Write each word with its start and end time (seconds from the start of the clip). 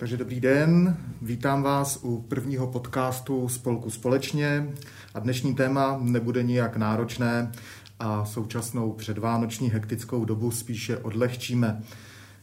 Takže 0.00 0.16
dobrý 0.16 0.40
den, 0.40 0.96
vítám 1.22 1.62
vás 1.62 1.98
u 2.02 2.22
prvního 2.22 2.66
podcastu 2.66 3.48
Spolku 3.48 3.90
společně 3.90 4.72
a 5.14 5.20
dnešní 5.20 5.54
téma 5.54 5.98
nebude 6.02 6.42
nijak 6.42 6.76
náročné 6.76 7.52
a 7.98 8.24
současnou 8.24 8.92
předvánoční 8.92 9.70
hektickou 9.70 10.24
dobu 10.24 10.50
spíše 10.50 10.98
odlehčíme. 10.98 11.82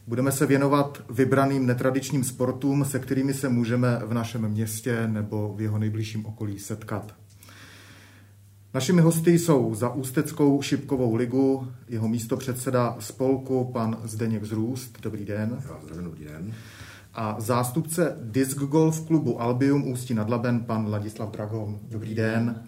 Budeme 0.06 0.32
se 0.32 0.46
věnovat 0.46 1.02
vybraným 1.10 1.66
netradičním 1.66 2.24
sportům, 2.24 2.84
se 2.84 2.98
kterými 2.98 3.34
se 3.34 3.48
můžeme 3.48 4.00
v 4.04 4.14
našem 4.14 4.48
městě 4.48 5.06
nebo 5.06 5.54
v 5.56 5.60
jeho 5.60 5.78
nejbližším 5.78 6.26
okolí 6.26 6.58
setkat. 6.58 7.14
Našimi 8.74 9.02
hosty 9.02 9.38
jsou 9.38 9.74
za 9.74 9.88
Ústeckou 9.88 10.62
šipkovou 10.62 11.14
ligu 11.14 11.68
jeho 11.88 12.08
místo 12.08 12.36
předseda 12.36 12.96
spolku 12.98 13.64
pan 13.64 13.96
Zdeněk 14.04 14.44
Zrůst. 14.44 15.00
Dobrý 15.00 15.24
den. 15.24 15.62
Já 15.68 15.80
zdravím, 15.82 16.04
dobrý 16.04 16.24
den. 16.24 16.54
A 17.18 17.36
zástupce 17.38 18.16
Disc 18.20 18.58
Golf 18.58 19.06
klubu 19.06 19.40
Albium 19.40 19.88
Ústí 19.88 20.14
nad 20.14 20.30
Labem, 20.30 20.60
pan 20.60 20.90
Ladislav 20.90 21.30
Dragon. 21.30 21.78
Dobrý 21.88 22.14
den. 22.14 22.62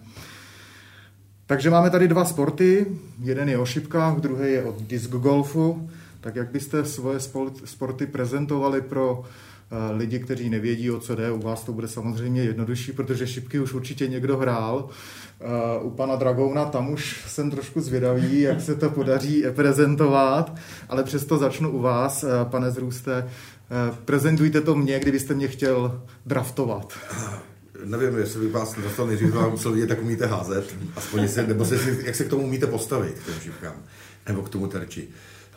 Takže 1.45 1.69
máme 1.69 1.89
tady 1.89 2.07
dva 2.07 2.25
sporty. 2.25 2.85
Jeden 3.23 3.49
je 3.49 3.57
o 3.57 3.65
šipkách, 3.65 4.17
druhý 4.17 4.51
je 4.51 4.63
o 4.63 4.75
disc 4.79 5.09
golfu. 5.09 5.89
Tak 6.21 6.35
jak 6.35 6.51
byste 6.51 6.85
svoje 6.85 7.19
sporty 7.65 8.07
prezentovali 8.07 8.81
pro 8.81 9.23
eh, 9.23 9.95
lidi, 9.95 10.19
kteří 10.19 10.49
nevědí, 10.49 10.91
o 10.91 10.99
co 10.99 11.15
jde. 11.15 11.31
U 11.31 11.39
vás 11.39 11.63
to 11.63 11.73
bude 11.73 11.87
samozřejmě 11.87 12.43
jednodušší, 12.43 12.91
protože 12.91 13.27
šipky 13.27 13.59
už 13.59 13.73
určitě 13.73 14.07
někdo 14.07 14.37
hrál. 14.37 14.89
Eh, 15.41 15.81
u 15.81 15.89
pana 15.89 16.15
Dragouna 16.15 16.65
tam 16.65 16.89
už 16.89 17.23
jsem 17.27 17.51
trošku 17.51 17.81
zvědavý, 17.81 18.41
jak 18.41 18.61
se 18.61 18.75
to 18.75 18.89
podaří 18.89 19.43
prezentovat, 19.55 20.55
ale 20.89 21.03
přesto 21.03 21.37
začnu 21.37 21.69
u 21.71 21.79
vás, 21.79 22.23
eh, 22.23 22.27
pane 22.43 22.71
Zrůste. 22.71 23.29
Prezentujte 24.05 24.61
to 24.61 24.75
mě, 24.75 24.99
kdybyste 24.99 25.33
mě 25.33 25.47
chtěl 25.47 26.01
draftovat. 26.25 26.93
Nevím, 27.85 28.17
jestli 28.17 28.39
bych 28.39 28.51
vás 28.53 28.79
dostal 28.79 29.07
nejdřív, 29.07 29.33
vám 29.33 29.51
musel 29.51 29.71
vidět, 29.71 29.89
jak 29.89 30.01
umíte 30.01 30.25
házet, 30.25 30.75
aspoň 30.95 31.21
jestli, 31.21 31.47
nebo 31.47 31.65
se, 31.65 31.97
jak 32.05 32.15
se 32.15 32.23
k 32.23 32.29
tomu 32.29 32.43
umíte 32.43 32.67
postavit, 32.67 33.19
k 33.19 33.25
těm 33.25 33.39
šipkám, 33.39 33.75
nebo 34.27 34.41
k 34.41 34.49
tomu 34.49 34.67
terči. 34.67 35.07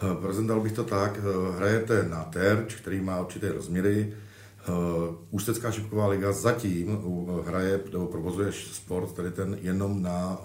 Eh, 0.02 0.22
prezentoval 0.22 0.62
bych 0.62 0.72
to 0.72 0.84
tak, 0.84 1.18
eh, 1.18 1.56
hrajete 1.56 2.06
na 2.08 2.24
terč, 2.24 2.74
který 2.74 3.00
má 3.00 3.20
určité 3.20 3.52
rozměry, 3.52 4.12
eh, 4.12 4.72
Ústecká 5.30 5.70
šipková 5.70 6.06
liga 6.06 6.32
zatím 6.32 6.98
hraje 7.46 7.80
nebo 7.92 8.06
provozuje 8.06 8.52
sport 8.52 9.12
tady 9.12 9.30
ten 9.30 9.58
jenom 9.62 10.02
na 10.02 10.38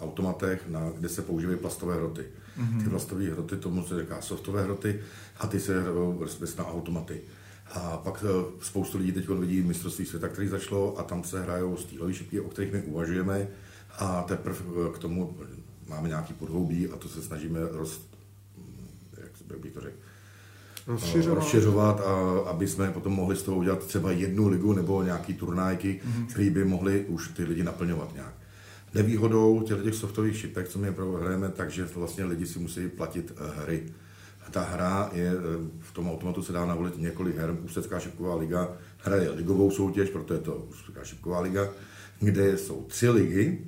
automatech, 0.00 0.62
na, 0.68 0.90
kde 0.98 1.08
se 1.08 1.22
používají 1.22 1.58
plastové 1.58 1.94
hroty. 1.94 2.24
Mm-hmm. 2.60 2.84
Ty 2.84 2.90
plastové 2.90 3.24
hroty, 3.24 3.56
tomu 3.56 3.84
se 3.84 4.00
říká 4.00 4.20
softové 4.20 4.62
hroty 4.62 5.00
a 5.40 5.46
ty 5.46 5.60
se 5.60 5.82
hrajou 5.82 6.26
na 6.58 6.66
automaty. 6.66 7.20
A 7.72 7.96
pak 7.96 8.24
spoustu 8.60 8.98
lidí 8.98 9.12
teď 9.12 9.28
vidí 9.28 9.62
mistrovství 9.62 10.06
světa, 10.06 10.28
který 10.28 10.48
začalo 10.48 10.98
a 10.98 11.02
tam 11.02 11.24
se 11.24 11.42
hrajou 11.42 11.76
stýlové 11.76 12.14
šipky, 12.14 12.40
o 12.40 12.48
kterých 12.48 12.72
my 12.72 12.82
uvažujeme 12.82 13.48
a 13.98 14.22
teprve 14.22 14.58
k 14.94 14.98
tomu 14.98 15.36
máme 15.88 16.08
nějaký 16.08 16.34
podhoubí 16.34 16.88
a 16.88 16.96
to 16.96 17.08
se 17.08 17.22
snažíme 17.22 17.60
roz, 17.72 18.00
jak 19.50 19.58
bych 19.58 19.72
to 19.72 19.80
řekl, 19.80 19.96
rozšiřovat, 20.86 21.38
rozšiřovat 21.38 22.00
a 22.00 22.40
aby 22.50 22.68
jsme 22.68 22.90
potom 22.90 23.12
mohli 23.12 23.36
z 23.36 23.42
toho 23.42 23.56
udělat 23.56 23.86
třeba 23.86 24.12
jednu 24.12 24.48
ligu 24.48 24.72
nebo 24.72 25.02
nějaký 25.02 25.34
turnajky, 25.34 26.00
mm-hmm. 26.04 26.26
které 26.26 26.50
by 26.50 26.64
mohly 26.64 27.04
už 27.04 27.28
ty 27.28 27.44
lidi 27.44 27.62
naplňovat 27.62 28.14
nějak. 28.14 28.34
Nevýhodou 28.94 29.62
těch, 29.62 29.82
těch 29.82 29.94
softových 29.94 30.36
šipek, 30.36 30.68
co 30.68 30.78
my 30.78 30.94
hrajeme, 31.20 31.48
takže 31.48 31.88
vlastně 31.94 32.24
lidi 32.24 32.46
si 32.46 32.58
musí 32.58 32.88
platit 32.88 33.32
eh, 33.36 33.62
hry. 33.62 33.86
Ta 34.50 34.62
hra 34.62 35.10
je, 35.12 35.30
eh, 35.30 35.70
v 35.80 35.92
tom 35.92 36.10
automatu 36.10 36.42
se 36.42 36.52
dá 36.52 36.66
navolit 36.66 36.98
několik 36.98 37.36
her. 37.36 37.56
Ústecká 37.64 38.00
šipková 38.00 38.34
liga 38.34 38.72
hraje 38.98 39.30
ligovou 39.30 39.70
soutěž, 39.70 40.10
proto 40.10 40.34
je 40.34 40.40
to 40.40 40.54
Ústecká 40.54 41.04
šipková 41.04 41.40
liga, 41.40 41.68
kde 42.20 42.58
jsou 42.58 42.84
tři 42.84 43.08
ligy, 43.08 43.58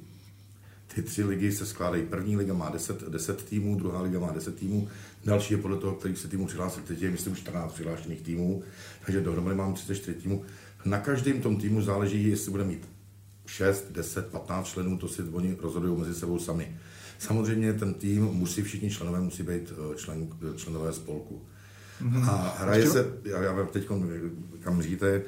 ty 0.95 1.03
tři 1.03 1.25
ligy 1.25 1.53
se 1.53 1.67
skládají. 1.67 2.07
První 2.07 2.37
liga 2.37 2.55
má 2.55 2.71
10, 2.71 3.09
10 3.09 3.45
týmů, 3.45 3.75
druhá 3.75 4.03
liga 4.03 4.21
má 4.21 4.33
10 4.33 4.57
týmů, 4.57 4.89
další 5.25 5.55
je 5.55 5.59
podle 5.59 5.77
toho, 5.77 5.95
který 5.95 6.17
se 6.17 6.29
týmu 6.29 6.47
přihlásil. 6.47 6.83
Teď 6.87 7.03
je, 7.03 7.11
myslím, 7.11 7.37
14 7.37 7.73
přihlášených 7.73 8.23
týmů, 8.23 8.63
takže 9.05 9.21
dohromady 9.21 9.57
mám 9.57 9.75
34 9.75 10.21
týmů. 10.21 10.45
Na 10.85 10.99
každém 10.99 11.41
tom 11.41 11.57
týmu 11.57 11.83
záleží, 11.83 12.29
jestli 12.29 12.51
bude 12.51 12.65
mít 12.65 12.89
6, 13.47 13.93
10, 13.93 14.27
15 14.27 14.67
členů, 14.67 14.99
to 14.99 15.09
si 15.09 15.23
oni 15.23 15.57
rozhodují 15.61 15.99
mezi 15.99 16.15
sebou 16.15 16.39
sami. 16.39 16.77
Samozřejmě 17.19 17.73
ten 17.73 17.95
tým 17.95 18.25
musí, 18.25 18.63
všichni 18.63 18.91
členové 18.91 19.21
musí 19.21 19.43
být 19.43 19.73
eh, 19.73 19.97
člen, 19.97 20.29
členové 20.57 20.93
spolku. 20.93 21.43
Mm-hmm. 22.03 22.31
A 22.31 22.57
hraje 22.59 22.87
se, 22.87 23.07
já, 23.25 23.43
já 23.43 23.67
teď 23.67 23.87
kam 24.61 24.83
říte, 24.83 25.23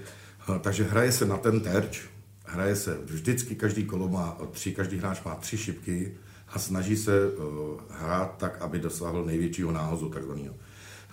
eh, 0.48 0.58
takže 0.60 0.84
hraje 0.84 1.12
se 1.12 1.26
na 1.26 1.36
ten 1.36 1.60
terč, 1.60 2.02
hraje 2.44 2.76
se 2.76 2.98
vždycky, 3.04 3.54
každý 3.54 3.84
kolo 3.84 4.08
má 4.08 4.38
tři, 4.50 4.74
každý 4.74 4.96
hráč 4.96 5.22
má 5.24 5.34
tři 5.34 5.58
šipky 5.58 6.12
a 6.48 6.58
snaží 6.58 6.96
se 6.96 7.30
uh, 7.30 7.80
hrát 7.90 8.36
tak, 8.38 8.62
aby 8.62 8.78
dosáhl 8.78 9.24
největšího 9.24 9.72
náhozu, 9.72 10.08
takzvaného. 10.08 10.54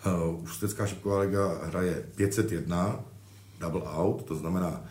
Uh, 0.05 0.43
Ústecká 0.43 0.87
šipková 0.87 1.19
liga 1.19 1.59
hraje 1.63 2.05
501, 2.15 2.99
double 3.59 3.81
out, 3.85 4.25
to 4.25 4.35
znamená, 4.35 4.83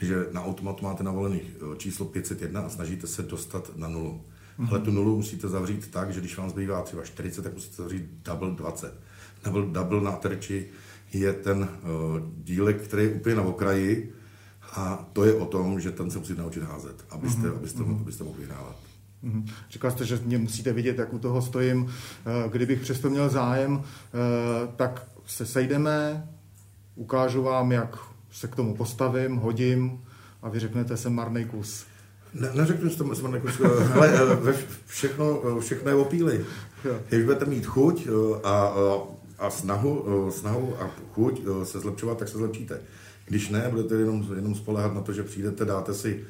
že 0.00 0.26
na 0.32 0.44
automatu 0.44 0.84
máte 0.84 1.02
navolený 1.02 1.40
uh, 1.40 1.76
číslo 1.76 2.06
501 2.06 2.60
a 2.60 2.68
snažíte 2.68 3.06
se 3.06 3.22
dostat 3.22 3.76
na 3.76 3.88
nulu. 3.88 4.24
Mm-hmm. 4.58 4.68
Ale 4.70 4.80
tu 4.80 4.90
nulu 4.90 5.16
musíte 5.16 5.48
zavřít 5.48 5.90
tak, 5.90 6.12
že 6.12 6.20
když 6.20 6.36
vám 6.36 6.50
zbývá 6.50 6.82
třeba 6.82 7.04
40, 7.04 7.42
tak 7.42 7.54
musíte 7.54 7.76
zavřít 7.76 8.04
double 8.24 8.50
20. 8.50 8.94
Double, 9.44 9.66
double 9.66 10.00
na 10.00 10.12
terči 10.12 10.66
je 11.12 11.32
ten 11.32 11.58
uh, 11.58 11.68
dílek, 12.44 12.82
který 12.82 13.02
je 13.02 13.14
úplně 13.14 13.34
na 13.34 13.42
okraji, 13.42 14.12
a 14.72 15.08
to 15.12 15.24
je 15.24 15.34
o 15.34 15.46
tom, 15.46 15.80
že 15.80 15.90
ten 15.90 16.10
se 16.10 16.18
musí 16.18 16.34
naučit 16.34 16.62
házet, 16.62 17.04
abyste, 17.10 17.42
mm-hmm. 17.42 17.56
abyste, 17.56 17.82
mm-hmm. 17.82 18.00
abyste 18.00 18.24
mohli 18.24 18.40
vyhrávat. 18.40 18.76
Mm-hmm. 19.24 19.50
Říkal 19.70 19.90
jste, 19.90 20.04
že 20.04 20.20
mě 20.24 20.38
musíte 20.38 20.72
vidět, 20.72 20.98
jak 20.98 21.12
u 21.12 21.18
toho 21.18 21.42
stojím. 21.42 21.88
Eh, 22.26 22.48
kdybych 22.48 22.80
přesto 22.80 23.10
měl 23.10 23.28
zájem, 23.28 23.82
eh, 23.82 24.68
tak 24.76 25.06
se 25.26 25.46
sejdeme, 25.46 26.28
ukážu 26.94 27.42
vám, 27.42 27.72
jak 27.72 27.96
se 28.30 28.48
k 28.48 28.56
tomu 28.56 28.74
postavím, 28.74 29.36
hodím 29.36 30.00
a 30.42 30.48
vy 30.48 30.60
řeknete, 30.60 30.96
jsem 30.96 31.14
marný 31.14 31.44
kus. 31.44 31.86
Ne, 32.34 32.50
neřeknu, 32.54 32.88
že 32.88 32.96
jsem 32.96 33.06
marný 33.22 33.40
kus, 33.40 33.60
ale 33.94 34.12
eh, 34.48 34.54
všechno, 34.86 35.42
všechno 35.60 35.90
je 35.90 35.94
o 35.94 36.04
píli. 36.04 36.44
Když 37.08 37.24
budete 37.24 37.44
mít 37.44 37.66
chuť 37.66 38.08
a, 38.44 38.74
a 39.38 39.50
snahu, 39.50 40.30
snahu 40.30 40.74
a 40.80 40.90
chuť 41.12 41.42
se 41.64 41.80
zlepšovat, 41.80 42.18
tak 42.18 42.28
se 42.28 42.38
zlepšíte. 42.38 42.80
Když 43.24 43.48
ne, 43.48 43.66
budete 43.70 43.94
jenom, 43.94 44.26
jenom 44.34 44.54
spolehat 44.54 44.94
na 44.94 45.00
to, 45.00 45.12
že 45.12 45.22
přijdete, 45.22 45.64
dáte 45.64 45.94
si, 45.94 46.24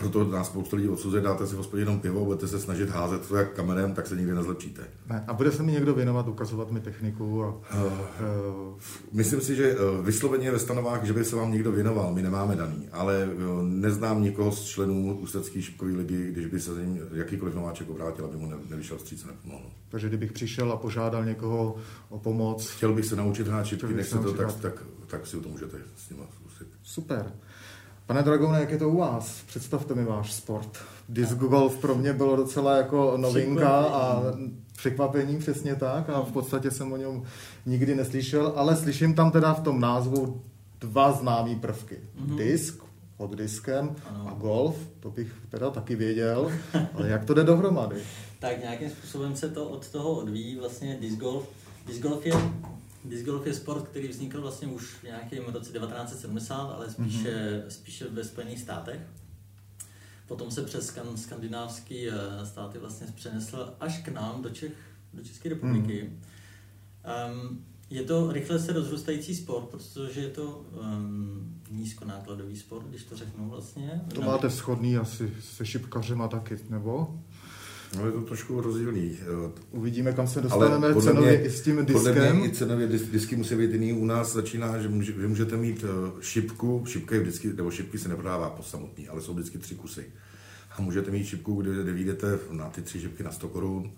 proto 0.00 0.24
nás 0.24 0.46
spoustu 0.46 0.76
lidí 0.76 0.88
odsuzuje, 0.88 1.22
dáte 1.22 1.46
si 1.46 1.54
v 1.54 1.58
hospodě 1.58 1.82
jenom 1.82 2.00
pivo, 2.00 2.24
budete 2.24 2.48
se 2.48 2.60
snažit 2.60 2.90
házet 2.90 3.28
to 3.28 3.36
jak 3.36 3.52
kamerem, 3.52 3.94
tak 3.94 4.06
se 4.06 4.16
nikdy 4.16 4.34
nezlepšíte. 4.34 4.82
Ne. 5.08 5.24
A 5.28 5.32
bude 5.32 5.52
se 5.52 5.62
mi 5.62 5.72
někdo 5.72 5.94
věnovat, 5.94 6.28
ukazovat 6.28 6.70
mi 6.70 6.80
techniku? 6.80 7.44
A, 7.44 7.48
uh, 7.48 7.62
uh, 7.84 8.78
myslím 9.12 9.40
si, 9.40 9.56
že 9.56 9.76
vysloveně 10.02 10.50
ve 10.50 10.58
stanovách, 10.58 11.04
že 11.04 11.12
by 11.12 11.24
se 11.24 11.36
vám 11.36 11.52
někdo 11.52 11.72
věnoval, 11.72 12.14
my 12.14 12.22
nemáme 12.22 12.56
daný, 12.56 12.88
ale 12.92 13.28
neznám 13.62 14.22
nikoho 14.22 14.52
z 14.52 14.64
členů 14.64 15.18
Ústecké 15.18 15.62
šipkové 15.62 15.90
ligy, 15.90 16.32
když 16.32 16.46
by 16.46 16.60
se 16.60 16.74
z 16.74 16.78
ním 16.78 17.00
jakýkoliv 17.12 17.54
nováček 17.54 17.90
obrátil, 17.90 18.24
aby 18.24 18.36
mu 18.36 18.52
nevyšel 18.70 18.98
vstříc 18.98 19.24
a 19.24 19.26
nepomohl. 19.26 19.70
Takže 19.88 20.08
kdybych 20.08 20.32
přišel 20.32 20.72
a 20.72 20.76
požádal 20.76 21.24
někoho 21.24 21.76
o 22.08 22.18
pomoc. 22.18 22.70
Chtěl 22.70 22.92
bych 22.92 23.06
se 23.06 23.16
naučit 23.16 23.46
hrát 23.46 23.66
šipky, 23.66 23.94
než 23.94 24.08
se 24.08 24.18
to, 24.18 24.32
tak, 24.32 24.54
tak, 24.54 24.82
tak 25.06 25.26
si 25.26 25.40
to 25.40 25.48
můžete 25.48 25.78
s 25.96 26.10
ním 26.10 26.18
zkusit. 26.34 26.68
Super. 26.82 27.32
Pane 28.06 28.22
Dragone, 28.22 28.60
jak 28.60 28.70
je 28.70 28.78
to 28.78 28.88
u 28.88 28.96
vás? 28.96 29.42
Představte 29.46 29.94
mi 29.94 30.04
váš 30.04 30.32
sport. 30.32 30.78
Disc 31.08 31.32
golf 31.32 31.78
pro 31.78 31.94
mě 31.94 32.12
bylo 32.12 32.36
docela 32.36 32.76
jako 32.76 33.16
novinka 33.16 33.70
a 33.70 34.22
překvapení 34.76 35.38
přesně 35.38 35.74
tak 35.74 36.10
a 36.10 36.20
v 36.20 36.32
podstatě 36.32 36.70
jsem 36.70 36.92
o 36.92 36.96
něm 36.96 37.22
nikdy 37.66 37.94
neslyšel, 37.94 38.52
ale 38.56 38.76
slyším 38.76 39.14
tam 39.14 39.30
teda 39.30 39.54
v 39.54 39.60
tom 39.60 39.80
názvu 39.80 40.42
dva 40.80 41.12
známé 41.12 41.54
prvky. 41.54 41.96
Mm-hmm. 41.96 42.36
Disk 42.36 42.82
pod 43.16 43.34
diskem 43.34 43.96
ano. 44.10 44.28
a 44.28 44.34
golf, 44.34 44.76
to 45.00 45.10
bych 45.10 45.32
teda 45.48 45.70
taky 45.70 45.96
věděl, 45.96 46.52
ale 46.94 47.08
jak 47.08 47.24
to 47.24 47.34
jde 47.34 47.44
dohromady? 47.44 47.96
tak 48.38 48.60
nějakým 48.60 48.90
způsobem 48.90 49.36
se 49.36 49.48
to 49.48 49.68
od 49.68 49.88
toho 49.88 50.10
odvíjí 50.10 50.56
vlastně 50.56 50.98
disc 51.00 51.18
golf. 51.18 51.48
Disc 51.86 52.00
golf 52.00 52.26
je 52.26 52.32
Disc 53.08 53.24
golf 53.24 53.46
je 53.46 53.54
sport, 53.54 53.88
který 53.88 54.08
vznikl 54.08 54.40
vlastně 54.40 54.68
už 54.68 54.84
v 54.84 55.02
nějakém 55.02 55.44
roce 55.44 55.72
1970, 55.72 56.54
ale 56.54 56.90
spíše, 56.90 57.28
mm-hmm. 57.28 57.68
spíše 57.68 58.04
ve 58.10 58.24
Spojených 58.24 58.60
státech. 58.60 59.00
Potom 60.26 60.50
se 60.50 60.62
přes 60.62 60.94
skandinávský 61.16 62.08
eh, 62.08 62.46
státy 62.46 62.78
vlastně 62.78 63.06
přenesl 63.14 63.74
až 63.80 64.02
k 64.02 64.08
nám 64.08 64.42
do, 64.42 64.50
Čech, 64.50 64.72
do 65.14 65.24
České 65.24 65.48
republiky. 65.48 66.02
Mm. 66.02 66.20
Um, 67.40 67.64
je 67.90 68.02
to 68.02 68.32
rychle 68.32 68.58
se 68.58 68.72
rozrůstající 68.72 69.34
sport, 69.34 69.64
protože 69.64 70.20
je 70.20 70.30
to 70.30 70.64
um, 70.82 71.62
nízkonákladový 71.70 72.56
sport, 72.56 72.86
když 72.86 73.04
to 73.04 73.16
řeknu 73.16 73.50
vlastně. 73.50 74.00
To 74.14 74.22
máte 74.22 74.50
schodný 74.50 74.96
asi 74.96 75.32
se 75.40 75.66
šipkařema 75.66 76.28
taky, 76.28 76.58
nebo? 76.68 77.20
No 77.96 78.06
je 78.06 78.12
to 78.12 78.20
trošku 78.20 78.60
rozdílný. 78.60 79.18
Uvidíme, 79.70 80.12
kam 80.12 80.26
se 80.26 80.40
dostaneme 80.40 80.86
Ale 80.86 81.02
cenově 81.02 81.38
mě, 81.38 81.42
i 81.42 81.50
s 81.50 81.60
tím 81.60 81.76
diskem. 81.76 82.14
Podle 82.14 82.32
mě 82.32 82.46
i 82.46 82.50
cenově 82.50 82.86
dis, 82.86 83.02
disky 83.02 83.36
musí 83.36 83.54
být 83.54 83.72
jiný. 83.72 83.92
U 83.92 84.04
nás 84.04 84.32
začíná, 84.32 84.78
že, 84.78 84.88
může, 84.88 85.12
že 85.12 85.28
můžete 85.28 85.56
mít 85.56 85.84
eh, 85.84 86.12
šipku, 86.20 86.84
šipka 86.86 87.14
je 87.14 87.20
vždycky, 87.20 87.52
nebo 87.52 87.70
šipky 87.70 87.98
se 87.98 88.08
neprodává 88.08 88.50
po 88.50 88.62
samotný, 88.62 89.08
ale 89.08 89.22
jsou 89.22 89.34
vždycky 89.34 89.58
tři 89.58 89.74
kusy. 89.74 90.04
A 90.76 90.82
můžete 90.82 91.10
mít 91.10 91.24
šipku, 91.24 91.62
kde, 91.62 91.82
kde 91.82 91.92
vyjdete 91.92 92.38
na 92.50 92.70
ty 92.70 92.82
tři 92.82 93.00
šipky 93.00 93.22
na 93.22 93.32
100 93.32 93.48
korun, 93.48 93.92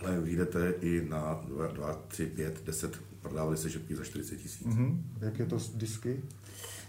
ale 0.00 0.20
vyjdete 0.20 0.74
i 0.80 1.06
na 1.08 1.44
2, 1.72 1.98
3, 2.08 2.26
5, 2.26 2.62
10, 2.66 3.00
prodávali 3.22 3.56
se 3.56 3.70
šipky 3.70 3.96
za 3.96 4.04
40 4.04 4.36
tisíc. 4.36 4.66
Mm-hmm. 4.66 4.98
Jak 5.20 5.38
je 5.38 5.46
to 5.46 5.58
s 5.58 5.70
disky? 5.70 6.20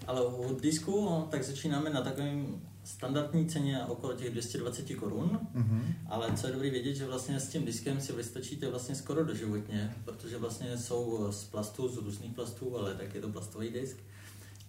Ale 0.08 0.26
u 0.26 0.60
disku, 0.60 1.06
no, 1.06 1.28
tak 1.32 1.44
začínáme 1.44 1.90
na 1.90 2.02
takovém 2.02 2.62
standardní 2.84 3.46
ceně 3.50 3.86
okolo 3.86 4.14
těch 4.14 4.30
220 4.30 4.96
korun, 4.96 5.40
mm-hmm. 5.56 5.82
ale 6.10 6.38
co 6.38 6.48
je 6.48 6.54
dobrý 6.54 6.70
vědět, 6.70 6.96
že 6.96 7.06
vlastně 7.06 7.40
s 7.40 7.50
tím 7.50 7.66
diskem 7.66 8.02
si 8.02 8.14
vystačíte 8.14 8.70
vlastně 8.70 8.96
skoro 8.96 9.26
doživotně, 9.26 9.96
protože 10.06 10.38
vlastně 10.38 10.78
jsou 10.78 11.32
z 11.32 11.44
plastu, 11.44 11.88
z 11.88 11.98
různých 11.98 12.34
plastů, 12.34 12.78
ale 12.78 12.96
tak 12.96 13.16
je 13.16 13.22
to 13.22 13.30
plastový 13.30 13.70
disk. 13.70 13.98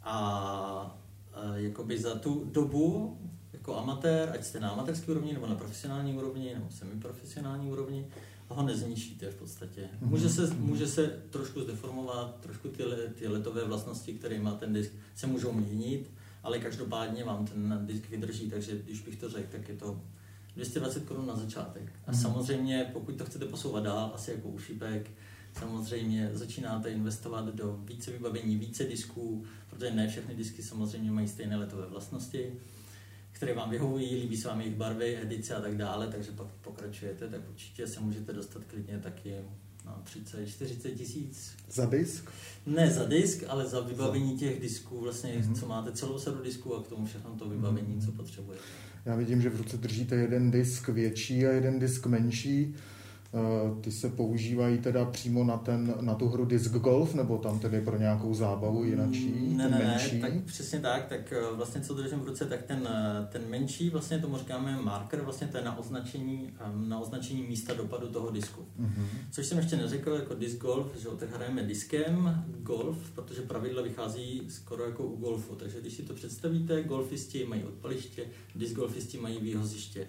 A, 0.03 0.17
a 1.35 1.57
jakoby 1.57 1.99
za 1.99 2.15
tu 2.15 2.45
dobu 2.53 3.19
jako 3.53 3.77
amatér, 3.77 4.31
ať 4.35 4.45
jste 4.45 4.61
na 4.61 4.71
amatérské 4.71 5.13
úrovni, 5.13 5.33
nebo 5.33 5.47
na 5.47 5.55
profesionální 5.55 6.17
úrovni, 6.17 6.55
nebo 6.55 6.67
semiprofesionální 6.71 7.71
úrovni, 7.71 8.07
ho 8.55 8.63
nezničíte 8.63 9.31
v 9.31 9.35
podstatě. 9.35 9.81
Mm-hmm. 9.81 10.09
Může 10.09 10.29
se, 10.29 10.55
může 10.55 10.87
se 10.87 11.23
trošku 11.31 11.61
zdeformovat, 11.61 12.37
trošku 12.41 12.69
ty, 12.69 12.83
ty 13.19 13.29
letové 13.29 13.65
vlastnosti, 13.65 14.15
které 14.15 14.41
má 14.41 14.55
ten 14.55 14.73
disk, 14.73 14.93
se 15.15 15.27
můžou 15.27 15.53
měnit, 15.53 16.11
ale 16.43 16.59
každopádně 16.59 17.25
vám 17.25 17.47
ten 17.47 17.81
disk 17.87 18.11
vydrží, 18.11 18.51
takže 18.51 18.79
když 18.85 19.01
bych 19.01 19.17
to 19.17 19.29
řekl, 19.29 19.49
tak 19.53 19.69
je 19.69 19.77
to 19.77 20.01
220 20.55 21.05
korun 21.05 21.27
na 21.27 21.37
začátek. 21.37 21.93
A 22.07 22.13
mm-hmm. 22.13 22.23
samozřejmě, 22.23 22.91
pokud 22.93 23.17
to 23.17 23.25
chcete 23.25 23.45
posouvat 23.45 23.85
dál, 23.85 24.13
asi 24.15 24.31
jako 24.31 24.49
u 24.49 24.59
šipek, 24.59 25.11
samozřejmě 25.59 26.31
začínáte 26.33 26.91
investovat 26.91 27.55
do 27.55 27.79
více 27.85 28.11
vybavení, 28.11 28.57
více 28.57 28.85
disků, 28.85 29.45
protože 29.71 29.91
ne 29.91 30.09
všechny 30.09 30.35
disky 30.35 30.63
samozřejmě 30.63 31.11
mají 31.11 31.29
stejné 31.29 31.57
letové 31.57 31.87
vlastnosti, 31.87 32.53
které 33.35 33.55
vám 33.55 33.71
vyhovují, 33.71 34.15
líbí 34.15 34.37
se 34.37 34.49
vám 34.49 34.61
jejich 34.61 34.77
barvy, 34.77 35.19
edice 35.23 35.55
a 35.55 35.61
tak 35.61 35.77
dále, 35.77 36.09
takže 36.09 36.33
pak 36.33 36.47
pokračujete, 36.47 37.29
tak 37.29 37.41
určitě 37.51 37.87
se 37.87 38.01
můžete 38.01 38.33
dostat 38.33 38.65
klidně 38.65 38.99
taky 38.99 39.35
na 39.85 40.03
30-40 40.05 40.95
tisíc. 40.95 41.57
Za 41.71 41.87
disk? 41.87 42.31
Ne 42.67 42.91
za 42.91 43.05
disk, 43.05 43.45
ale 43.49 43.67
za 43.67 43.81
vybavení 43.81 44.39
těch 44.39 44.61
disků, 44.61 45.01
vlastně, 45.01 45.33
mm-hmm. 45.33 45.61
co 45.61 45.67
máte 45.67 45.93
celou 45.93 46.19
sadu 46.19 46.43
disků 46.43 46.77
a 46.77 46.83
k 46.83 46.89
tomu 46.89 47.07
všechno 47.07 47.31
to 47.31 47.49
vybavení, 47.49 47.97
mm-hmm. 47.97 48.07
co 48.07 48.13
potřebujete. 48.13 48.65
Já 49.05 49.17
vidím, 49.17 49.43
že 49.43 49.51
v 49.51 49.57
ruce 49.57 49.77
držíte 49.77 50.17
jeden 50.17 50.51
disk 50.51 50.89
větší 50.89 51.47
a 51.47 51.51
jeden 51.51 51.79
disk 51.79 52.07
menší. 52.07 52.75
Eh, 53.35 53.81
ty 53.81 53.93
se 53.93 54.09
používají 54.09 54.79
teda 54.79 55.05
přímo 55.05 55.45
na, 55.45 55.57
ten, 55.57 55.95
na 56.01 56.15
tu 56.15 56.29
hru 56.29 56.45
Disc 56.45 56.73
Golf, 56.73 57.15
nebo 57.15 57.39
tam 57.39 57.59
tedy 57.59 57.81
pro 57.81 57.99
nějakou 57.99 58.35
zábavu 58.35 58.85
jinačí, 58.85 59.29
mm, 59.29 59.57
ne, 59.57 59.69
ne, 59.69 59.79
menší? 59.79 60.15
Ne, 60.15 60.21
tak 60.21 60.45
přesně 60.45 60.81
tak, 60.81 61.07
tak 61.07 61.33
eh, 61.33 61.57
vlastně 61.57 61.81
co 61.81 61.95
držím 61.95 62.21
v 62.21 62.25
ruce, 62.25 62.45
tak 62.45 62.63
ten, 62.63 62.89
eh, 62.91 63.29
ten 63.33 63.43
menší, 63.49 63.91
vlastně 63.91 64.19
tomu 64.19 64.39
říkáme 64.39 64.77
marker, 64.83 65.21
vlastně 65.21 65.47
to 65.47 65.57
je 65.57 65.65
na 65.65 65.79
označení, 65.79 66.51
na 66.75 66.99
označení 66.99 67.43
místa 67.43 67.75
dopadu 67.75 68.09
toho 68.09 68.31
disku. 68.31 68.61
Mm-hmm. 68.81 69.07
Což 69.31 69.47
jsem 69.47 69.59
ještě 69.59 69.77
neřekl, 69.77 70.11
jako 70.11 70.35
disc 70.35 70.59
golf, 70.59 70.87
že 71.03 71.09
tak 71.19 71.37
hrajeme 71.37 71.63
diskem 71.63 72.45
golf, 72.63 73.11
protože 73.15 73.43
pravidla 73.43 73.83
vychází 73.83 74.43
skoro 74.49 74.85
jako 74.85 75.03
u 75.03 75.17
golfu, 75.17 75.55
takže 75.55 75.81
když 75.81 75.95
si 75.95 76.03
to 76.03 76.15
představíte, 76.15 76.83
golfisti 76.83 77.45
mají 77.45 77.65
odpaliště, 77.65 78.27
disc 78.55 78.75
golfisti 78.75 79.19
mají 79.19 79.41
výhoziště. 79.41 80.07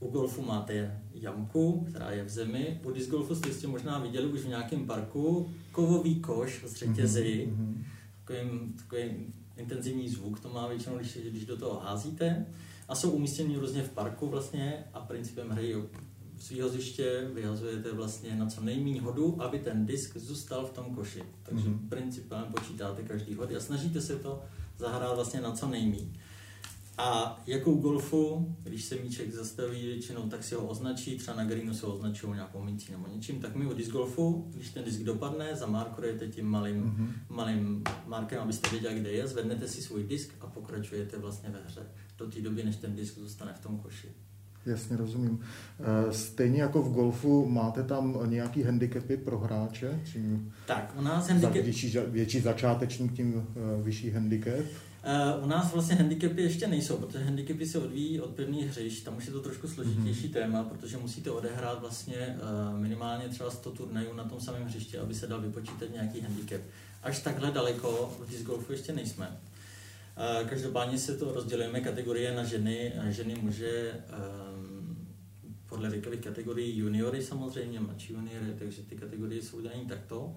U 0.00 0.10
golfu 0.10 0.42
máte 0.42 1.00
jamku, 1.14 1.86
která 1.90 2.10
je 2.10 2.24
v 2.24 2.28
zemi. 2.28 2.80
U 2.84 2.90
disc 2.90 3.10
golfu 3.10 3.34
jste 3.34 3.48
jistě 3.48 3.66
možná 3.66 3.98
viděli 3.98 4.26
už 4.26 4.40
v 4.40 4.48
nějakém 4.48 4.86
parku 4.86 5.50
kovový 5.72 6.20
koš 6.20 6.64
z 6.66 6.74
řetězy. 6.74 7.48
Mm-hmm. 7.50 7.84
Takový, 8.24 8.72
takový 8.76 9.34
intenzivní 9.56 10.08
zvuk 10.08 10.40
to 10.40 10.48
má 10.48 10.68
většinou, 10.68 10.96
když, 10.96 11.18
když 11.30 11.46
do 11.46 11.56
toho 11.56 11.80
házíte. 11.80 12.46
A 12.88 12.94
jsou 12.94 13.10
umístěni 13.10 13.56
různě 13.56 13.82
v 13.82 13.90
parku 13.90 14.26
vlastně 14.26 14.84
a 14.94 15.00
principem 15.00 15.48
hry 15.48 15.74
z 16.38 16.48
výhoziště 16.50 17.30
vyhazujete 17.34 17.92
vlastně 17.92 18.36
na 18.36 18.46
co 18.46 18.60
nejméně 18.60 19.00
hodu, 19.00 19.42
aby 19.42 19.58
ten 19.58 19.86
disk 19.86 20.16
zůstal 20.16 20.66
v 20.66 20.70
tom 20.70 20.94
koši. 20.94 21.22
Takže 21.42 21.68
mm-hmm. 21.68 21.88
principem 21.88 22.44
počítáte 22.44 23.02
každý 23.02 23.34
hody 23.34 23.56
a 23.56 23.60
snažíte 23.60 24.00
se 24.00 24.16
to 24.16 24.42
zahrát 24.78 25.14
vlastně 25.14 25.40
na 25.40 25.52
co 25.52 25.68
nejméně. 25.68 26.12
A 26.98 27.40
jako 27.46 27.70
u 27.70 27.80
golfu, 27.80 28.56
když 28.62 28.84
se 28.84 28.94
míček 28.94 29.32
zastaví 29.32 29.86
většinou, 29.86 30.28
tak 30.28 30.44
si 30.44 30.54
ho 30.54 30.66
označí, 30.66 31.18
třeba 31.18 31.36
na 31.36 31.44
greenu 31.44 31.74
se 31.74 31.86
ho 31.86 31.94
označují 31.94 32.34
nějakou 32.34 32.62
mincí 32.62 32.92
nebo 32.92 33.06
něčím, 33.14 33.40
tak 33.40 33.54
my 33.56 33.66
u 33.66 33.74
disc 33.74 33.90
golfu, 33.90 34.50
když 34.54 34.70
ten 34.70 34.84
disk 34.84 35.00
dopadne, 35.00 35.56
zamarkujete 35.56 36.28
tím 36.28 36.46
malým, 36.46 36.84
mm-hmm. 36.84 37.08
malým 37.28 37.84
markem, 38.06 38.40
abyste 38.40 38.70
věděli, 38.70 39.00
kde 39.00 39.10
je, 39.10 39.26
zvednete 39.26 39.68
si 39.68 39.82
svůj 39.82 40.04
disk 40.04 40.34
a 40.40 40.46
pokračujete 40.46 41.18
vlastně 41.18 41.50
ve 41.50 41.58
hře 41.66 41.82
do 42.18 42.30
té 42.30 42.40
doby, 42.40 42.64
než 42.64 42.76
ten 42.76 42.96
disk 42.96 43.18
zůstane 43.18 43.52
v 43.52 43.60
tom 43.60 43.78
koši. 43.78 44.08
Jasně, 44.66 44.96
rozumím. 44.96 45.40
Eh, 45.80 46.12
stejně 46.12 46.62
jako 46.62 46.82
v 46.82 46.92
golfu, 46.92 47.48
máte 47.48 47.82
tam 47.82 48.30
nějaký 48.30 48.62
handicapy 48.62 49.16
pro 49.16 49.38
hráče? 49.38 50.00
Čím 50.04 50.52
tak, 50.66 50.94
u 50.98 51.02
nás 51.02 51.28
handicap... 51.28 51.52
Větší, 51.52 51.98
větší 52.06 52.40
začátečník, 52.40 53.12
tím 53.12 53.46
eh, 53.50 53.82
vyšší 53.82 54.10
handicap? 54.10 54.66
Uh, 55.06 55.44
u 55.44 55.46
nás 55.46 55.72
vlastně 55.72 55.94
handicapy 55.94 56.42
ještě 56.42 56.66
nejsou, 56.66 56.96
protože 56.96 57.24
handicapy 57.24 57.66
se 57.66 57.78
odvíjí 57.78 58.20
od 58.20 58.30
pevných 58.30 58.66
hřišť, 58.66 59.04
tam 59.04 59.16
už 59.16 59.26
je 59.26 59.32
to 59.32 59.40
trošku 59.40 59.68
složitější 59.68 60.28
mm-hmm. 60.28 60.32
téma, 60.32 60.62
protože 60.62 60.96
musíte 60.96 61.30
odehrát 61.30 61.80
vlastně 61.80 62.38
uh, 62.72 62.78
minimálně 62.78 63.28
třeba 63.28 63.50
100 63.50 63.70
turnajů 63.70 64.12
na 64.12 64.24
tom 64.24 64.40
samém 64.40 64.64
hřišti, 64.64 64.98
aby 64.98 65.14
se 65.14 65.26
dal 65.26 65.40
vypočítat 65.40 65.92
nějaký 65.92 66.20
handicap. 66.20 66.60
Až 67.02 67.20
takhle 67.20 67.50
daleko 67.50 68.16
v 68.20 68.30
disc 68.30 68.42
golfu 68.42 68.72
ještě 68.72 68.92
nejsme. 68.92 69.28
Uh, 69.28 70.48
každopádně 70.48 70.98
se 70.98 71.16
to 71.16 71.32
rozdělujeme 71.32 71.80
kategorie 71.80 72.34
na 72.34 72.44
ženy, 72.44 72.92
ženy 73.08 73.34
muže, 73.42 73.92
podle 75.68 75.90
věkových 75.90 76.20
kategorií 76.20 76.78
juniory 76.78 77.22
samozřejmě, 77.22 77.80
mladší 77.80 78.12
juniory, 78.12 78.54
takže 78.58 78.82
ty 78.82 78.96
kategorie 78.96 79.42
jsou 79.42 79.60
dané 79.60 79.84
takto. 79.88 80.34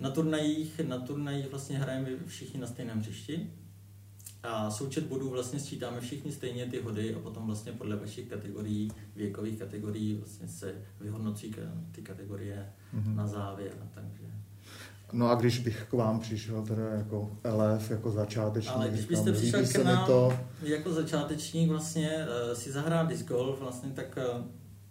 Na 0.00 0.10
turnajích, 0.10 0.80
na 0.80 0.98
turnajích 0.98 1.50
vlastně 1.50 1.78
hrajeme 1.78 2.10
všichni 2.26 2.60
na 2.60 2.66
stejném 2.66 3.00
hřišti, 3.00 3.50
a 4.42 4.70
součet 4.70 5.06
bodů 5.06 5.30
vlastně 5.30 5.60
sčítáme 5.60 6.00
všichni 6.00 6.32
stejně 6.32 6.66
ty 6.66 6.80
hody 6.80 7.14
a 7.14 7.18
potom 7.18 7.46
vlastně 7.46 7.72
podle 7.72 7.96
vašich 7.96 8.28
kategorií, 8.28 8.90
věkových 9.16 9.58
kategorií 9.58 10.14
vlastně 10.14 10.48
se 10.48 10.74
vyhodnocí 11.00 11.54
ty 11.92 12.02
kategorie 12.02 12.72
mm-hmm. 12.94 13.14
na 13.14 13.26
závěr. 13.26 13.72
Takže. 13.94 14.24
No 15.12 15.30
a 15.30 15.34
když 15.34 15.58
bych 15.58 15.86
k 15.90 15.92
vám 15.92 16.20
přišel 16.20 16.62
teda 16.62 16.88
jako 16.88 17.30
LF, 17.44 17.90
jako 17.90 18.10
začátečník, 18.10 18.76
Ale 18.76 18.88
když 18.88 19.04
byste 19.04 19.32
přišel 19.32 19.66
k 19.66 19.84
nám 19.84 20.06
to... 20.06 20.38
jako 20.62 20.92
začátečník 20.92 21.70
vlastně 21.70 22.10
uh, 22.48 22.54
si 22.54 22.72
zahrát 22.72 23.08
disc 23.08 23.26
golf, 23.26 23.60
vlastně 23.60 23.90
tak 23.90 24.18
uh, 24.34 24.44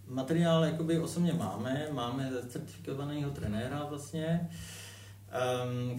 materiál 0.08 0.66
jakoby 0.66 1.00
osobně 1.00 1.34
máme, 1.34 1.88
máme 1.92 2.32
certifikovaného 2.48 3.32
trenéra 3.32 3.86
vlastně, 3.90 4.50
uh, 4.52 4.56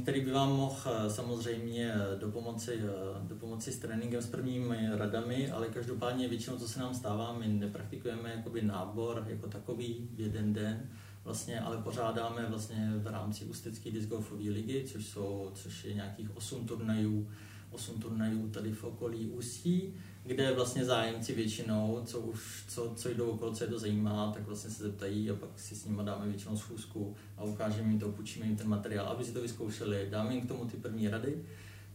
který 0.03 0.21
by 0.21 0.31
vám 0.33 0.49
mohl 0.49 0.77
eh, 0.87 1.11
samozřejmě 1.11 1.95
do 2.21 2.31
pomoci, 2.31 2.81
do 3.23 3.37
pomoci 3.37 3.73
s 3.73 3.79
tréninkem 3.79 4.23
s 4.23 4.27
prvními 4.27 4.89
radami, 4.93 5.51
ale 5.51 5.69
každopádně 5.69 6.29
většinou, 6.29 6.57
co 6.57 6.69
se 6.69 6.81
nám 6.81 6.95
stává, 6.95 7.33
my 7.33 7.49
nepraktikujeme 7.49 8.33
jakoby 8.37 8.63
nábor 8.63 9.25
jako 9.29 9.47
takový 9.47 10.09
v 10.15 10.21
jeden 10.21 10.53
den, 10.53 10.91
vlastně, 11.25 11.61
ale 11.61 11.77
pořádáme 11.77 12.47
vlastně 12.49 12.93
v 12.97 13.07
rámci 13.07 13.45
Ústecké 13.45 13.91
discgolfové 13.91 14.51
ligy, 14.51 14.85
což, 14.85 15.07
jsou, 15.07 15.51
což 15.55 15.85
je 15.85 15.95
nějakých 15.95 16.37
8 16.37 16.67
turnajů, 16.67 17.29
8 17.71 18.01
turnajů 18.01 18.51
tady 18.51 18.73
v 18.73 18.85
okolí 18.85 19.29
Ústí 19.29 19.95
kde 20.29 20.55
vlastně 20.55 20.85
zájemci 20.85 21.35
většinou, 21.35 22.03
co 22.05 22.21
už, 22.21 22.65
co, 22.69 22.93
co 22.97 23.09
jdou 23.09 23.31
okolo, 23.31 23.55
co 23.55 23.65
je 23.65 23.71
to 23.71 23.79
zajímá, 23.79 24.33
tak 24.35 24.47
vlastně 24.47 24.71
se 24.71 24.83
zeptají 24.83 25.31
a 25.31 25.35
pak 25.35 25.51
si 25.57 25.75
s 25.75 25.85
nimi 25.85 26.03
dáme 26.05 26.29
většinou 26.29 26.57
schůzku 26.57 27.17
a 27.37 27.45
ukážeme 27.45 27.91
jim 27.91 28.01
to, 28.01 28.09
půjčíme 28.09 28.47
jim 28.47 28.57
ten 28.57 28.69
materiál, 28.69 29.07
aby 29.07 29.25
si 29.25 29.33
to 29.33 29.41
vyzkoušeli, 29.41 30.09
dáme 30.11 30.35
jim 30.35 30.43
k 30.43 30.49
tomu 30.49 30.65
ty 30.65 30.77
první 30.77 31.09
rady. 31.09 31.45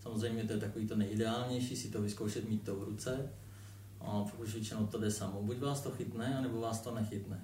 Samozřejmě 0.04 0.44
to 0.44 0.54
je 0.54 0.60
takový 0.60 0.88
to 0.88 0.96
nejideálnější, 0.96 1.76
si 1.76 1.90
to 1.90 2.02
vyzkoušet, 2.02 2.50
mít 2.50 2.64
to 2.64 2.76
v 2.76 2.84
ruce. 2.84 3.30
A 4.00 4.24
pak 4.24 4.40
už 4.40 4.54
většinou 4.54 4.88
to 4.88 4.98
jde 4.98 5.12
samo. 5.12 5.44
Buď 5.44 5.60
vás 5.60 5.82
to 5.82 5.92
chytne, 5.92 6.38
anebo 6.38 6.62
vás 6.62 6.80
to 6.82 6.96
nechytne. 6.96 7.42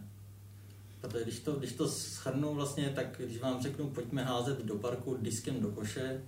Protože 1.01 1.23
když 1.23 1.39
to, 1.39 1.53
když 1.53 1.73
to 1.73 1.87
schrnu 1.87 2.53
vlastně, 2.53 2.89
tak 2.95 3.21
když 3.25 3.39
vám 3.39 3.61
řeknu, 3.61 3.89
pojďme 3.89 4.23
házet 4.23 4.65
do 4.65 4.75
parku 4.75 5.17
diskem 5.21 5.61
do 5.61 5.71
koše, 5.71 6.21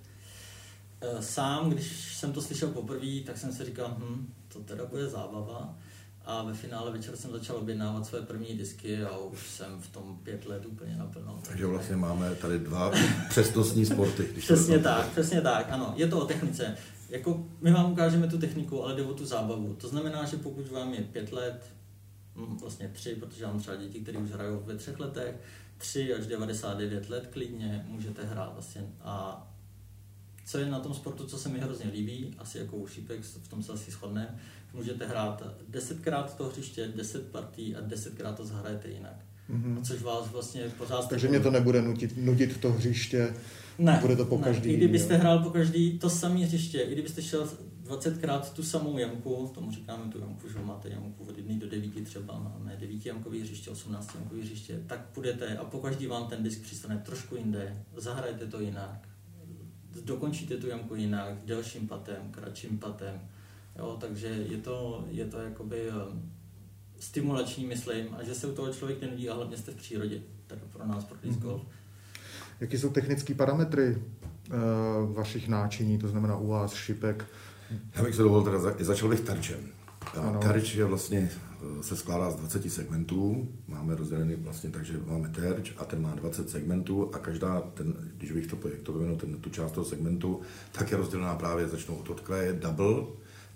sám, 1.20 1.70
když 1.70 2.16
jsem 2.16 2.32
to 2.32 2.42
slyšel 2.42 2.68
poprvé, 2.68 3.20
tak 3.26 3.38
jsem 3.38 3.52
si 3.52 3.64
říkal, 3.64 3.96
hm, 3.98 4.32
to 4.48 4.60
teda 4.60 4.84
bude 4.86 5.08
zábava. 5.08 5.78
A 6.24 6.42
ve 6.42 6.54
finále 6.54 6.90
večer 6.90 7.16
jsem 7.16 7.30
začal 7.30 7.56
objednávat 7.56 8.06
své 8.06 8.22
první 8.22 8.58
disky 8.58 9.02
a 9.02 9.18
už 9.18 9.50
jsem 9.50 9.80
v 9.80 9.88
tom 9.88 10.18
pět 10.22 10.46
let 10.46 10.66
úplně 10.66 10.96
naplno. 10.96 11.40
Takže 11.48 11.66
vlastně 11.66 11.96
máme 11.96 12.34
tady 12.34 12.58
dva 12.58 12.92
přesnostní 13.28 13.86
sporty. 13.86 14.28
Když 14.32 14.44
přesně 14.44 14.78
tak, 14.78 15.08
přesně 15.08 15.40
tak, 15.40 15.66
ano. 15.70 15.94
Je 15.96 16.08
to 16.08 16.20
o 16.20 16.24
technice. 16.24 16.76
Jako 17.08 17.46
my 17.60 17.72
vám 17.72 17.92
ukážeme 17.92 18.28
tu 18.28 18.38
techniku, 18.38 18.84
ale 18.84 18.94
jde 18.94 19.02
o 19.02 19.14
tu 19.14 19.26
zábavu. 19.26 19.74
To 19.74 19.88
znamená, 19.88 20.24
že 20.24 20.36
pokud 20.36 20.70
vám 20.70 20.94
je 20.94 21.00
pět 21.00 21.32
let, 21.32 21.64
hm, 22.36 22.56
vlastně 22.60 22.88
tři, 22.88 23.14
protože 23.14 23.46
mám 23.46 23.60
třeba 23.60 23.76
děti, 23.76 24.00
které 24.00 24.18
už 24.18 24.30
hrajou 24.30 24.62
ve 24.64 24.76
třech 24.76 25.00
letech, 25.00 25.34
tři 25.78 26.14
až 26.14 26.26
99 26.26 27.10
let 27.10 27.28
klidně 27.32 27.86
můžete 27.88 28.24
hrát 28.24 28.52
vlastně 28.52 28.86
a 29.00 29.46
co 30.44 30.58
je 30.58 30.66
na 30.66 30.80
tom 30.80 30.94
sportu, 30.94 31.26
co 31.26 31.38
se 31.38 31.48
mi 31.48 31.58
hrozně 31.58 31.90
líbí, 31.90 32.34
asi 32.38 32.58
jako 32.58 32.76
u 32.76 32.86
šípek, 32.86 33.20
v 33.20 33.48
tom 33.48 33.62
se 33.62 33.72
asi 33.72 33.90
shodneme, 33.90 34.38
můžete 34.74 35.06
hrát 35.06 35.42
desetkrát 35.68 36.36
to 36.36 36.44
hřiště, 36.44 36.92
deset 36.96 37.26
partí 37.26 37.76
a 37.76 37.80
desetkrát 37.80 38.36
to 38.36 38.46
zahrajete 38.46 38.88
jinak. 38.88 39.16
Mm-hmm. 39.50 39.82
Což 39.82 40.02
vás 40.02 40.30
vlastně 40.30 40.62
pořád... 40.78 41.08
Takže 41.08 41.28
mě 41.28 41.40
to 41.40 41.50
nebude 41.50 41.82
nutit, 41.82 42.16
nutit 42.16 42.60
to 42.60 42.72
hřiště, 42.72 43.34
ne, 43.78 43.98
bude 44.00 44.16
to 44.16 44.24
po 44.24 44.38
ne. 44.38 44.44
každý. 44.44 44.70
I 44.70 44.76
kdybyste 44.76 45.14
jo. 45.14 45.20
hrál 45.20 45.38
po 45.38 45.50
každý 45.50 45.98
to 45.98 46.10
samé 46.10 46.40
hřiště, 46.40 46.80
i 46.80 46.92
kdybyste 46.92 47.22
šel 47.22 47.48
20krát 47.84 48.40
tu 48.40 48.62
samou 48.62 48.98
jamku, 48.98 49.50
tomu 49.54 49.70
říkáme 49.72 50.12
tu 50.12 50.18
jamku, 50.18 50.48
že 50.48 50.58
máte 50.64 50.88
jamku 50.88 51.24
od 51.24 51.38
1 51.38 51.54
do 51.58 51.68
9 51.68 52.04
třeba, 52.04 52.38
máme 52.38 52.76
9 52.80 53.06
jamkový 53.06 53.40
hřiště, 53.40 53.70
18 53.70 54.14
jamkový 54.14 54.42
hřiště, 54.42 54.80
tak 54.86 55.06
půjdete 55.06 55.56
a 55.56 55.64
po 55.64 55.78
každý 55.78 56.06
vám 56.06 56.26
ten 56.26 56.42
disk 56.42 56.62
přistane 56.62 57.02
trošku 57.06 57.36
jinde, 57.36 57.76
zahrajete 57.96 58.46
to 58.46 58.60
jinak, 58.60 59.08
dokončíte 60.04 60.56
tu 60.56 60.68
jamku 60.68 60.94
jinak, 60.94 61.34
delším 61.44 61.88
patem, 61.88 62.22
kratším 62.30 62.78
patem, 62.78 63.20
jo, 63.78 63.96
takže 64.00 64.26
je 64.26 64.58
to, 64.58 65.04
je 65.10 65.24
to 65.24 65.40
jakoby 65.40 65.88
um, 65.88 66.32
stimulační, 67.00 67.66
myslím, 67.66 68.06
a 68.18 68.22
že 68.22 68.34
se 68.34 68.46
u 68.46 68.54
toho 68.54 68.72
člověk 68.72 69.00
nevidí 69.00 69.28
a 69.28 69.34
hlavně 69.34 69.56
jste 69.56 69.72
v 69.72 69.76
přírodě, 69.76 70.20
tak 70.46 70.58
pro 70.58 70.86
nás 70.86 71.04
pro 71.04 71.18
disc 71.22 71.38
golf. 71.38 71.62
Mm-hmm. 71.62 71.66
Jaký 72.60 72.78
jsou 72.78 72.90
technické 72.90 73.34
parametry 73.34 73.96
uh, 73.96 75.14
vašich 75.14 75.48
náčiní, 75.48 75.98
to 75.98 76.08
znamená 76.08 76.36
u 76.36 76.46
vás 76.46 76.74
šipek? 76.74 77.24
Já 77.94 78.02
bych 78.02 78.14
se 78.14 78.22
dovolil, 78.22 78.44
teda 78.44 78.58
za, 78.58 78.74
začal 78.78 79.08
bych 79.08 79.20
terčem. 79.20 79.81
Terč 80.40 80.74
je 80.74 80.84
vlastně, 80.84 81.30
eh, 81.30 81.82
se 81.82 81.96
skládá 81.96 82.30
z 82.30 82.36
20 82.36 82.70
segmentů, 82.70 83.48
máme 83.68 83.94
rozdělený 83.94 84.34
vlastně 84.34 84.70
tak, 84.70 84.84
že 84.84 85.00
máme 85.06 85.28
terč 85.28 85.72
a 85.76 85.84
ten 85.84 86.02
má 86.02 86.14
20 86.14 86.50
segmentů 86.50 87.10
a 87.14 87.18
každá, 87.18 87.60
ten, 87.60 87.94
když 88.16 88.32
bych 88.32 88.46
to 88.46 88.56
projektoval, 88.56 89.16
ten, 89.16 89.34
tu 89.34 89.50
část 89.50 89.72
toho 89.72 89.84
segmentu, 89.84 90.40
tak 90.72 90.90
je 90.90 90.96
rozdělená 90.96 91.34
právě, 91.34 91.68
začnou 91.68 91.94
od 91.94 92.10
odkleje 92.10 92.52
double, 92.52 93.04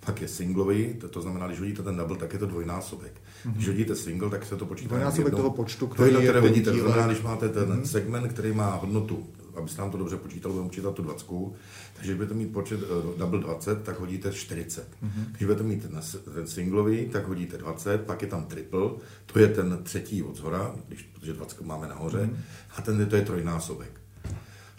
pak 0.07 0.23
je 0.23 0.29
singlový, 0.29 0.95
to, 0.95 1.09
to 1.09 1.23
znamená, 1.23 1.47
když 1.47 1.59
hodíte 1.61 1.83
ten 1.83 1.97
double, 1.97 2.17
tak 2.17 2.33
je 2.33 2.39
to 2.39 2.47
dvojnásobek. 2.47 3.13
Mm-hmm. 3.13 3.53
Když 3.53 3.69
hodíte 3.69 3.95
single, 3.95 4.31
tak 4.31 4.47
se 4.47 4.57
to 4.57 4.67
počítá. 4.67 4.89
Dvojnásobek 4.89 5.35
toho 5.35 5.51
počtu, 5.51 5.87
který 5.87 6.13
to 6.13 6.21
je, 6.21 6.23
které 6.23 6.41
hodíte. 6.41 6.71
To 6.71 6.79
znamená, 6.79 7.07
když 7.07 7.23
máte 7.23 7.49
ten 7.49 7.69
mm-hmm. 7.69 7.83
segment, 7.83 8.29
který 8.29 8.53
má 8.53 8.75
hodnotu, 8.75 9.27
aby 9.57 9.69
se 9.69 9.81
nám 9.81 9.91
to 9.91 9.99
dobře 9.99 10.17
počítalo, 10.17 10.55
budeme 10.55 10.69
počítat 10.69 10.95
tu 10.95 11.03
20, 11.03 11.27
takže 11.95 12.11
když 12.13 12.15
budete 12.15 12.35
mít 12.35 12.53
počet 12.53 12.81
uh, 12.83 13.19
double 13.19 13.41
20, 13.41 13.83
tak 13.83 14.01
hodíte 14.01 14.33
40. 14.33 14.89
Mm-hmm. 15.03 15.25
Když 15.31 15.43
budete 15.43 15.63
mít 15.63 15.83
ten, 15.83 16.01
ten 16.35 16.47
singlový, 16.47 17.07
tak 17.07 17.29
hodíte 17.29 17.59
20, 17.59 18.01
pak 18.01 18.23
je 18.23 18.29
tam 18.29 18.45
triple, 18.45 18.91
to 19.27 19.39
je 19.39 19.49
ten 19.49 19.79
třetí 19.83 20.23
od 20.23 20.37
zhora, 20.37 20.75
když, 20.89 21.03
protože 21.03 21.33
20 21.33 21.61
máme 21.61 21.89
nahoře, 21.89 22.19
mm-hmm. 22.19 22.37
a 22.77 22.83
ten 22.83 23.07
to 23.07 23.17
je 23.17 23.23
trojnásobek. 23.23 24.01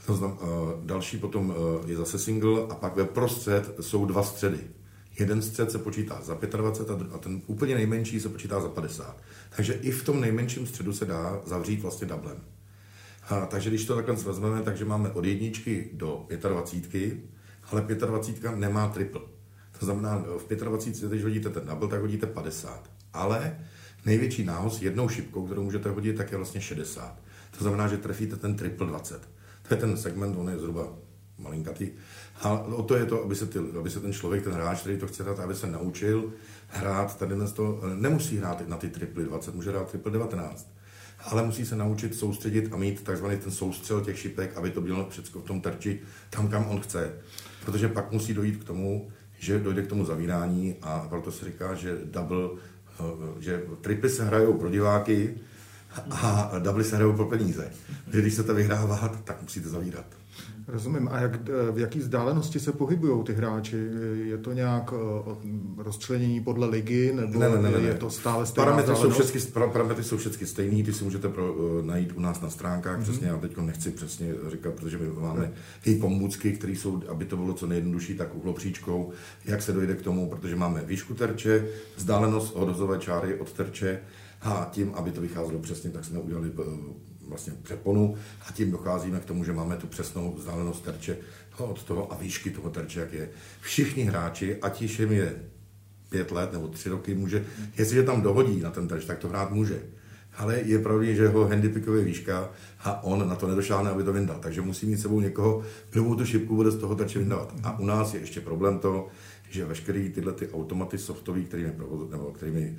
To 0.06 0.16
znamená, 0.16 0.42
uh, 0.42 0.86
další 0.86 1.18
potom 1.18 1.50
uh, 1.50 1.90
je 1.90 1.98
zase 1.98 2.20
single 2.20 2.62
a 2.70 2.76
pak 2.76 2.96
ve 2.96 3.06
prostřed 3.06 3.76
jsou 3.82 4.06
dva 4.06 4.24
středy. 4.24 4.60
Jeden 5.20 5.42
střed 5.42 5.72
se 5.72 5.78
počítá 5.78 6.22
za 6.24 6.38
25 6.58 7.08
a 7.14 7.18
ten 7.18 7.42
úplně 7.48 7.76
nejmenší 7.76 8.20
se 8.20 8.30
počítá 8.30 8.62
za 8.62 8.70
50. 8.70 9.18
Takže 9.56 9.74
i 9.74 9.92
v 9.92 10.04
tom 10.04 10.22
nejmenším 10.22 10.68
středu 10.68 10.94
se 10.94 11.06
dá 11.06 11.42
zavřít 11.46 11.82
vlastně 11.82 12.08
dublem. 12.08 12.38
A, 13.30 13.46
takže 13.46 13.70
když 13.70 13.86
to 13.86 13.96
takhle 13.96 14.16
vezmeme, 14.16 14.62
takže 14.62 14.86
máme 14.86 15.10
od 15.10 15.26
jedničky 15.26 15.90
do 15.94 16.28
25, 16.50 17.18
ale 17.72 17.82
25 17.82 18.56
nemá 18.56 18.88
triple. 18.88 19.22
To 19.80 19.86
znamená, 19.86 20.26
v 20.38 20.56
25, 20.56 21.10
když 21.10 21.24
hodíte 21.24 21.50
ten 21.50 21.66
double, 21.66 21.88
tak 21.88 22.02
hodíte 22.02 22.28
50. 22.28 22.90
Ale 23.14 23.60
největší 24.06 24.44
nához 24.44 24.82
jednou 24.82 25.10
šipkou, 25.10 25.46
kterou 25.46 25.64
můžete 25.64 25.90
hodit, 25.90 26.18
tak 26.18 26.32
je 26.32 26.38
vlastně 26.38 26.62
60. 26.62 27.20
To 27.58 27.64
znamená, 27.64 27.88
že 27.88 27.98
trefíte 27.98 28.36
ten 28.36 28.56
triple 28.56 28.88
20. 28.88 29.30
To 29.68 29.74
je 29.74 29.80
ten 29.80 29.98
segment, 29.98 30.38
on 30.38 30.50
je 30.50 30.58
zhruba 30.58 30.94
malinkatý. 31.40 31.90
A 32.42 32.60
o 32.60 32.84
to 32.84 32.96
je 32.96 33.06
to, 33.06 33.24
aby 33.24 33.36
se, 33.36 33.46
ty, 33.46 33.60
aby 33.80 33.90
se 33.90 34.00
ten 34.00 34.14
člověk, 34.14 34.44
ten 34.44 34.54
hráč, 34.54 34.80
který 34.80 34.98
to 34.98 35.08
chce 35.08 35.24
hrát, 35.24 35.40
aby 35.40 35.56
se 35.56 35.68
naučil 35.68 36.34
hrát 36.68 37.18
tady 37.18 37.36
to, 37.54 37.82
nemusí 37.96 38.38
hrát 38.38 38.68
na 38.68 38.78
ty 38.78 38.90
triply 38.90 39.24
20, 39.24 39.56
může 39.56 39.70
hrát 39.70 39.92
triple 39.92 40.12
19, 40.12 40.72
ale 41.20 41.44
musí 41.44 41.66
se 41.66 41.76
naučit 41.76 42.16
soustředit 42.16 42.74
a 42.74 42.78
mít 42.78 43.04
takzvaný 43.04 43.38
ten 43.38 43.52
soustřel 43.52 44.02
těch 44.02 44.20
šipek, 44.20 44.58
aby 44.58 44.72
to 44.72 44.82
bylo 44.82 45.10
všechno 45.10 45.42
v 45.42 45.44
tom 45.44 45.62
terči 45.62 46.00
tam, 46.30 46.48
kam 46.48 46.66
on 46.70 46.82
chce. 46.82 47.14
Protože 47.66 47.88
pak 47.88 48.12
musí 48.12 48.34
dojít 48.34 48.58
k 48.58 48.64
tomu, 48.64 49.12
že 49.40 49.60
dojde 49.60 49.82
k 49.82 49.88
tomu 49.88 50.06
zavírání 50.06 50.76
a 50.82 51.08
proto 51.10 51.32
se 51.32 51.46
říká, 51.46 51.76
že 51.76 51.98
double, 52.04 52.50
eh, 53.00 53.04
že 53.40 53.64
triply 53.82 54.10
se 54.10 54.26
hrajou 54.26 54.54
pro 54.54 54.70
diváky 54.70 55.36
a 56.12 56.52
double 56.60 56.84
se 56.84 56.96
hrajou 56.96 57.14
pro 57.14 57.26
peníze. 57.26 57.72
Když 58.08 58.34
se 58.34 58.44
to 58.44 58.54
vyhrává, 58.54 59.22
tak 59.24 59.42
musíte 59.42 59.70
zavírat. 59.70 60.06
Rozumím. 60.68 61.10
A 61.12 61.20
jak, 61.20 61.36
eh, 61.50 61.72
v 61.72 61.78
jaký 61.78 62.00
vzdálenosti 62.00 62.60
se 62.60 62.72
pohybují 62.72 63.24
ty 63.24 63.34
hráči? 63.34 63.88
Je 64.14 64.38
to 64.38 64.54
nějak 64.54 64.94
eh, 64.94 65.84
rozčlenění 65.84 66.42
podle 66.42 66.68
ligy, 66.68 67.14
nebo 67.14 67.40
ne, 67.40 67.50
ne, 67.50 67.62
ne, 67.62 67.72
ne. 67.72 67.88
je 67.88 67.94
to 67.94 68.10
stále 68.10 68.46
stejná 68.46 68.66
parametry 68.66 68.96
jsou, 68.96 69.10
všechny, 69.10 69.52
parametry 69.74 70.04
jsou 70.04 70.18
všechny 70.18 70.48
stejný, 70.48 70.84
ty 70.84 70.94
si 70.94 71.04
můžete 71.04 71.30
pro, 71.30 71.54
uh, 71.54 71.86
najít 71.86 72.14
u 72.16 72.20
nás 72.20 72.42
na 72.42 72.50
stránkách, 72.50 73.00
mm-hmm. 73.00 73.04
přesně, 73.04 73.28
já 73.28 73.38
teď 73.38 73.58
nechci 73.58 73.92
přesně 73.92 74.34
říkat, 74.52 74.74
protože 74.74 74.98
my 74.98 75.08
máme 75.22 75.52
i 75.86 75.96
pomůcky, 75.96 76.52
které 76.52 76.74
jsou, 76.74 77.02
aby 77.10 77.26
to 77.26 77.38
bylo 77.38 77.54
co 77.54 77.68
nejjednodušší, 77.68 78.18
tak 78.18 78.36
uhlopříčkou, 78.36 79.12
jak 79.46 79.62
se 79.62 79.74
dojde 79.74 79.96
k 79.96 80.02
tomu, 80.02 80.30
protože 80.30 80.56
máme 80.56 80.84
výšku 80.86 81.14
terče, 81.14 81.68
vzdálenost 81.96 82.56
od 82.56 83.02
čáry 83.02 83.40
od 83.40 83.54
terče, 83.54 84.00
a 84.42 84.70
tím, 84.72 84.92
aby 84.96 85.12
to 85.12 85.22
vycházelo 85.22 85.60
přesně, 85.60 85.90
tak 85.90 86.06
jsme 86.06 86.20
udělali 86.20 86.52
vlastně 87.30 87.54
přeponu 87.64 88.16
a 88.48 88.52
tím 88.52 88.72
docházíme 88.72 89.20
k 89.20 89.26
tomu, 89.26 89.44
že 89.44 89.54
máme 89.54 89.78
tu 89.78 89.88
přesnou 89.88 90.36
vzdálenost 90.38 90.84
terče 90.84 91.18
od 91.58 91.84
toho 91.84 92.14
a 92.14 92.18
výšky 92.18 92.50
toho 92.50 92.70
terče, 92.70 93.00
jak 93.00 93.14
je. 93.14 93.30
Všichni 93.62 94.04
hráči, 94.04 94.58
ať 94.62 94.82
již 94.82 95.00
jim 95.00 95.12
je 95.12 95.36
pět 96.10 96.32
let 96.32 96.54
nebo 96.54 96.68
tři 96.68 96.90
roky, 96.90 97.16
může, 97.16 97.46
jestliže 97.78 98.04
tam 98.04 98.22
dohodí 98.22 98.62
na 98.62 98.72
ten 98.72 98.88
terč, 98.88 99.06
tak 99.06 99.18
to 99.18 99.28
hrát 99.28 99.52
může. 99.52 99.82
Ale 100.38 100.62
je 100.62 100.80
pravda, 100.80 101.06
že 101.06 101.24
jeho 101.24 101.48
handicapové 101.48 102.04
výška 102.04 102.50
a 102.80 103.04
on 103.04 103.30
na 103.30 103.36
to 103.36 103.48
nedošáhne, 103.48 103.92
aby 103.92 104.04
to 104.04 104.14
vyndal. 104.14 104.40
Takže 104.40 104.62
musí 104.62 104.86
mít 104.86 104.98
sebou 104.98 105.20
někoho, 105.20 105.64
kdo 105.90 106.04
mu 106.04 106.16
tu 106.16 106.26
šipku 106.26 106.56
bude 106.56 106.72
z 106.72 106.78
toho 106.78 106.96
terče 106.96 107.20
vyndávat. 107.20 107.54
A 107.64 107.80
u 107.80 107.86
nás 107.86 108.14
je 108.14 108.20
ještě 108.20 108.42
problém 108.42 108.80
to, 108.80 109.08
že 109.50 109.66
veškeré 109.66 110.10
tyhle 110.10 110.34
ty 110.34 110.50
automaty 110.50 110.98
softové, 110.98 111.42
kterými, 111.42 111.74
nebo 112.12 112.32
kterými, 112.32 112.78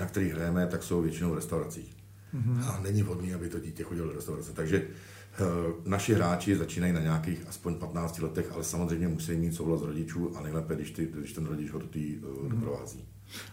na 0.00 0.06
kterých 0.06 0.32
hrajeme, 0.32 0.66
tak 0.66 0.82
jsou 0.82 1.02
většinou 1.02 1.30
v 1.30 1.34
restauracích 1.34 1.95
mm-hmm. 2.36 2.68
a 2.68 2.80
není 2.82 3.02
vhodný, 3.02 3.34
aby 3.34 3.48
to 3.48 3.60
dítě 3.60 3.82
chodilo 3.82 4.06
do 4.08 4.12
restaurace. 4.12 4.52
Takže 4.52 4.82
uh, 4.82 5.46
naši 5.84 6.14
hráči 6.14 6.56
začínají 6.56 6.92
na 6.92 7.00
nějakých 7.00 7.44
aspoň 7.48 7.74
15 7.74 8.18
letech, 8.18 8.52
ale 8.52 8.64
samozřejmě 8.64 9.08
musí 9.08 9.32
mít 9.32 9.54
souhlas 9.54 9.82
rodičů 9.82 10.36
a 10.36 10.42
nejlépe, 10.42 10.74
když, 10.74 10.90
ty, 10.90 11.08
když 11.14 11.32
ten 11.32 11.46
rodič 11.46 11.70
ho 11.70 11.78
do 11.78 11.86
té 11.86 11.98
mm-hmm. 11.98 12.48
doprovází. 12.48 13.04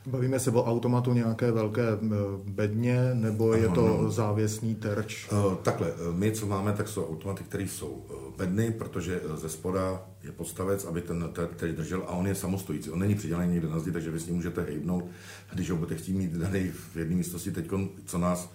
Bavíme 0.05 0.39
se 0.39 0.51
o 0.51 0.63
automatu 0.63 1.13
nějaké 1.13 1.51
velké 1.51 1.87
eh, 1.91 1.97
bedně, 2.43 3.09
nebo 3.13 3.51
ano, 3.51 3.61
je 3.61 3.69
to 3.69 3.87
no. 4.01 4.11
závěsný 4.11 4.75
terč? 4.75 5.29
Takhle, 5.61 5.93
my 6.11 6.31
co 6.31 6.45
máme, 6.45 6.73
tak 6.73 6.87
jsou 6.87 7.09
automaty, 7.09 7.43
které 7.43 7.63
jsou 7.63 8.05
bedny, 8.37 8.71
protože 8.71 9.21
ze 9.35 9.49
spoda 9.49 10.05
je 10.23 10.31
podstavec, 10.31 10.85
aby 10.85 11.01
ten 11.01 11.29
terč 11.55 11.75
držel 11.75 12.03
a 12.07 12.11
on 12.11 12.27
je 12.27 12.35
samostojící. 12.35 12.89
On 12.89 12.99
není 12.99 13.15
přidělený 13.15 13.53
někde 13.53 13.67
na 13.67 13.79
zdi, 13.79 13.91
takže 13.91 14.11
vy 14.11 14.19
s 14.19 14.25
ním 14.25 14.35
můžete 14.35 14.61
hejbnout. 14.61 15.05
Když 15.53 15.69
ho 15.69 15.77
budete 15.77 15.95
chtít 15.95 16.13
mít 16.13 16.31
daný 16.31 16.71
v 16.93 16.97
jedné 16.97 17.15
místnosti 17.15 17.51
teď, 17.51 17.69
co 18.05 18.17
nás 18.17 18.51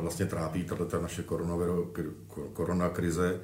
vlastně 0.00 0.26
trápí 0.26 0.64
tato 0.64 1.02
naše 1.02 1.24
korona 2.52 2.88
krize, 2.88 3.40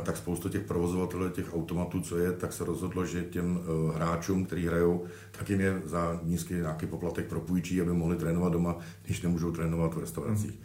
tak 0.00 0.16
spoustu 0.16 0.48
těch 0.48 0.62
provozovatelů 0.62 1.30
těch 1.30 1.54
automatů, 1.54 2.00
co 2.00 2.18
je, 2.18 2.32
tak 2.32 2.52
se 2.52 2.64
rozhodlo, 2.64 3.06
že 3.06 3.24
těm 3.24 3.60
e, 3.60 3.96
hráčům, 3.96 4.44
kteří 4.46 4.66
hrajou, 4.66 5.04
tak 5.30 5.50
jim 5.50 5.60
je 5.60 5.82
za 5.84 6.20
nízký 6.22 6.54
nějaký 6.54 6.86
poplatek 6.86 7.26
propůjčí, 7.26 7.80
aby 7.80 7.92
mohli 7.92 8.16
trénovat 8.16 8.52
doma, 8.52 8.78
když 9.02 9.22
nemůžou 9.22 9.52
trénovat 9.52 9.94
v 9.94 9.98
restauracích. 9.98 10.60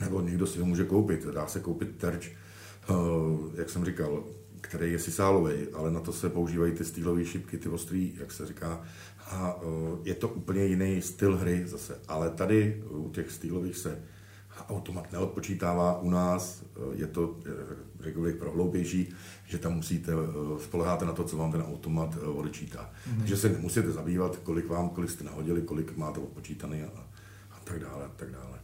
Nebo 0.00 0.20
někdo 0.20 0.46
si 0.46 0.58
ho 0.58 0.66
může 0.66 0.84
koupit. 0.84 1.26
Dá 1.26 1.46
se 1.46 1.60
koupit 1.60 1.96
terč, 1.96 2.26
e, 2.26 2.32
jak 3.54 3.70
jsem 3.70 3.84
říkal, 3.84 4.24
který 4.60 4.92
je 4.92 4.98
sisálový, 4.98 5.54
ale 5.74 5.90
na 5.90 6.00
to 6.00 6.12
se 6.12 6.28
používají 6.28 6.72
ty 6.72 6.84
stýlové 6.84 7.24
šipky, 7.24 7.58
ty 7.58 7.68
ostrý, 7.68 8.14
jak 8.20 8.32
se 8.32 8.46
říká. 8.46 8.80
A 9.26 9.56
e, 9.62 10.08
je 10.08 10.14
to 10.14 10.28
úplně 10.28 10.64
jiný 10.64 11.02
styl 11.02 11.36
hry 11.36 11.62
zase. 11.66 11.98
Ale 12.08 12.30
tady 12.30 12.82
u 12.88 13.10
těch 13.10 13.30
stýlových 13.30 13.76
se 13.76 14.02
automat 14.68 15.12
neodpočítává 15.12 16.00
u 16.00 16.10
nás, 16.10 16.62
eh, 16.62 16.80
je 16.94 17.06
to, 17.06 17.36
eh, 17.46 17.50
řekl 18.00 18.22
bych, 18.22 18.36
prohloubější, 18.36 19.14
že 19.46 19.58
tam 19.58 19.74
musíte, 19.74 20.12
eh, 20.12 20.62
spoleháte 20.64 21.04
na 21.04 21.12
to, 21.12 21.24
co 21.24 21.36
vám 21.36 21.52
ten 21.52 21.62
automat 21.62 22.16
odečítá. 22.16 22.90
Mm-hmm. 22.90 23.18
Takže 23.18 23.36
se 23.36 23.48
nemusíte 23.48 23.92
zabývat, 23.92 24.36
kolik 24.36 24.68
vám, 24.68 24.88
kolik 24.88 25.10
jste 25.10 25.24
nahodili, 25.24 25.62
kolik 25.62 25.96
máte 25.96 26.20
odpočítaný 26.20 26.82
a, 26.82 26.86
a 27.50 27.60
tak 27.64 27.80
dále, 27.80 28.04
a 28.04 28.10
tak 28.16 28.30
dále. 28.30 28.58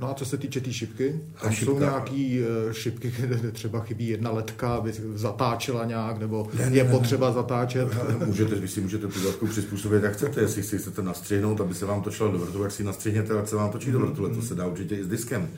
No 0.00 0.10
a 0.10 0.14
co 0.14 0.24
se 0.24 0.36
týče 0.36 0.60
té 0.60 0.64
tý 0.64 0.72
šipky, 0.72 1.20
tam 1.42 1.52
šipka. 1.52 1.72
jsou 1.72 1.78
nějaký 1.78 2.40
eh, 2.40 2.74
šipky, 2.74 3.10
kde 3.20 3.52
třeba 3.52 3.80
chybí 3.80 4.08
jedna 4.08 4.30
letka, 4.30 4.74
aby 4.74 4.92
zatáčela 5.14 5.84
nějak, 5.84 6.18
nebo 6.18 6.48
Ne, 6.58 6.70
ne, 6.70 6.76
je 6.76 6.84
ne, 6.84 6.90
potřeba 6.90 7.32
zatáčet. 7.32 7.88
Můžete, 8.26 8.54
vy 8.60 8.68
si 8.68 8.80
můžete 8.80 9.06
tu 9.08 9.26
letku 9.26 9.46
přizpůsobit, 9.46 10.02
jak 10.02 10.12
chcete. 10.12 10.40
Jestli 10.40 10.62
si 10.62 10.78
chcete 10.78 11.02
nastřihnout, 11.02 11.60
aby 11.60 11.74
se 11.74 11.86
vám 11.86 12.02
točilo 12.02 12.32
do 12.32 12.38
vrtule, 12.38 12.64
jak 12.64 12.72
si 12.72 12.84
nastřihněte, 12.84 13.38
ať 13.38 13.48
se 13.48 13.56
vám 13.56 13.70
točí 13.70 13.92
do 13.92 13.98
vrtule. 13.98 14.30
To 14.30 14.42
se 14.42 14.54
dá 14.54 14.66
určitě 14.66 14.96
i 14.96 15.04
s 15.04 15.08
diskem. 15.08 15.48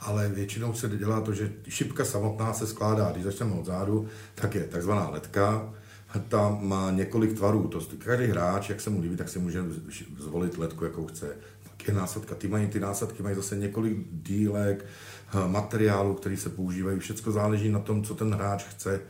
Ale 0.00 0.28
většinou 0.28 0.74
se 0.74 0.88
dělá 0.88 1.20
to, 1.20 1.34
že 1.34 1.52
šipka 1.68 2.04
samotná 2.04 2.52
se 2.52 2.66
skládá, 2.66 3.10
když 3.12 3.24
začneme 3.24 3.52
od 3.52 3.66
zádu, 3.66 4.08
tak 4.34 4.54
je 4.54 4.64
takzvaná 4.64 5.10
letka, 5.10 5.72
ta 6.28 6.58
má 6.60 6.90
několik 6.90 7.32
tvarů. 7.32 7.68
To, 7.68 7.80
každý 7.98 8.26
hráč, 8.26 8.68
jak 8.68 8.80
se 8.80 8.90
mu 8.90 9.00
líbí, 9.00 9.16
tak 9.16 9.28
si 9.28 9.38
může 9.38 9.64
zvolit 10.18 10.58
letku, 10.58 10.84
jakou 10.84 11.06
chce. 11.06 11.26
Je 11.88 11.94
násadka. 11.94 12.34
Ty, 12.34 12.48
mají, 12.48 12.66
ty 12.66 12.80
násadky 12.80 13.22
mají 13.22 13.36
zase 13.36 13.56
několik 13.56 13.98
dílek, 14.12 14.84
eh, 14.84 15.48
materiálu, 15.48 16.14
který 16.14 16.36
se 16.36 16.50
používají. 16.50 16.98
Všechno 16.98 17.32
záleží 17.32 17.68
na 17.68 17.78
tom, 17.78 18.04
co 18.04 18.14
ten 18.14 18.34
hráč 18.34 18.64
chce, 18.64 19.00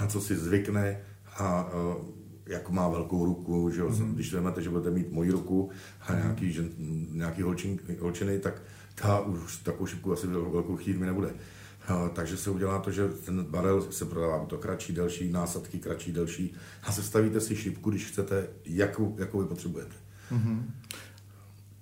na 0.00 0.06
co 0.06 0.20
si 0.20 0.36
zvykne 0.36 1.00
a 1.38 1.70
uh, 1.72 2.04
jak 2.46 2.70
má 2.70 2.88
velkou 2.88 3.24
ruku, 3.24 3.70
že 3.70 3.80
jo? 3.80 3.88
Mm-hmm. 3.88 4.14
když 4.14 4.34
vezmete, 4.34 4.62
že 4.62 4.70
budete 4.70 4.90
mít 4.90 5.12
moji 5.12 5.30
ruku 5.30 5.70
a 6.00 6.14
nějaký, 6.14 6.52
že, 6.52 6.64
nějaký 7.12 7.42
holčin, 7.42 7.78
holčiny, 8.00 8.38
tak 8.38 8.62
ta 8.94 9.20
už 9.20 9.56
takovou 9.56 9.86
šipku 9.86 10.12
asi 10.12 10.26
velkou 10.26 10.76
chtít 10.76 10.98
mi 10.98 11.06
nebude. 11.06 11.28
Uh, 11.28 12.08
takže 12.08 12.36
se 12.36 12.50
udělá 12.50 12.78
to, 12.78 12.90
že 12.90 13.08
ten 13.08 13.44
barel 13.44 13.92
se 13.92 14.04
prodává 14.04 14.44
to 14.44 14.58
kratší, 14.58 14.92
delší, 14.92 15.32
násadky 15.32 15.78
kratší, 15.78 16.12
delší 16.12 16.54
a 16.82 16.92
sestavíte 16.92 17.40
si 17.40 17.56
šipku, 17.56 17.90
když 17.90 18.06
chcete, 18.06 18.48
jakou, 18.64 19.16
jakou 19.18 19.40
vy 19.40 19.46
potřebujete. 19.48 19.94
Mm-hmm. 20.32 20.62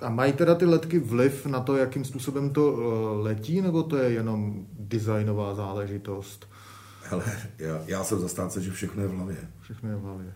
A 0.00 0.10
mají 0.10 0.32
teda 0.32 0.54
ty 0.54 0.64
letky 0.64 0.98
vliv 0.98 1.46
na 1.46 1.60
to, 1.60 1.76
jakým 1.76 2.04
způsobem 2.04 2.50
to 2.50 2.72
uh, 2.72 2.80
letí, 3.24 3.60
nebo 3.60 3.82
to 3.82 3.96
je 3.96 4.10
jenom 4.10 4.66
designová 4.78 5.54
záležitost? 5.54 6.48
Hele, 7.02 7.24
já, 7.58 7.80
já 7.86 8.04
jsem 8.04 8.18
zastánce, 8.18 8.62
že 8.62 8.70
všechno 8.70 9.02
je 9.02 9.08
v 9.08 9.14
hlavě. 9.14 9.36
Všechno 9.60 9.90
je 9.90 9.96
v 9.96 10.00
hlavě. 10.00 10.32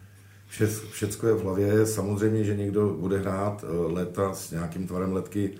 Vše, 0.46 0.66
všecko 0.66 1.26
je 1.26 1.34
v 1.34 1.42
hlavě. 1.42 1.86
Samozřejmě, 1.86 2.44
že 2.44 2.56
někdo 2.56 2.96
bude 3.00 3.18
hrát 3.18 3.64
uh, 3.64 3.92
leta 3.92 4.34
s 4.34 4.50
nějakým 4.50 4.86
tvarem 4.86 5.12
letky, 5.12 5.50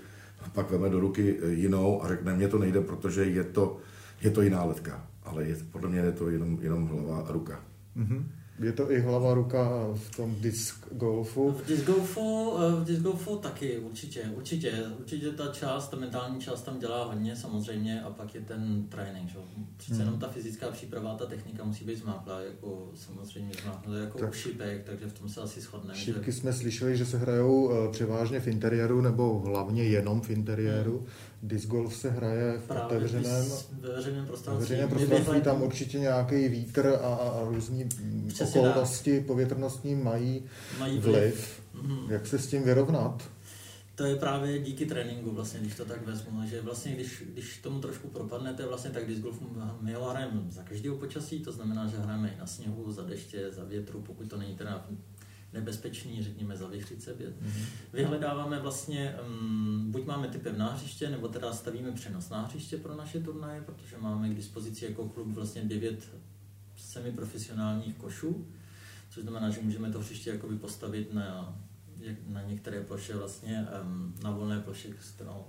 pak 0.53 0.71
veme 0.71 0.89
do 0.89 0.99
ruky 0.99 1.41
uh, 1.41 1.49
jinou 1.49 2.03
a 2.03 2.07
řekne, 2.07 2.35
mně 2.35 2.47
to 2.47 2.59
nejde, 2.59 2.81
protože 2.81 3.25
je 3.25 3.43
to, 3.43 3.77
je 4.21 4.31
to 4.31 4.41
jiná 4.41 4.63
letka. 4.63 5.07
Ale 5.23 5.43
je, 5.43 5.57
podle 5.71 5.89
mě 5.89 5.99
je 5.99 6.11
to 6.11 6.29
jenom, 6.29 6.57
jenom 6.61 6.87
hlava 6.87 7.25
a 7.27 7.31
ruka. 7.31 7.59
Mm-hmm. 7.97 8.23
Je 8.59 8.71
to 8.71 8.91
i 8.91 8.99
hlava 8.99 9.33
ruka 9.33 9.87
v 9.93 10.15
tom 10.15 10.35
disc 10.39 10.73
golfu? 10.91 11.51
V 11.51 11.67
disc 11.67 11.83
golfu, 11.83 12.53
v 12.81 12.85
disc 12.85 13.01
golfu 13.01 13.35
taky 13.35 13.79
určitě, 13.79 14.21
určitě, 14.35 14.83
určitě 14.99 15.31
ta 15.31 15.47
část, 15.47 15.87
ta 15.87 15.97
mentální 15.97 16.41
část 16.41 16.61
tam 16.61 16.79
dělá 16.79 17.05
hodně 17.05 17.35
samozřejmě 17.35 18.01
a 18.01 18.09
pak 18.09 18.35
je 18.35 18.41
ten 18.41 18.85
trénink, 18.89 19.29
že? 19.29 19.37
Přece 19.77 19.93
hmm. 19.93 20.05
jenom 20.05 20.19
ta 20.19 20.27
fyzická 20.27 20.71
příprava, 20.71 21.15
ta 21.15 21.25
technika 21.25 21.63
musí 21.63 21.85
být 21.85 21.97
zmáklá, 21.97 22.39
jako 22.39 22.89
samozřejmě 22.95 23.51
zmáklá, 23.63 23.95
jako 23.95 24.17
tak. 24.17 24.33
šipek, 24.33 24.83
takže 24.83 25.07
v 25.07 25.13
tom 25.13 25.29
se 25.29 25.41
asi 25.41 25.61
shodneme. 25.61 25.99
Šipky 25.99 26.31
že... 26.31 26.37
jsme 26.37 26.53
slyšeli, 26.53 26.97
že 26.97 27.05
se 27.05 27.17
hrajou 27.17 27.71
převážně 27.91 28.39
v 28.39 28.47
interiéru 28.47 29.01
nebo 29.01 29.39
hlavně 29.39 29.83
jenom 29.83 30.21
v 30.21 30.29
interiéru. 30.29 30.97
Hmm. 30.97 31.07
Disc 31.43 31.67
golf 31.67 31.95
se 31.95 32.09
hraje 32.09 32.57
v 32.57 32.67
Právě 32.67 32.97
otevřeném, 32.97 33.45
ve 33.79 33.89
veřejném 33.95 34.25
prostranství. 34.25 34.61
veřejném 34.61 34.89
prostranství 34.89 35.41
tam 35.41 35.61
určitě 35.61 35.99
nějaký 35.99 36.47
vítr 36.47 36.87
a, 37.01 37.07
a 37.07 37.51
Přesně 38.27 38.59
okolnosti 38.59 39.17
tak. 39.17 39.27
povětrnostní 39.27 39.95
mají, 39.95 40.43
mají 40.79 40.99
vliv. 40.99 41.15
vliv. 41.15 41.61
Mm-hmm. 41.75 42.11
Jak 42.11 42.27
se 42.27 42.39
s 42.39 42.47
tím 42.47 42.63
vyrovnat? 42.63 43.29
To 43.95 44.03
je 44.03 44.15
právě 44.15 44.59
díky 44.59 44.85
tréninku, 44.85 45.31
vlastně, 45.31 45.59
když 45.59 45.75
to 45.75 45.85
tak 45.85 46.05
vezmu, 46.05 46.47
že 46.49 46.61
vlastně, 46.61 46.91
když, 46.95 47.23
když 47.33 47.57
tomu 47.57 47.79
trošku 47.79 48.07
propadnete, 48.07 48.65
vlastně 48.67 48.91
tak 48.91 49.07
disc 49.07 49.21
golf 49.21 49.39
my 49.81 49.93
ho 49.93 50.09
hrajeme 50.09 50.41
za 50.49 50.63
každého 50.63 50.97
počasí, 50.97 51.39
to 51.39 51.51
znamená, 51.51 51.87
že 51.87 51.97
hrajeme 51.97 52.29
i 52.29 52.39
na 52.39 52.47
sněhu, 52.47 52.91
za 52.91 53.03
deště, 53.03 53.51
za 53.51 53.63
větru, 53.63 54.01
pokud 54.01 54.27
to 54.27 54.37
není 54.37 54.55
teda 54.55 54.85
nebezpečný, 55.53 56.23
řekněme, 56.23 56.57
za 56.57 56.67
vychřice. 56.67 57.13
Mm-hmm. 57.13 57.65
Vyhledáváme 57.93 58.59
vlastně, 58.59 59.15
um, 59.27 59.91
buď 59.91 60.05
máme 60.05 60.27
typy 60.27 60.49
na 60.57 60.71
hřiště, 60.71 61.09
nebo 61.09 61.27
teda 61.27 61.53
stavíme 61.53 61.91
přenos 61.91 62.29
na 62.29 62.41
hřiště 62.41 62.77
pro 62.77 62.95
naše 62.95 63.19
turnaje, 63.19 63.61
protože 63.61 63.97
máme 63.97 64.29
k 64.29 64.35
dispozici 64.35 64.85
jako 64.85 65.09
klub 65.09 65.27
vlastně 65.27 65.61
devět 65.61 66.09
semiprofesionálních 66.77 67.95
košů, 67.95 68.47
což 69.09 69.23
znamená, 69.23 69.49
že 69.49 69.61
můžeme 69.61 69.91
to 69.91 69.99
hřiště 69.99 70.29
jakoby 70.29 70.55
postavit 70.55 71.13
na, 71.13 71.59
na 72.27 72.41
některé 72.41 72.81
ploše 72.81 73.15
vlastně, 73.15 73.67
um, 73.83 74.15
na 74.23 74.31
volné 74.31 74.59
ploše, 74.59 74.89
kterou... 75.15 75.45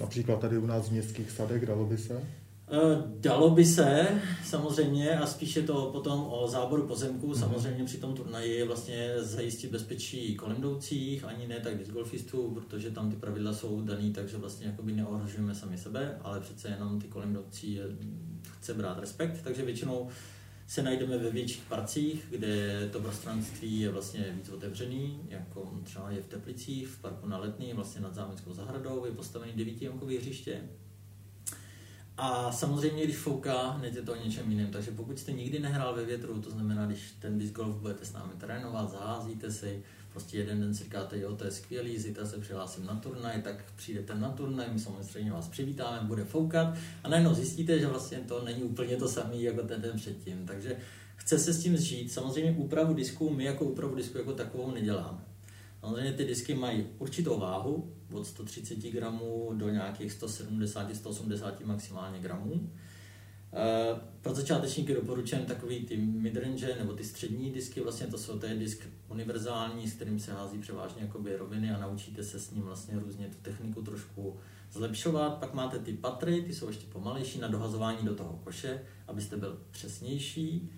Například 0.00 0.40
tady 0.40 0.58
u 0.58 0.66
nás 0.66 0.88
v 0.88 0.92
městských 0.92 1.30
sadech, 1.30 1.66
dalo 1.66 1.86
by 1.86 1.98
se? 1.98 2.22
Eh, 2.70 3.02
dalo 3.20 3.50
by 3.50 3.64
se, 3.64 4.20
samozřejmě, 4.44 5.18
a 5.18 5.26
spíše 5.26 5.62
to 5.62 5.90
potom 5.92 6.26
o 6.30 6.48
záboru 6.48 6.86
pozemku, 6.86 7.32
mm-hmm. 7.32 7.38
samozřejmě 7.38 7.84
při 7.84 7.98
tom 7.98 8.14
turnaji 8.14 8.66
vlastně 8.66 9.14
zajistit 9.18 9.70
bezpečí 9.70 10.34
kolem 10.34 10.56
jdoucích, 10.56 11.24
ani 11.24 11.48
ne 11.48 11.60
tak 11.60 11.78
discgolfistů, 11.78 12.50
protože 12.50 12.90
tam 12.90 13.10
ty 13.10 13.16
pravidla 13.16 13.54
jsou 13.54 13.80
daný, 13.80 14.12
takže 14.12 14.36
vlastně 14.36 14.66
jakoby 14.66 14.92
neohrožujeme 14.92 15.54
sami 15.54 15.78
sebe, 15.78 16.18
ale 16.22 16.40
přece 16.40 16.68
jenom 16.68 17.00
ty 17.00 17.08
kolem 17.08 17.30
jdoucí 17.30 17.80
chce 18.58 18.74
brát 18.74 18.98
respekt, 18.98 19.42
takže 19.44 19.64
většinou 19.64 20.08
se 20.66 20.82
najdeme 20.82 21.18
ve 21.18 21.30
větších 21.30 21.62
parcích, 21.68 22.26
kde 22.30 22.88
to 22.92 23.00
prostranství 23.00 23.80
je 23.80 23.90
vlastně 23.90 24.32
víc 24.36 24.48
otevřený, 24.48 25.20
jako 25.28 25.72
třeba 25.84 26.10
je 26.10 26.22
v 26.22 26.28
Teplicích, 26.28 26.88
v 26.88 27.00
parku 27.00 27.28
na 27.28 27.38
Letný, 27.38 27.72
vlastně 27.72 28.00
nad 28.00 28.14
Zámeckou 28.14 28.54
zahradou, 28.54 29.04
je 29.04 29.12
postavený 29.12 29.52
devítijonkový 29.52 30.18
hřiště, 30.18 30.62
a 32.18 32.52
samozřejmě, 32.52 33.04
když 33.04 33.16
fouká, 33.16 33.70
hned 33.70 33.96
je 33.96 34.02
to 34.02 34.12
o 34.12 34.24
něčem 34.24 34.50
jiném. 34.50 34.70
Takže 34.70 34.90
pokud 34.90 35.18
jste 35.18 35.32
nikdy 35.32 35.58
nehrál 35.58 35.94
ve 35.94 36.04
větru, 36.04 36.40
to 36.40 36.50
znamená, 36.50 36.86
když 36.86 37.14
ten 37.20 37.38
disc 37.38 37.52
golf 37.52 37.76
budete 37.76 38.04
s 38.04 38.12
námi 38.12 38.32
trénovat, 38.38 38.90
zaházíte 38.90 39.50
si, 39.50 39.82
prostě 40.12 40.38
jeden 40.38 40.60
den 40.60 40.74
si 40.74 40.84
říkáte, 40.84 41.18
jo, 41.18 41.36
to 41.36 41.44
je 41.44 41.50
skvělý, 41.50 41.98
zítra 41.98 42.26
se 42.26 42.38
přihlásím 42.38 42.86
na 42.86 42.94
turnaj, 42.94 43.42
tak 43.42 43.64
přijdete 43.76 44.14
na 44.14 44.28
turnaj, 44.28 44.66
my 44.72 44.80
samozřejmě 44.80 45.32
vás 45.32 45.48
přivítáme, 45.48 46.08
bude 46.08 46.24
foukat 46.24 46.74
a 47.04 47.08
najednou 47.08 47.34
zjistíte, 47.34 47.78
že 47.78 47.86
vlastně 47.86 48.18
to 48.18 48.44
není 48.44 48.62
úplně 48.62 48.96
to 48.96 49.08
samé 49.08 49.36
jako 49.36 49.62
ten 49.62 49.80
den 49.80 49.96
předtím. 49.96 50.46
Takže 50.46 50.76
chce 51.16 51.38
se 51.38 51.52
s 51.52 51.62
tím 51.62 51.76
zžít. 51.76 52.12
Samozřejmě 52.12 52.52
úpravu 52.52 52.94
disku, 52.94 53.30
my 53.30 53.44
jako 53.44 53.64
úpravu 53.64 53.94
disku 53.94 54.18
jako 54.18 54.32
takovou 54.32 54.70
neděláme. 54.70 55.35
Samozřejmě 55.80 56.12
ty 56.12 56.24
disky 56.24 56.54
mají 56.54 56.86
určitou 56.98 57.38
váhu, 57.38 57.92
od 58.12 58.26
130 58.26 58.78
gramů 58.78 59.50
do 59.54 59.68
nějakých 59.68 60.12
170-180 60.12 61.52
maximálně 61.64 62.18
gramů. 62.20 62.70
Eh, 63.52 64.00
pro 64.20 64.34
začátečníky 64.34 64.94
doporučujem 64.94 65.44
takový 65.44 65.80
ty 65.80 65.96
midrange 65.96 66.76
nebo 66.78 66.92
ty 66.92 67.04
střední 67.04 67.50
disky, 67.52 67.80
vlastně 67.80 68.06
to 68.06 68.18
jsou 68.18 68.40
je 68.46 68.54
disk 68.54 68.86
univerzální, 69.08 69.88
s 69.88 69.94
kterým 69.94 70.20
se 70.20 70.32
hází 70.32 70.58
převážně 70.58 71.02
jakoby 71.02 71.36
roviny 71.36 71.70
a 71.70 71.78
naučíte 71.78 72.24
se 72.24 72.40
s 72.40 72.50
ním 72.50 72.62
vlastně 72.62 72.98
různě 72.98 73.26
tu 73.26 73.36
techniku 73.42 73.82
trošku 73.82 74.36
zlepšovat. 74.72 75.38
Pak 75.38 75.54
máte 75.54 75.78
ty 75.78 75.92
patry, 75.92 76.42
ty 76.42 76.54
jsou 76.54 76.68
ještě 76.68 76.86
pomalejší 76.92 77.38
na 77.38 77.48
dohazování 77.48 78.06
do 78.06 78.14
toho 78.14 78.40
koše, 78.44 78.82
abyste 79.08 79.36
byl 79.36 79.58
přesnější. 79.70 80.70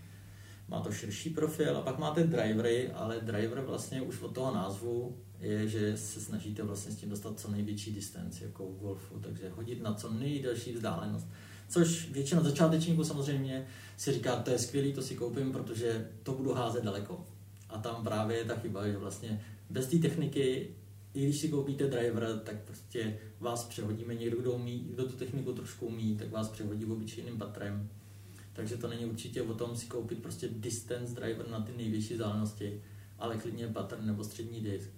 Má 0.68 0.80
to 0.80 0.92
širší 0.92 1.30
profil 1.30 1.76
a 1.76 1.82
pak 1.82 1.98
máte 1.98 2.24
drivery, 2.24 2.90
ale 2.92 3.20
driver 3.20 3.60
vlastně 3.60 4.02
už 4.02 4.20
od 4.20 4.34
toho 4.34 4.54
názvu 4.54 5.16
je, 5.40 5.68
že 5.68 5.96
se 5.96 6.20
snažíte 6.20 6.62
vlastně 6.62 6.92
s 6.92 6.96
tím 6.96 7.10
dostat 7.10 7.40
co 7.40 7.50
největší 7.50 7.94
distanci 7.94 8.44
jako 8.44 8.66
v 8.66 8.78
golfu, 8.78 9.20
takže 9.20 9.48
hodit 9.48 9.82
na 9.82 9.94
co 9.94 10.12
nejdelší 10.12 10.72
vzdálenost. 10.72 11.28
Což 11.68 12.10
většina 12.10 12.42
začátečníků 12.42 13.04
samozřejmě 13.04 13.66
si 13.96 14.12
říká, 14.12 14.36
to 14.36 14.50
je 14.50 14.58
skvělý, 14.58 14.92
to 14.92 15.02
si 15.02 15.16
koupím, 15.16 15.52
protože 15.52 16.08
to 16.22 16.32
budu 16.32 16.54
házet 16.54 16.84
daleko. 16.84 17.26
A 17.68 17.78
tam 17.78 18.04
právě 18.04 18.36
je 18.36 18.44
ta 18.44 18.56
chyba, 18.56 18.88
že 18.88 18.98
vlastně 18.98 19.44
bez 19.70 19.86
té 19.86 19.98
techniky, 19.98 20.74
i 21.14 21.24
když 21.24 21.38
si 21.38 21.48
koupíte 21.48 21.86
driver, 21.86 22.40
tak 22.44 22.56
prostě 22.64 23.18
vás 23.40 23.64
přehodíme 23.64 24.14
někdo, 24.14 24.36
kdo, 24.36 24.52
umí, 24.52 24.86
kdo 24.90 25.06
tu 25.06 25.16
techniku 25.16 25.52
trošku 25.52 25.86
umí, 25.86 26.16
tak 26.16 26.30
vás 26.30 26.48
přehodí 26.48 26.84
obyčejným 26.84 27.38
patrem. 27.38 27.90
Takže 28.58 28.76
to 28.76 28.88
není 28.88 29.06
určitě 29.06 29.42
o 29.42 29.54
tom 29.54 29.76
si 29.76 29.86
koupit 29.86 30.22
prostě 30.22 30.48
distance 30.48 31.14
driver 31.14 31.48
na 31.48 31.60
ty 31.60 31.72
největší 31.76 32.14
vzdálenosti, 32.14 32.82
ale 33.18 33.36
klidně 33.36 33.68
pattern 33.68 34.06
nebo 34.06 34.24
střední 34.24 34.60
disk 34.60 34.90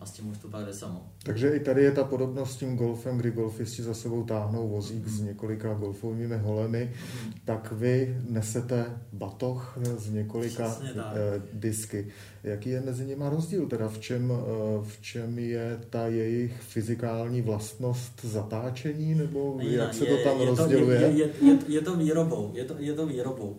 a 0.00 0.06
s 0.06 0.10
tím 0.10 0.30
už 0.30 0.38
to 0.38 0.48
pak 0.48 0.66
jde 0.66 0.72
samo. 0.72 1.12
Takže 1.22 1.50
i 1.50 1.60
tady 1.60 1.82
je 1.82 1.92
ta 1.92 2.04
podobnost 2.04 2.52
s 2.52 2.56
tím 2.56 2.76
golfem, 2.76 3.18
kdy 3.18 3.30
golfisti 3.30 3.82
za 3.82 3.94
sebou 3.94 4.24
táhnou 4.24 4.68
vozík 4.68 5.06
mm. 5.06 5.10
s 5.10 5.20
několika 5.20 5.74
golfovými 5.74 6.38
holemi, 6.38 6.92
mm. 7.24 7.32
tak 7.44 7.72
vy 7.72 8.16
nesete 8.28 8.86
batoh 9.12 9.78
s 9.96 10.10
několika 10.10 10.78
eh, 10.84 11.42
disky. 11.52 12.06
Jaký 12.44 12.70
je 12.70 12.80
mezi 12.80 13.06
nimi 13.06 13.24
rozdíl? 13.28 13.66
Teda 13.66 13.88
v 13.88 13.98
čem, 13.98 14.32
eh, 14.32 14.44
v 14.82 15.00
čem 15.00 15.38
je 15.38 15.80
ta 15.90 16.06
jejich 16.06 16.60
fyzikální 16.60 17.42
vlastnost 17.42 18.24
zatáčení, 18.24 19.14
nebo 19.14 19.58
je, 19.60 19.76
jak 19.76 19.94
se 19.94 20.04
to 20.04 20.24
tam 20.24 20.40
je 20.40 20.46
rozděluje? 20.46 21.00
To, 21.00 21.04
je, 21.04 21.12
je, 21.12 21.30
je, 21.42 21.58
je 21.68 21.80
to 21.80 21.96
výrobou. 21.96 22.50
Je 22.54 22.64
to, 22.64 22.74
je 22.78 22.92
to 22.92 23.06
výrobou. 23.06 23.58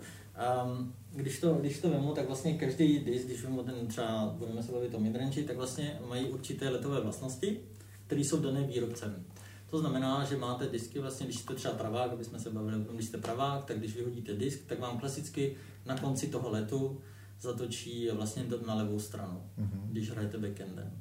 Um, 0.65 0.93
když 1.15 1.39
to, 1.39 1.53
když 1.53 1.79
to 1.79 1.89
vemu, 1.89 2.13
tak 2.13 2.27
vlastně 2.27 2.57
každý 2.57 2.99
disk, 2.99 3.25
když 3.25 3.43
vemu 3.43 3.63
ten 3.63 3.87
třeba, 3.87 4.35
budeme 4.37 4.63
se 4.63 4.71
bavit 4.71 4.95
o 4.95 4.99
midrange, 4.99 5.43
tak 5.43 5.57
vlastně 5.57 5.99
mají 6.09 6.25
určité 6.25 6.69
letové 6.69 7.01
vlastnosti, 7.01 7.59
které 8.07 8.21
jsou 8.21 8.39
dané 8.39 8.63
výrobcem. 8.63 9.25
To 9.69 9.79
znamená, 9.79 10.25
že 10.25 10.37
máte 10.37 10.67
disky, 10.67 10.99
vlastně, 10.99 11.25
když 11.25 11.37
jste 11.37 11.55
třeba 11.55 11.73
pravák, 11.73 12.11
aby 12.11 12.25
jsme 12.25 12.39
se 12.39 12.49
bavili 12.49 12.81
o 12.81 12.85
tom, 12.85 12.95
když 12.95 13.07
jste 13.07 13.17
pravák, 13.17 13.65
tak 13.65 13.79
když 13.79 13.95
vyhodíte 13.95 14.33
disk, 14.33 14.59
tak 14.67 14.79
vám 14.79 14.99
klasicky 14.99 15.55
na 15.85 15.97
konci 15.97 16.27
toho 16.27 16.49
letu 16.49 17.01
zatočí 17.41 18.09
vlastně 18.13 18.45
na 18.67 18.75
levou 18.75 18.99
stranu, 18.99 19.43
mm-hmm. 19.59 19.81
když 19.91 20.09
hrajete 20.09 20.37
backendem. 20.37 20.91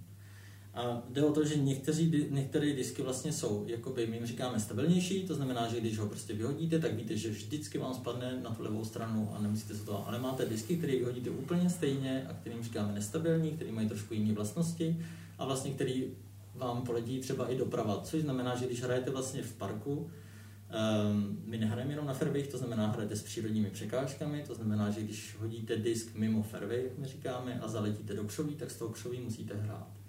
A 0.74 1.02
jde 1.08 1.24
o 1.24 1.32
to, 1.32 1.44
že 1.44 1.56
někteří, 1.56 2.26
některé 2.30 2.72
disky 2.72 3.02
vlastně 3.02 3.32
jsou, 3.32 3.64
jakoby 3.66 4.06
my 4.06 4.16
jim 4.16 4.26
říkáme 4.26 4.60
stabilnější, 4.60 5.26
to 5.26 5.34
znamená, 5.34 5.68
že 5.68 5.80
když 5.80 5.98
ho 5.98 6.06
prostě 6.06 6.34
vyhodíte, 6.34 6.78
tak 6.78 6.94
víte, 6.94 7.16
že 7.16 7.30
vždycky 7.30 7.78
vám 7.78 7.94
spadne 7.94 8.40
na 8.42 8.54
tu 8.54 8.62
levou 8.62 8.84
stranu 8.84 9.30
a 9.34 9.40
nemusíte 9.40 9.74
se 9.74 9.84
to. 9.84 10.08
Ale 10.08 10.18
máte 10.18 10.46
disky, 10.46 10.76
které 10.76 10.92
vyhodíte 10.92 11.30
úplně 11.30 11.70
stejně 11.70 12.26
a 12.30 12.34
kterým 12.34 12.62
říkáme 12.62 12.92
nestabilní, 12.92 13.50
které 13.50 13.72
mají 13.72 13.88
trošku 13.88 14.14
jiné 14.14 14.34
vlastnosti 14.34 15.06
a 15.38 15.46
vlastně 15.46 15.70
který 15.70 16.04
vám 16.54 16.82
poletí 16.82 17.20
třeba 17.20 17.48
i 17.48 17.58
doprava, 17.58 18.00
což 18.00 18.22
znamená, 18.22 18.56
že 18.56 18.66
když 18.66 18.82
hrajete 18.82 19.10
vlastně 19.10 19.42
v 19.42 19.52
parku, 19.52 19.92
um, 19.92 21.38
my 21.44 21.58
nehrajeme 21.58 21.92
jenom 21.92 22.06
na 22.06 22.14
fairway, 22.14 22.42
to 22.42 22.58
znamená 22.58 22.86
hrajete 22.86 23.16
s 23.16 23.22
přírodními 23.22 23.70
překážkami, 23.70 24.44
to 24.46 24.54
znamená, 24.54 24.90
že 24.90 25.00
když 25.00 25.36
hodíte 25.40 25.76
disk 25.76 26.14
mimo 26.14 26.42
fairway, 26.42 26.82
jak 26.82 26.98
my 26.98 27.06
říkáme, 27.06 27.60
a 27.60 27.68
zaletíte 27.68 28.14
do 28.14 28.24
křoví, 28.24 28.54
tak 28.54 28.70
z 28.70 28.76
toho 28.76 28.90
křoví 28.90 29.20
musíte 29.20 29.54
hrát. 29.54 29.99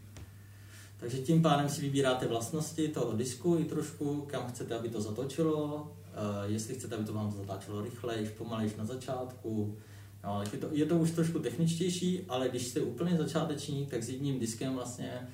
Takže 1.02 1.18
tím 1.18 1.42
pádem 1.42 1.70
si 1.70 1.82
vybíráte 1.82 2.28
vlastnosti 2.28 2.88
toho 2.88 3.14
disku 3.14 3.58
i 3.60 3.66
trošku, 3.66 4.22
kam 4.22 4.48
chcete, 4.48 4.76
aby 4.76 4.90
to 4.90 5.02
zatočilo, 5.02 5.76
uh, 5.76 6.52
jestli 6.52 6.74
chcete, 6.74 6.96
aby 6.96 7.06
to 7.06 7.14
vám 7.14 7.32
zatáčelo 7.32 7.82
rychlejš, 7.82 8.30
pomalejš 8.30 8.76
na 8.76 8.86
začátku, 8.86 9.78
No, 10.24 10.44
je, 10.54 10.58
to, 10.58 10.68
je 10.72 10.86
to 10.86 10.98
už 10.98 11.12
trošku 11.12 11.40
techničtější, 11.40 12.26
ale 12.30 12.50
když 12.50 12.68
jste 12.68 12.82
úplně 12.82 13.18
začátečník, 13.18 13.90
tak 13.90 14.04
s 14.04 14.10
jedním 14.10 14.40
diskem 14.40 14.74
vlastně 14.74 15.28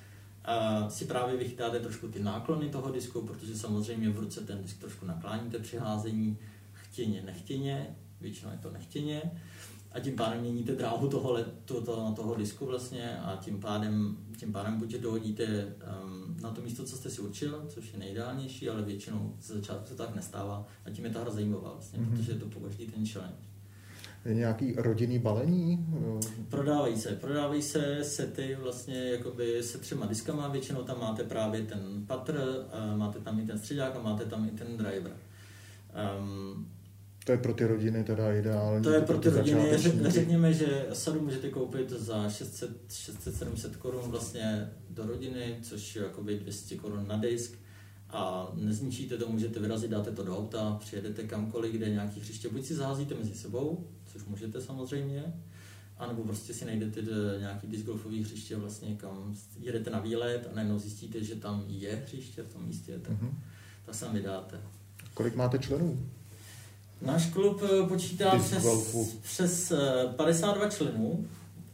uh, 0.48 0.90
si 0.90 1.06
právě 1.06 1.38
vychytáte 1.38 1.80
trošku 1.80 2.08
ty 2.08 2.24
náklony 2.24 2.70
toho 2.70 2.92
disku, 2.92 3.22
protože 3.22 3.58
samozřejmě 3.58 4.10
v 4.10 4.20
ruce 4.20 4.42
ten 4.42 4.62
disk 4.62 4.80
trošku 4.80 5.06
nakláníte 5.06 5.60
při 5.60 5.78
házení 5.78 6.38
chtěně, 6.74 7.22
nechtěně, 7.26 7.96
většinou 8.22 8.52
je 8.52 8.58
to 8.58 8.72
nechtěně 8.72 9.22
a 9.98 10.00
tím 10.00 10.16
pádem 10.16 10.42
měníte 10.42 10.76
dráhu 10.76 11.08
toho, 11.08 11.38
to, 11.66 11.82
to, 11.82 12.14
toho 12.16 12.36
disku 12.36 12.66
vlastně 12.66 13.18
a 13.18 13.36
tím 13.42 13.60
pádem, 13.60 14.18
tím 14.38 14.54
pádem 14.54 14.78
buď 14.80 14.96
dohodíte 14.96 15.46
um, 16.04 16.38
na 16.42 16.52
to 16.52 16.62
místo, 16.62 16.84
co 16.84 16.96
jste 16.96 17.10
si 17.10 17.22
určil, 17.22 17.66
což 17.68 17.94
je 17.94 18.00
nejideálnější, 18.00 18.70
ale 18.70 18.82
většinou 18.82 19.34
ze 19.42 19.54
začátku 19.54 19.88
se 19.88 19.96
tak 19.96 20.16
nestává 20.16 20.68
a 20.86 20.90
tím 20.90 21.06
je 21.06 21.12
ta 21.12 21.22
hra 21.22 21.32
zajímavá 21.32 21.72
vlastně, 21.74 22.00
mm-hmm. 22.00 22.18
protože 22.18 22.32
je 22.32 22.38
to 22.38 22.46
po 22.46 22.60
každý 22.60 22.88
ten 22.88 23.06
challenge. 23.06 23.38
Je 24.26 24.36
nějaký 24.36 24.74
rodinný 24.78 25.20
balení? 25.20 25.88
Prodávají 26.50 26.98
se. 26.98 27.10
Prodávají 27.10 27.62
se 27.62 28.04
sety 28.04 28.58
vlastně 28.62 29.04
jakoby 29.04 29.64
se 29.64 29.78
třema 29.78 30.06
diskama. 30.06 30.48
Většinou 30.48 30.84
tam 30.84 31.00
máte 31.00 31.24
právě 31.24 31.62
ten 31.62 32.04
patr, 32.08 32.66
máte 32.96 33.20
tam 33.20 33.40
i 33.40 33.46
ten 33.46 33.60
středák 33.60 33.96
a 33.96 34.02
máte 34.02 34.26
tam 34.26 34.46
i 34.48 34.52
ten 34.52 34.78
driver. 34.78 35.18
Um, 36.20 36.68
to 37.28 37.32
je 37.32 37.38
pro 37.38 37.54
ty 37.54 37.68
rodiny 37.68 38.04
teda 38.04 38.34
ideální. 38.34 38.84
To 38.84 38.90
je 38.90 39.02
pro 39.02 39.18
ty, 39.18 39.32
ty 39.32 39.38
rodiny. 39.38 39.78
Řekněme, 40.08 40.54
že 40.54 40.86
sadu 40.94 41.22
můžete 41.22 41.50
koupit 41.50 41.90
za 41.90 42.28
600-700 42.28 43.76
korun 43.78 44.12
vlastně 44.12 44.70
do 44.90 45.06
rodiny, 45.06 45.60
což 45.62 45.96
je 45.96 46.04
jakoby 46.04 46.40
200 46.40 46.76
korun 46.76 47.08
na 47.08 47.18
disk 47.18 47.60
a 48.10 48.52
nezničíte 48.54 49.18
to, 49.18 49.28
můžete 49.28 49.60
vyrazit, 49.60 49.92
dáte 49.92 50.12
to 50.12 50.24
do 50.24 50.38
auta, 50.38 50.78
přijedete 50.80 51.24
kamkoliv, 51.24 51.72
kde 51.72 51.90
nějaký 51.90 52.20
hřiště, 52.20 52.50
buď 52.50 52.66
si 52.66 52.76
zaházíte 52.76 53.16
mezi 53.16 53.36
sebou, 53.36 53.88
což 54.06 54.26
můžete 54.26 54.62
samozřejmě, 54.62 55.34
anebo 55.98 56.24
prostě 56.24 56.54
si 56.54 56.66
najdete 56.66 57.02
nějaký 57.40 57.68
disc 57.68 57.86
golfový 57.86 58.24
hřiště, 58.24 58.56
vlastně 58.56 58.96
kam 58.96 59.36
jedete 59.60 59.90
na 59.90 60.00
výlet 60.00 60.48
a 60.52 60.56
najednou 60.56 60.80
zjistíte, 60.80 61.24
že 61.24 61.36
tam 61.36 61.64
je 61.68 61.96
hřiště 61.96 62.44
v 62.44 62.54
tom 62.54 62.66
místě, 62.66 63.00
tak, 63.00 63.22
mm-hmm. 63.22 63.32
tak 63.86 63.96
se 63.96 64.10
vydáte. 64.10 64.62
Kolik 65.14 65.36
máte 65.36 65.60
členů? 65.60 66.10
Náš 67.02 67.26
klub 67.26 67.62
eh, 67.64 67.88
počítá 67.88 68.40
přes, 68.40 68.66
přes 69.22 69.74
52 70.16 70.66
eh, 70.66 70.72
členů 70.72 71.28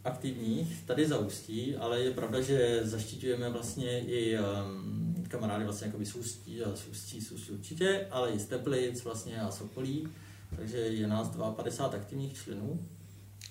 aktivních 0.04 0.82
tady 0.86 1.06
za 1.06 1.18
Ústí, 1.18 1.76
ale 1.76 2.00
je 2.00 2.10
pravda, 2.10 2.40
že 2.40 2.80
zaštiťujeme 2.82 3.50
vlastně 3.50 4.00
i 4.00 4.38
um, 4.38 5.24
kamarády 5.28 5.64
vlastně 5.64 5.86
jako 5.86 6.04
z 6.04 6.14
Ústí, 6.14 6.60
z 6.74 6.86
Ústí, 6.86 7.20
z 7.20 7.32
Ústí 7.32 7.52
určitě, 7.52 8.06
ale 8.10 8.30
i 8.30 8.38
z 8.38 8.46
Teplic 8.46 9.04
vlastně 9.04 9.40
a 9.40 9.50
Sokolí, 9.50 10.08
takže 10.56 10.78
je 10.78 11.06
nás 11.06 11.30
52 11.56 11.98
aktivních 11.98 12.34
členů. 12.34 12.80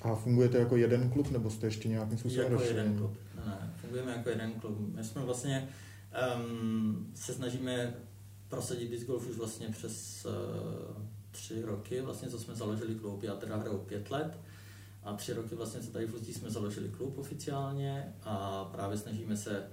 A 0.02 0.16
fungujete 0.16 0.58
jako 0.58 0.78
jeden 0.78 1.10
klub, 1.10 1.32
nebo 1.32 1.50
jste 1.50 1.68
ještě 1.68 1.90
nějakým 1.90 2.18
způsobem 2.18 2.52
Jako 2.52 2.64
jeden 2.64 2.98
klub, 2.98 3.18
ne, 3.36 3.42
ne, 3.46 3.74
fungujeme 3.82 4.12
jako 4.12 4.30
jeden 4.30 4.52
klub. 4.52 4.78
My 4.96 5.04
jsme 5.04 5.22
vlastně 5.22 5.70
um, 6.38 7.12
se 7.16 7.34
snažíme 7.34 7.94
prosadit 8.50 8.92
disc 8.92 9.06
golf 9.06 9.30
už 9.30 9.38
vlastně 9.38 9.68
přes 9.70 10.26
uh, 10.26 11.04
tři 11.34 11.62
roky, 11.62 12.02
vlastně 12.02 12.30
co 12.30 12.40
jsme 12.40 12.56
založili 12.56 12.96
klub, 12.96 13.24
já 13.24 13.36
teda 13.36 13.56
hraju 13.58 13.78
pět 13.78 14.12
let 14.12 14.40
a 15.04 15.14
tři 15.14 15.34
roky 15.34 15.56
vlastně 15.56 15.82
se 15.82 15.92
tady 15.92 16.06
v 16.06 16.16
Ústí 16.16 16.34
jsme 16.34 16.50
založili 16.50 16.90
klub 16.90 17.18
oficiálně 17.18 18.14
a 18.24 18.66
právě 18.72 18.98
snažíme 18.98 19.38
se 19.38 19.64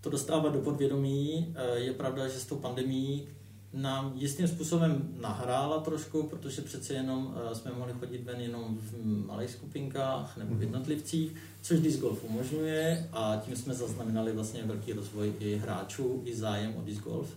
to 0.00 0.10
dostávat 0.10 0.52
do 0.52 0.58
podvědomí. 0.58 1.54
Eh, 1.56 1.78
je 1.78 1.92
pravda, 1.92 2.28
že 2.28 2.40
s 2.40 2.46
tou 2.46 2.56
pandemí 2.56 3.28
nám 3.72 4.12
jistým 4.16 4.48
způsobem 4.48 5.08
nahrála 5.20 5.80
trošku, 5.80 6.22
protože 6.22 6.62
přece 6.62 6.94
jenom 6.94 7.34
eh, 7.36 7.54
jsme 7.54 7.70
mohli 7.70 7.92
chodit 7.92 8.24
ven 8.24 8.40
jenom 8.40 8.78
v 8.80 9.06
malých 9.26 9.50
skupinkách 9.50 10.36
nebo 10.36 10.50
v 10.50 10.54
mhm. 10.54 10.62
jednotlivcích, 10.62 11.34
což 11.62 11.80
disc 11.80 12.00
golf 12.00 12.24
umožňuje 12.24 13.08
a 13.12 13.42
tím 13.44 13.56
jsme 13.56 13.74
zaznamenali 13.74 14.32
vlastně 14.32 14.62
velký 14.62 14.92
rozvoj 14.92 15.32
i 15.38 15.56
hráčů, 15.56 16.22
i 16.24 16.36
zájem 16.36 16.74
o 16.76 16.82
disc 16.82 17.00
golf, 17.00 17.36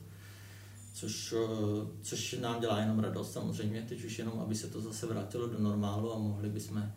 což, 0.96 1.34
eh, 1.34 1.88
což 2.02 2.34
nám 2.42 2.62
dělá 2.62 2.80
jenom 2.80 3.00
radost 3.00 3.34
samozřejmě, 3.34 3.86
teď 3.90 4.04
už 4.04 4.20
jenom, 4.20 4.40
aby 4.40 4.56
se 4.56 4.68
to 4.68 4.82
zase 4.82 5.06
vrátilo 5.06 5.48
do 5.48 5.60
normálu 5.60 6.14
a 6.14 6.18
mohli 6.18 6.50
bychom 6.50 6.92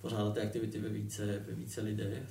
pořádat 0.00 0.34
ty 0.34 0.40
aktivity 0.40 0.80
ve 0.80 0.88
více, 0.88 1.44
ve 1.48 1.54
více 1.54 1.80
lidech, 1.80 2.22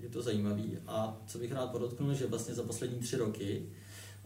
je 0.00 0.08
to 0.08 0.22
zajímavý. 0.22 0.78
A 0.86 1.22
co 1.26 1.38
bych 1.38 1.52
rád 1.52 1.66
podotknul, 1.66 2.14
že 2.14 2.26
vlastně 2.26 2.54
za 2.54 2.62
poslední 2.62 2.98
tři 2.98 3.16
roky 3.16 3.68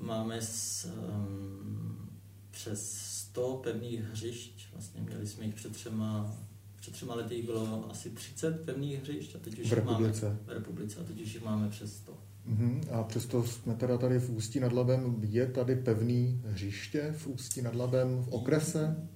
máme 0.01 0.43
s, 0.43 0.89
um, 1.09 2.11
přes 2.51 2.99
100 3.31 3.61
pevných 3.63 4.01
hřišť, 4.01 4.73
vlastně 4.73 5.01
měli 5.01 5.27
jsme 5.27 5.45
jich 5.45 5.55
před 5.55 5.73
třema, 5.73 6.37
před 6.81 6.95
třema 6.95 7.15
lety 7.15 7.43
bylo 7.43 7.91
asi 7.91 8.11
30 8.11 8.65
pevných 8.65 9.01
hřišť 9.01 9.37
a 9.37 9.39
teď 9.39 9.59
už 9.59 9.71
v 9.71 9.73
republice. 9.73 10.27
máme 10.27 10.39
v 10.45 10.49
republice 10.49 11.01
a 11.01 11.05
teď 11.05 11.21
už 11.21 11.35
jich 11.35 11.45
máme 11.45 11.69
přes 11.69 11.97
100. 11.97 12.20
Uh-huh. 12.51 12.81
A 12.91 13.03
přesto 13.03 13.45
jsme 13.45 13.75
teda 13.75 13.99
tady 13.99 14.19
v 14.19 14.31
Ústí 14.31 14.61
nad 14.61 14.73
Labem. 14.73 15.17
Je 15.23 15.47
tady 15.47 15.77
pevný 15.77 16.43
hřiště 16.47 17.15
v 17.17 17.27
Ústí 17.27 17.63
nad 17.63 17.75
Labem 17.75 18.23
v 18.23 18.29
okrese? 18.29 19.09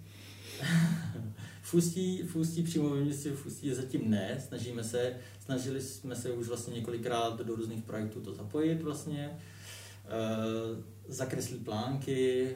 v 1.63 1.75
Ústí, 1.75 2.23
v 2.23 2.37
Ústí 2.37 2.63
přímo 2.63 2.91
ve 2.91 3.01
městě 3.01 3.31
v 3.31 3.47
Ústí 3.47 3.75
zatím 3.75 4.11
ne. 4.11 4.43
Snažíme 4.49 4.85
se, 4.85 5.17
snažili 5.45 5.81
jsme 5.81 6.17
se 6.17 6.33
už 6.33 6.49
vlastně 6.49 6.75
několikrát 6.75 7.41
do 7.41 7.57
různých 7.57 7.83
projektů 7.83 8.21
to 8.21 8.35
zapojit 8.35 8.83
vlastně. 8.83 9.31
E, 9.31 9.39
zakreslit 11.09 11.65
plánky, 11.65 12.49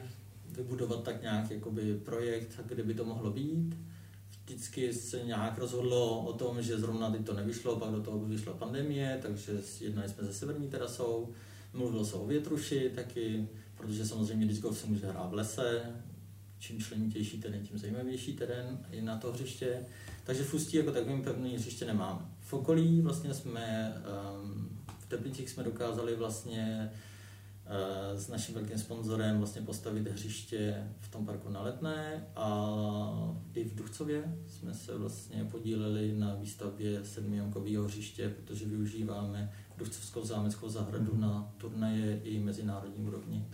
vybudovat 0.51 1.03
tak 1.03 1.21
nějak 1.21 1.51
jakoby 1.51 1.97
projekt, 2.05 2.59
kde 2.65 2.83
by 2.83 2.93
to 2.93 3.05
mohlo 3.05 3.31
být. 3.31 3.75
Vždycky 4.49 4.93
se 4.93 5.19
nějak 5.23 5.57
rozhodlo 5.57 6.25
o 6.25 6.33
tom, 6.33 6.61
že 6.61 6.79
zrovna 6.79 7.11
teď 7.11 7.25
to 7.25 7.33
nevyšlo, 7.33 7.75
pak 7.75 7.91
do 7.91 8.01
toho 8.01 8.19
vyšla 8.19 8.53
pandemie, 8.53 9.19
takže 9.21 9.53
jednali 9.79 10.09
jsme 10.09 10.23
se 10.23 10.33
severní 10.33 10.69
terasou, 10.69 11.33
mluvilo 11.73 12.05
se 12.05 12.15
o 12.15 12.25
větruši 12.25 12.91
taky, 12.95 13.47
protože 13.77 14.05
samozřejmě 14.05 14.45
disc 14.45 14.61
golf 14.61 14.77
se 14.77 14.87
může 14.87 15.07
hrát 15.07 15.29
v 15.29 15.33
lese, 15.33 15.81
čím 16.59 16.79
členitější 16.79 17.41
terén, 17.41 17.67
tím 17.67 17.77
zajímavější 17.77 18.33
terén 18.33 18.79
i 18.91 19.01
na 19.01 19.17
to 19.17 19.31
hřiště. 19.31 19.85
Takže 20.23 20.43
v 20.43 20.53
Ústí 20.53 20.77
jako 20.77 20.91
takovým 20.91 21.23
pevný 21.23 21.55
hřiště 21.55 21.85
nemáme. 21.85 22.21
V 22.39 22.53
okolí 22.53 23.01
vlastně 23.01 23.33
jsme, 23.33 23.93
um, 24.43 24.79
v 24.99 25.09
Teplicích 25.09 25.49
jsme 25.49 25.63
dokázali 25.63 26.15
vlastně 26.15 26.91
s 28.15 28.27
naším 28.27 28.55
velkým 28.55 28.77
sponzorem 28.77 29.37
vlastně 29.37 29.61
postavit 29.61 30.07
hřiště 30.07 30.87
v 30.99 31.11
tom 31.11 31.25
parku 31.25 31.49
na 31.49 31.61
Letné 31.61 32.27
a 32.35 33.31
i 33.53 33.63
v 33.63 33.75
Duchcově 33.75 34.37
jsme 34.47 34.73
se 34.73 34.97
vlastně 34.97 35.47
podíleli 35.51 36.13
na 36.17 36.35
výstavbě 36.35 37.05
sedmijonkového 37.05 37.83
hřiště, 37.83 38.29
protože 38.29 38.65
využíváme 38.65 39.51
Duchcovskou 39.79 40.25
zámeckou 40.25 40.69
zahradu 40.69 41.13
mm. 41.13 41.21
na 41.21 41.53
turnaje 41.57 42.21
i 42.23 42.39
mezinárodní 42.39 43.05
úrovni. 43.05 43.45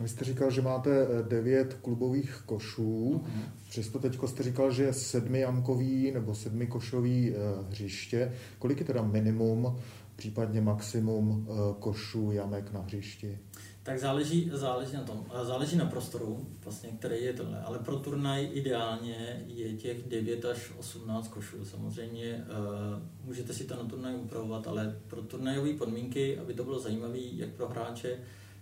Vy 0.00 0.08
jste 0.08 0.24
říkal, 0.24 0.50
že 0.50 0.62
máte 0.62 0.90
eh, 0.90 1.22
devět 1.28 1.74
klubových 1.74 2.42
košů, 2.46 3.20
mm-hmm. 3.24 3.42
přesto 3.68 3.98
teď 3.98 4.18
jste 4.26 4.42
říkal, 4.42 4.70
že 4.70 4.82
je 4.82 4.92
sedmijamkový 4.92 6.12
nebo 6.12 6.34
sedmikošový 6.34 7.30
eh, 7.30 7.34
hřiště. 7.70 8.32
Kolik 8.58 8.78
je 8.80 8.86
teda 8.86 9.02
minimum, 9.02 9.78
případně 10.16 10.60
maximum 10.60 11.48
eh, 11.48 11.54
košů, 11.78 12.32
jamek 12.32 12.72
na 12.72 12.80
hřišti? 12.80 13.38
Tak 13.86 13.98
záleží, 13.98 14.50
záleží 14.52 14.96
na 14.96 15.02
tom, 15.02 15.26
záleží 15.42 15.76
na 15.76 15.84
prostoru, 15.84 16.46
vlastně, 16.64 16.90
který 16.90 17.24
je 17.24 17.32
tohle, 17.32 17.60
ale 17.60 17.78
pro 17.78 17.96
turnaj 17.96 18.48
ideálně 18.52 19.44
je 19.46 19.72
těch 19.76 20.08
9 20.08 20.44
až 20.44 20.72
18 20.78 21.28
košů. 21.28 21.64
Samozřejmě 21.64 22.34
uh, 22.34 23.26
můžete 23.26 23.54
si 23.54 23.64
to 23.64 23.76
na 23.76 23.84
turnaj 23.84 24.14
upravovat, 24.14 24.68
ale 24.68 24.96
pro 25.06 25.22
turnajové 25.22 25.72
podmínky, 25.72 26.38
aby 26.38 26.54
to 26.54 26.64
bylo 26.64 26.78
zajímavé 26.78 27.18
jak 27.18 27.50
pro 27.50 27.68
hráče, 27.68 28.18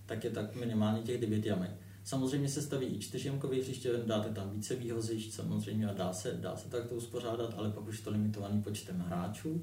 tak 0.07 0.25
je 0.25 0.31
tak 0.31 0.57
minimálně 0.57 1.03
těch 1.03 1.21
9 1.21 1.47
jamek. 1.47 1.71
Samozřejmě 2.05 2.49
se 2.49 2.63
staví 2.63 2.87
i 2.87 2.99
čtyřjamkové 2.99 3.57
hřiště, 3.57 3.93
dáte 4.07 4.29
tam 4.29 4.51
více 4.51 4.77
výhozišť 4.77 5.33
samozřejmě 5.33 5.89
a 5.89 5.93
dá 5.93 6.13
se, 6.13 6.33
dá 6.33 6.57
se 6.57 6.69
tak 6.69 6.87
to 6.87 6.95
uspořádat, 6.95 7.55
ale 7.57 7.71
pak 7.71 7.89
už 7.89 8.01
to 8.01 8.11
limitovaný 8.11 8.63
počtem 8.63 9.05
hráčů, 9.07 9.63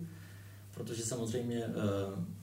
protože 0.83 1.03
samozřejmě 1.03 1.63
eh, 1.65 2.41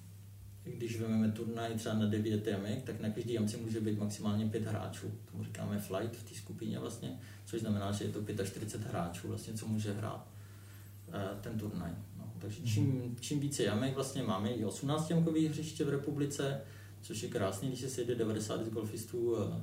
když 0.64 1.00
vezmeme 1.00 1.32
turnaj 1.32 1.74
třeba 1.74 1.94
na 1.94 2.06
9 2.06 2.46
jamek, 2.46 2.82
tak 2.82 3.00
na 3.00 3.10
každý 3.10 3.32
jamce 3.32 3.56
může 3.56 3.80
být 3.80 3.98
maximálně 3.98 4.46
5 4.46 4.66
hráčů. 4.66 5.12
Tomu 5.30 5.44
říkáme 5.44 5.78
flight 5.78 6.16
v 6.16 6.28
té 6.28 6.34
skupině 6.34 6.78
vlastně, 6.78 7.20
což 7.44 7.60
znamená, 7.60 7.92
že 7.92 8.04
je 8.04 8.12
to 8.12 8.44
45 8.44 8.90
hráčů 8.90 9.28
vlastně, 9.28 9.54
co 9.54 9.66
může 9.66 9.92
hrát 9.92 10.26
eh, 11.12 11.40
ten 11.40 11.58
turnaj. 11.58 11.90
No, 12.18 12.32
takže 12.38 12.62
čím, 12.62 12.84
mhm. 12.84 13.16
čím 13.20 13.40
více 13.40 13.62
jamek 13.62 13.94
vlastně 13.94 14.22
máme 14.22 14.50
i 14.50 14.64
18 14.64 15.10
jamkových 15.10 15.50
hřiště 15.50 15.84
v 15.84 15.88
republice, 15.88 16.60
což 17.02 17.22
je 17.22 17.28
krásný, 17.28 17.68
když 17.68 17.80
se 17.80 17.88
sejde 17.88 18.14
90 18.14 18.68
golfistů 18.68 19.36
eh, 19.36 19.62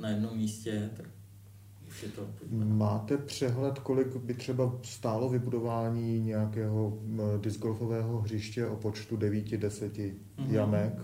na 0.00 0.08
jednom 0.08 0.36
místě, 0.36 0.90
tak 0.96 1.06
už 1.90 2.02
je 2.02 2.08
to... 2.08 2.28
Máte 2.52 3.18
přehled, 3.18 3.78
kolik 3.78 4.16
by 4.16 4.34
třeba 4.34 4.78
stálo 4.82 5.28
vybudování 5.28 6.20
nějakého 6.20 6.98
discgolfového 7.40 8.20
hřiště 8.20 8.66
o 8.66 8.76
počtu 8.76 9.16
9-10 9.16 9.90
mm-hmm. 9.90 10.14
jamek? 10.48 10.94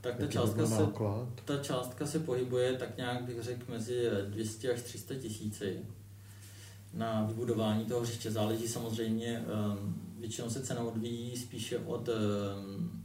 Tak 0.00 0.16
ta 0.16 0.26
částka, 0.26 0.66
se, 0.66 0.86
ta 1.44 1.56
částka 1.56 2.06
se 2.06 2.18
pohybuje 2.18 2.72
tak 2.72 2.96
nějak 2.96 3.24
bych 3.24 3.42
řekl 3.42 3.72
mezi 3.72 4.04
200 4.28 4.72
až 4.72 4.82
300 4.82 5.14
tisíci 5.14 5.78
na 6.94 7.24
vybudování 7.24 7.84
toho 7.84 8.00
hřiště. 8.00 8.30
Záleží 8.30 8.68
samozřejmě, 8.68 9.44
ehm, 9.48 9.94
většinou 10.18 10.50
se 10.50 10.62
cena 10.62 10.82
odvíjí 10.82 11.36
spíše 11.36 11.78
od 11.78 12.08
ehm, 12.08 12.99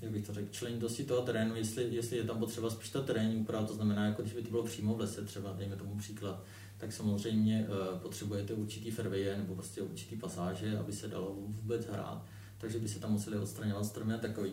jak 0.00 0.12
bych 0.12 0.26
to 0.26 0.34
řekl, 0.34 0.48
členitosti 0.50 1.04
toho 1.04 1.22
terénu, 1.22 1.56
jestli, 1.56 1.94
jestli 1.94 2.16
je 2.16 2.24
tam 2.24 2.38
potřeba 2.38 2.70
spíš 2.70 2.90
ta 2.90 3.02
terénní 3.02 3.36
úprava, 3.36 3.66
to 3.66 3.74
znamená, 3.74 4.06
jako 4.06 4.22
když 4.22 4.34
by 4.34 4.42
to 4.42 4.50
bylo 4.50 4.62
přímo 4.62 4.94
v 4.94 5.00
lese, 5.00 5.24
třeba 5.24 5.52
dejme 5.52 5.76
tomu 5.76 5.98
příklad, 5.98 6.44
tak 6.78 6.92
samozřejmě 6.92 7.68
uh, 7.68 7.98
potřebujete 7.98 8.54
určitý 8.54 8.90
fairway 8.90 9.24
nebo 9.36 9.54
prostě 9.54 9.82
určitý 9.82 10.16
pasáže, 10.16 10.78
aby 10.78 10.92
se 10.92 11.08
dalo 11.08 11.34
vůbec 11.34 11.86
hrát, 11.86 12.24
takže 12.58 12.78
by 12.78 12.88
se 12.88 13.00
tam 13.00 13.12
museli 13.12 13.38
odstraňovat 13.38 13.86
stromy 13.86 14.14
a 14.14 14.18
takový. 14.18 14.52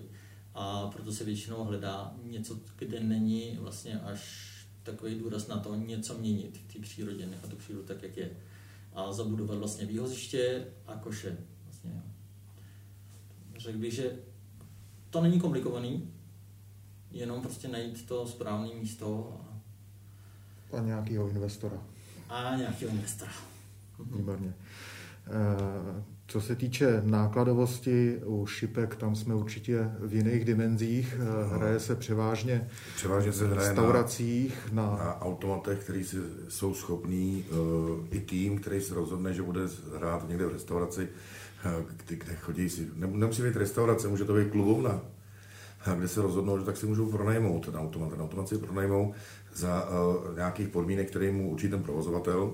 A 0.53 0.87
proto 0.87 1.11
se 1.11 1.23
většinou 1.23 1.63
hledá 1.63 2.15
něco, 2.23 2.59
kde 2.77 2.99
není 2.99 3.57
vlastně 3.61 3.99
až 3.99 4.47
takový 4.83 5.15
důraz 5.15 5.47
na 5.47 5.57
to 5.57 5.75
něco 5.75 6.17
měnit 6.17 6.57
v 6.57 6.73
té 6.73 6.79
přírodě, 6.79 7.25
nechat 7.25 7.49
tu 7.49 7.55
přírodu 7.55 7.85
tak, 7.85 8.03
jak 8.03 8.17
je. 8.17 8.31
A 8.93 9.13
zabudovat 9.13 9.57
vlastně 9.57 9.85
výhoziště 9.85 10.67
a 10.87 10.95
koše. 10.95 11.37
Vlastně. 11.65 12.01
Řekl 13.57 13.77
bych, 13.77 13.93
že 13.93 14.19
to 15.09 15.21
není 15.21 15.39
komplikovaný, 15.39 16.13
jenom 17.11 17.41
prostě 17.41 17.67
najít 17.67 18.07
to 18.07 18.27
správné 18.27 18.69
místo. 18.79 19.37
A, 20.73 20.77
a 20.77 20.81
nějakého 20.81 21.29
investora. 21.29 21.77
A 22.29 22.55
nějakého 22.55 22.91
investora. 22.91 23.31
Výborně. 23.99 24.53
Eh, 25.27 26.03
co 26.27 26.41
se 26.41 26.55
týče 26.55 27.01
nákladovosti 27.05 28.17
u 28.25 28.45
šipek, 28.45 28.95
tam 28.95 29.15
jsme 29.15 29.35
určitě 29.35 29.91
v 29.99 30.13
jiných 30.13 30.45
dimenzích. 30.45 31.15
Eh, 31.19 31.55
hraje 31.55 31.79
se 31.79 31.95
převážně, 31.95 32.69
převážně 32.95 33.33
se 33.33 33.47
hraje 33.47 33.55
v 33.55 33.67
restauracích. 33.67 34.71
Na, 34.71 34.83
na... 34.83 34.91
na 34.91 35.21
automatech, 35.21 35.79
který 35.79 36.03
si, 36.03 36.17
jsou 36.49 36.73
schopní, 36.73 37.45
uh, 37.51 38.05
i 38.11 38.19
tým, 38.19 38.59
který 38.59 38.81
se 38.81 38.93
rozhodne, 38.93 39.33
že 39.33 39.43
bude 39.43 39.61
hrát 39.97 40.29
někde 40.29 40.45
v 40.45 40.53
restauraci, 40.53 41.09
kde, 41.63 42.15
kde 42.15 42.35
chodí 42.35 42.69
si, 42.69 42.89
nemusí 42.95 43.41
být 43.41 43.55
restaurace, 43.55 44.07
může 44.07 44.25
to 44.25 44.33
být 44.33 44.51
klubovna, 44.51 45.01
kde 45.95 46.07
se 46.07 46.21
rozhodnou, 46.21 46.59
že 46.59 46.65
tak 46.65 46.77
si 46.77 46.85
můžou 46.85 47.11
pronajmout 47.11 47.65
ten 47.65 47.75
automat. 47.75 48.09
Ten 48.09 48.21
automat 48.21 48.49
si 48.49 48.57
pronajmou 48.57 49.13
za 49.55 49.89
uh, 49.89 50.35
nějakých 50.35 50.67
podmínek, 50.67 51.09
které 51.09 51.31
mu 51.31 51.51
určí 51.51 51.69
ten 51.69 51.83
provozovatel 51.83 52.53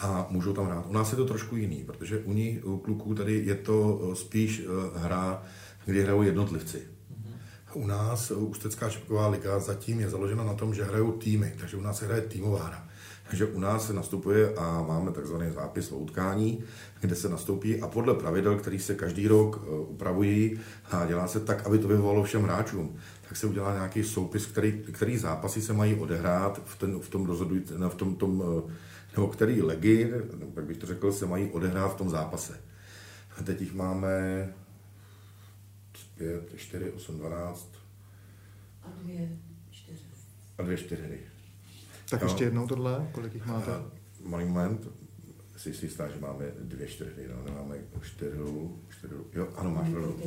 a 0.00 0.26
můžou 0.30 0.52
tam 0.52 0.66
hrát. 0.66 0.86
U 0.88 0.92
nás 0.92 1.10
je 1.10 1.16
to 1.16 1.24
trošku 1.24 1.56
jiný, 1.56 1.84
protože 1.84 2.18
u 2.18 2.32
ní, 2.32 2.60
u 2.62 2.78
kluků, 2.78 3.14
tady 3.14 3.42
je 3.44 3.54
to 3.54 4.10
spíš 4.14 4.66
uh, 4.66 5.02
hra, 5.02 5.42
kdy 5.84 6.02
hrajou 6.02 6.22
jednotlivci. 6.22 6.78
Mm-hmm. 6.78 7.34
U 7.74 7.86
nás, 7.86 8.30
Ústecká 8.30 8.90
šipková 8.90 9.28
liga, 9.28 9.58
zatím 9.58 10.00
je 10.00 10.10
založena 10.10 10.44
na 10.44 10.54
tom, 10.54 10.74
že 10.74 10.84
hrajou 10.84 11.12
týmy, 11.12 11.54
takže 11.60 11.76
u 11.76 11.80
nás 11.80 11.98
se 11.98 12.06
hraje 12.06 12.22
týmová 12.22 12.64
hra. 12.64 12.88
Takže 13.30 13.46
u 13.46 13.60
nás 13.60 13.86
se 13.86 13.92
nastupuje 13.92 14.54
a 14.54 14.82
máme 14.88 15.12
takzvaný 15.12 15.50
zápis 15.50 15.92
o 15.92 15.96
utkání, 15.96 16.64
kde 17.00 17.14
se 17.14 17.28
nastoupí 17.28 17.80
a 17.80 17.88
podle 17.88 18.14
pravidel, 18.14 18.58
který 18.58 18.78
se 18.78 18.94
každý 18.94 19.28
rok 19.28 19.62
e, 19.62 19.70
upravují 19.70 20.60
a 20.90 21.06
dělá 21.06 21.28
se 21.28 21.40
tak, 21.40 21.66
aby 21.66 21.78
to 21.78 21.88
vyhovovalo 21.88 22.24
všem 22.24 22.42
hráčům, 22.42 22.96
tak 23.28 23.36
se 23.36 23.46
udělá 23.46 23.74
nějaký 23.74 24.04
soupis, 24.04 24.46
který, 24.46 24.72
který 24.92 25.18
zápasy 25.18 25.62
se 25.62 25.72
mají 25.72 25.94
odehrát 25.94 26.62
v, 26.64 26.78
ten, 26.78 27.00
v 27.00 27.08
tom 27.08 27.26
rozhodující, 27.26 27.74
v 27.88 27.94
tom, 27.94 28.16
tom, 28.16 28.42
e, 28.68 28.72
nebo 29.16 29.28
který 29.28 29.62
legy, 29.62 30.12
jak 30.56 30.64
bych 30.64 30.76
to 30.76 30.86
řekl, 30.86 31.12
se 31.12 31.26
mají 31.26 31.50
odehrát 31.50 31.92
v 31.92 31.98
tom 31.98 32.10
zápase. 32.10 32.60
A 33.38 33.42
teď 33.42 33.60
jich 33.60 33.74
máme 33.74 34.08
5, 36.18 36.52
4, 36.56 36.90
8, 36.90 37.18
12. 37.18 37.74
A 38.82 38.88
dvě 39.02 39.28
čtyři. 39.70 40.04
A 40.58 40.62
dvě 40.62 40.76
čtyři. 40.76 41.29
Tak 42.10 42.20
jo. 42.20 42.28
ještě 42.28 42.44
jednou 42.44 42.66
tohle, 42.66 43.08
kolik 43.12 43.34
jich 43.34 43.46
máte? 43.46 43.70
Malý 44.24 44.44
moment, 44.44 44.88
si 45.56 45.74
si 45.74 45.86
jistá, 45.86 46.08
že 46.08 46.20
máme 46.20 46.44
dvě 46.60 46.86
čtyři, 46.86 47.28
no, 47.28 47.44
nemáme 47.44 47.76
čtyřu, 48.02 48.78
čtyřu, 48.88 49.26
jo, 49.34 49.48
ano, 49.56 49.70
máš 49.70 49.88
pravdu. 49.88 50.20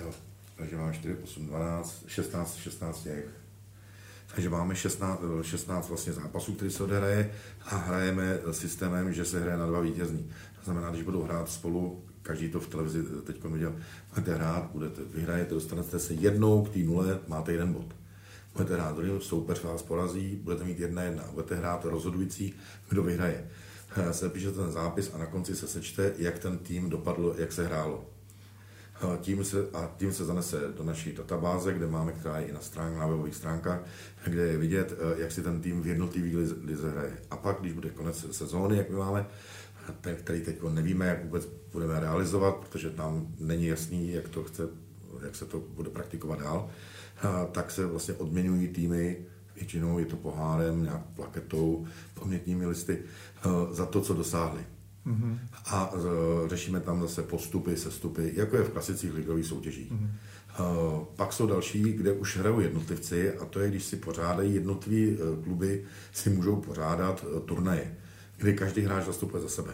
Jo, 0.00 0.10
takže 0.56 0.76
máme 0.76 0.92
4, 0.92 1.16
8, 1.24 1.46
12, 1.46 2.04
16, 2.06 2.56
16 2.56 3.02
těch. 3.02 3.24
Takže 4.34 4.50
máme 4.50 4.76
16, 4.76 5.20
16 5.42 5.88
vlastně 5.88 6.12
zápasů, 6.12 6.54
který 6.54 6.70
se 6.70 6.82
odehraje 6.82 7.32
a 7.64 7.76
hrajeme 7.76 8.38
systémem, 8.50 9.12
že 9.12 9.24
se 9.24 9.40
hraje 9.40 9.58
na 9.58 9.66
dva 9.66 9.80
vítězní. 9.80 10.30
To 10.58 10.64
znamená, 10.64 10.90
když 10.90 11.02
budou 11.02 11.22
hrát 11.22 11.50
spolu, 11.50 12.04
každý 12.22 12.48
to 12.48 12.60
v 12.60 12.68
televizi 12.68 13.02
teď 13.24 13.44
viděl, 13.44 13.76
budete 14.14 14.34
hrát, 14.34 14.70
budete, 14.72 15.02
vyhrajete, 15.14 15.54
dostanete 15.54 15.98
se 15.98 16.14
jednou 16.14 16.64
k 16.64 16.68
té 16.68 16.78
nule, 16.78 17.20
máte 17.28 17.52
jeden 17.52 17.72
bod 17.72 17.95
budete 18.56 18.74
hrát 18.74 18.96
druhý 18.96 19.20
soupeř 19.20 19.62
vás 19.62 19.82
porazí, 19.82 20.36
budete 20.42 20.64
mít 20.64 20.78
jedna 20.78 21.02
jedna, 21.02 21.24
budete 21.32 21.54
hrát 21.54 21.84
rozhodující, 21.84 22.54
kdo 22.88 23.02
vyhraje. 23.02 23.48
Eh, 23.96 24.12
se 24.12 24.28
píše 24.28 24.50
ten 24.50 24.72
zápis 24.72 25.10
a 25.14 25.18
na 25.18 25.26
konci 25.26 25.56
se 25.56 25.68
sečte, 25.68 26.12
jak 26.18 26.38
ten 26.38 26.58
tým 26.58 26.90
dopadl, 26.90 27.34
jak 27.38 27.52
se 27.52 27.66
hrálo. 27.66 28.04
Eh, 29.02 29.18
tím 29.20 29.44
se, 29.44 29.66
a 29.72 29.90
tím 29.96 30.12
se 30.12 30.24
zanese 30.24 30.60
do 30.76 30.84
naší 30.84 31.12
databáze, 31.12 31.74
kde 31.74 31.86
máme, 31.86 32.12
která 32.12 32.38
je 32.38 32.46
i 32.46 32.52
na, 32.52 32.60
stránk, 32.60 32.96
na 32.96 33.06
webových 33.06 33.34
stránkách, 33.34 33.80
kde 34.24 34.42
je 34.42 34.58
vidět, 34.58 34.92
eh, 34.92 35.22
jak 35.22 35.32
si 35.32 35.42
ten 35.42 35.60
tým 35.60 35.82
v 35.82 35.86
jednotlivých 35.86 36.36
lize 36.64 36.90
hraje. 36.90 37.12
A 37.30 37.36
pak, 37.36 37.60
když 37.60 37.72
bude 37.72 37.90
konec 37.90 38.26
sezóny, 38.36 38.76
jak 38.76 38.90
my 38.90 38.96
máme, 38.96 39.26
ten, 40.00 40.16
který 40.16 40.40
teď 40.40 40.62
nevíme, 40.62 41.06
jak 41.06 41.24
vůbec 41.24 41.48
budeme 41.72 42.00
realizovat, 42.00 42.56
protože 42.56 42.90
tam 42.90 43.26
není 43.40 43.66
jasný, 43.66 44.12
jak, 44.12 44.28
to 44.28 44.44
chce, 44.44 44.68
jak 45.24 45.36
se 45.36 45.44
to 45.44 45.60
bude 45.60 45.90
praktikovat 45.90 46.40
dál, 46.40 46.70
tak 47.52 47.70
se 47.70 47.86
vlastně 47.86 48.14
odměňují 48.14 48.68
týmy, 48.68 49.16
většinou 49.56 49.98
je 49.98 50.06
to 50.06 50.16
pohárem, 50.16 50.82
nějak 50.82 51.02
plaketou, 51.16 51.86
pamětními 52.14 52.66
listy, 52.66 52.98
za 53.70 53.86
to, 53.86 54.00
co 54.00 54.14
dosáhli. 54.14 54.60
Mm-hmm. 55.06 55.38
A 55.66 55.92
řešíme 56.46 56.80
tam 56.80 57.00
zase 57.02 57.22
postupy, 57.22 57.76
sestupy, 57.76 58.32
jako 58.34 58.56
je 58.56 58.62
v 58.62 58.70
klasicích 58.70 59.14
ligových 59.14 59.46
soutěžích. 59.46 59.92
Mm-hmm. 59.92 60.08
Pak 61.16 61.32
jsou 61.32 61.46
další, 61.46 61.82
kde 61.82 62.12
už 62.12 62.36
hrajou 62.36 62.60
jednotlivci 62.60 63.32
a 63.32 63.44
to 63.44 63.60
je, 63.60 63.70
když 63.70 63.84
si 63.84 63.96
pořádají 63.96 64.54
jednotlivé 64.54 65.16
kluby, 65.44 65.84
si 66.12 66.30
můžou 66.30 66.56
pořádat 66.56 67.24
turnaje, 67.44 67.94
kdy 68.36 68.54
každý 68.54 68.80
hráč 68.82 69.04
zastupuje 69.04 69.42
za 69.42 69.48
sebe. 69.48 69.72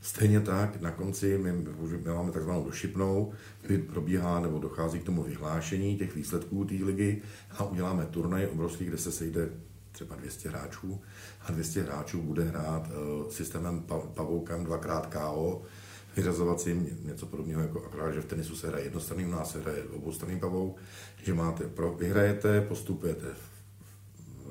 Stejně 0.00 0.40
tak 0.40 0.80
na 0.80 0.90
konci 0.90 1.38
my, 1.38 1.52
my 1.52 2.12
máme 2.14 2.32
takzvanou 2.32 2.64
došipnou, 2.64 3.32
kdy 3.62 3.78
probíhá 3.78 4.40
nebo 4.40 4.58
dochází 4.58 4.98
k 4.98 5.04
tomu 5.04 5.22
vyhlášení 5.22 5.96
těch 5.96 6.14
výsledků 6.14 6.64
té 6.64 6.74
ligy 6.74 7.22
a 7.50 7.64
uděláme 7.64 8.06
turnaj 8.06 8.46
obrovský, 8.46 8.84
kde 8.84 8.98
se 8.98 9.12
sejde 9.12 9.48
třeba 9.92 10.16
200 10.16 10.48
hráčů 10.48 11.00
a 11.40 11.52
200 11.52 11.82
hráčů 11.82 12.22
bude 12.22 12.44
hrát 12.44 12.88
uh, 12.88 13.30
systémem 13.30 13.84
pavoukem 14.14 14.64
dvakrát 14.64 15.06
KO, 15.06 15.62
vyřazovacím, 16.16 16.98
něco 17.04 17.26
podobného 17.26 17.62
jako 17.62 17.84
akorát, 17.84 18.12
že 18.12 18.20
v 18.20 18.24
tenisu 18.24 18.56
se 18.56 18.68
hraje 18.68 18.84
jednostranný, 18.84 19.24
u 19.24 19.30
nás 19.30 19.52
se 19.52 19.60
hraje 19.60 19.82
oboustranný 19.82 20.40
pavouk, 20.40 20.80
že 21.22 21.34
máte, 21.34 21.64
pro, 21.64 21.92
vyhrajete, 21.92 22.60
postupujete 22.60 23.26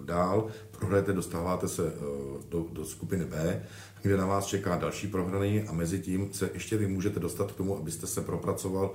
dál, 0.06 0.48
prohrajete, 0.72 1.14
dostáváte 1.14 1.68
se 1.68 1.84
uh, 1.84 2.44
do, 2.50 2.68
do 2.72 2.86
skupiny 2.86 3.26
B 3.26 3.66
kde 4.02 4.18
na 4.18 4.26
vás 4.26 4.46
čeká 4.46 4.78
další 4.78 5.08
prohraný 5.08 5.62
a 5.62 5.72
mezi 5.72 6.00
tím 6.00 6.34
se 6.34 6.50
ještě 6.54 6.78
vy 6.78 6.88
můžete 6.88 7.20
dostat 7.20 7.52
k 7.52 7.56
tomu, 7.56 7.78
abyste 7.78 8.08
se 8.08 8.22
propracoval 8.22 8.92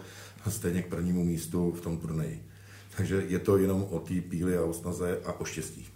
stejně 0.49 0.83
k 0.83 0.89
prvnímu 0.89 1.25
místu 1.25 1.73
v 1.73 1.81
tom 1.81 1.99
turnaji. 1.99 2.43
Takže 2.97 3.25
je 3.29 3.39
to 3.39 3.57
jenom 3.57 3.87
o 3.91 3.99
té 3.99 4.21
píli 4.21 4.57
a 4.57 4.63
o 4.63 4.73
snaze 4.73 5.19
a 5.25 5.41
o 5.41 5.45
štěstí. 5.45 5.89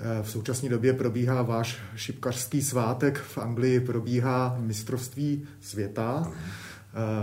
Eh, 0.00 0.22
v 0.22 0.30
současné 0.30 0.68
době 0.68 0.92
probíhá 0.92 1.42
váš 1.42 1.78
šipkařský 1.96 2.62
svátek. 2.62 3.18
V 3.18 3.38
Anglii 3.38 3.80
probíhá 3.80 4.56
mistrovství 4.60 5.46
světa. 5.60 6.32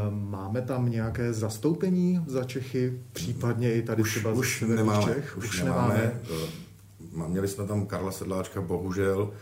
Máme 0.09 0.61
tam 0.61 0.91
nějaké 0.91 1.33
zastoupení 1.33 2.23
za 2.27 2.43
Čechy, 2.43 2.99
případně 3.13 3.73
i 3.73 3.81
tady 3.81 4.01
už, 4.01 4.11
třeba 4.11 4.31
už 4.31 4.61
nemáme, 4.67 5.13
Čech? 5.13 5.37
Už, 5.37 5.45
už 5.45 5.63
nemáme. 5.63 6.19
nemáme. 7.13 7.29
Měli 7.29 7.47
jsme 7.47 7.67
tam 7.67 7.85
Karla 7.85 8.11
Sedláčka, 8.11 8.61
bohužel. 8.61 9.33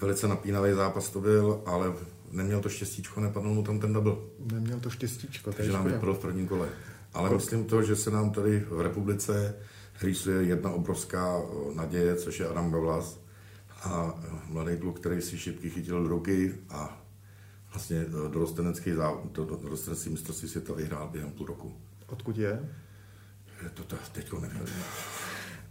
Velice 0.00 0.28
napínavý 0.28 0.72
zápas 0.72 1.10
to 1.10 1.20
byl, 1.20 1.62
ale 1.66 1.92
neměl 2.30 2.60
to 2.60 2.68
štěstíčko, 2.68 3.20
nepadl 3.20 3.48
mu 3.48 3.62
tam 3.62 3.80
ten 3.80 3.92
double. 3.92 4.14
Neměl 4.52 4.80
to 4.80 4.90
štěstíčko. 4.90 5.52
Takže 5.52 5.72
nám 5.72 5.84
vypadlo 5.84 6.14
v 6.14 6.18
prvním 6.18 6.48
kole. 6.48 6.68
Ale 7.14 7.30
myslím 7.30 7.64
to, 7.64 7.82
že 7.82 7.96
se 7.96 8.10
nám 8.10 8.30
tady 8.30 8.60
v 8.60 8.80
republice 8.80 9.54
rýsuje 10.02 10.42
jedna 10.42 10.70
obrovská 10.70 11.42
naděje, 11.74 12.16
což 12.16 12.40
je 12.40 12.48
Adam 12.48 12.70
Gavlas 12.70 13.20
a 13.82 14.14
mladý 14.48 14.76
kluk, 14.78 15.00
který 15.00 15.22
si 15.22 15.38
šipky 15.38 15.70
chytil 15.70 16.02
do 16.02 16.08
ruky 16.08 16.54
a 16.70 17.02
vlastně 17.70 18.04
dorostenecký, 18.28 18.90
do, 19.32 19.44
dorostenecký 19.44 20.10
mistrovství 20.10 20.48
světa 20.48 20.72
vyhrál 20.72 21.08
během 21.08 21.30
půl 21.30 21.46
roku. 21.46 21.74
Odkud 22.06 22.38
je? 22.38 22.68
je 23.62 23.68
to 23.70 23.96
teď 24.12 24.32
nevím. 24.32 24.68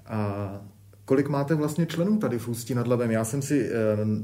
A 0.06 0.62
kolik 1.10 1.30
máte 1.30 1.56
vlastně 1.56 1.86
členů 1.86 2.18
tady 2.18 2.40
v 2.40 2.48
Ústí 2.48 2.74
nad 2.76 2.88
Labem? 2.88 3.12
Já 3.12 3.26
jsem 3.26 3.42
si 3.42 3.70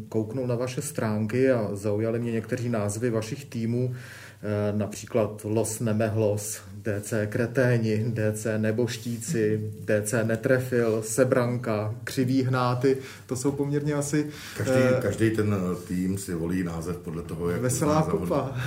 kouknul 0.10 0.48
na 0.48 0.56
vaše 0.56 0.82
stránky 0.82 1.52
a 1.52 1.70
zaujaly 1.74 2.20
mě 2.20 2.32
někteří 2.32 2.70
názvy 2.70 3.10
vašich 3.10 3.46
týmů. 3.46 3.96
Eh, 3.96 4.78
například 4.78 5.42
Los 5.44 5.80
Nemehlos, 5.80 6.62
DC 6.84 7.14
Kreténi, 7.30 8.06
DC 8.14 8.58
Neboštíci, 8.58 9.72
DC 9.86 10.24
Netrefil, 10.24 11.02
Sebranka, 11.02 11.96
Křivý 12.04 12.44
hnáty, 12.44 12.98
to 13.26 13.36
jsou 13.36 13.52
poměrně 13.52 13.94
asi... 13.94 14.28
Každý, 14.58 14.74
uh, 14.74 15.02
každý 15.02 15.30
ten 15.30 15.56
tým 15.88 16.18
si 16.18 16.34
volí 16.34 16.64
název 16.64 16.98
podle 16.98 17.22
toho, 17.22 17.50
jak... 17.50 17.62
Veselá 17.62 18.02
kopa. 18.02 18.58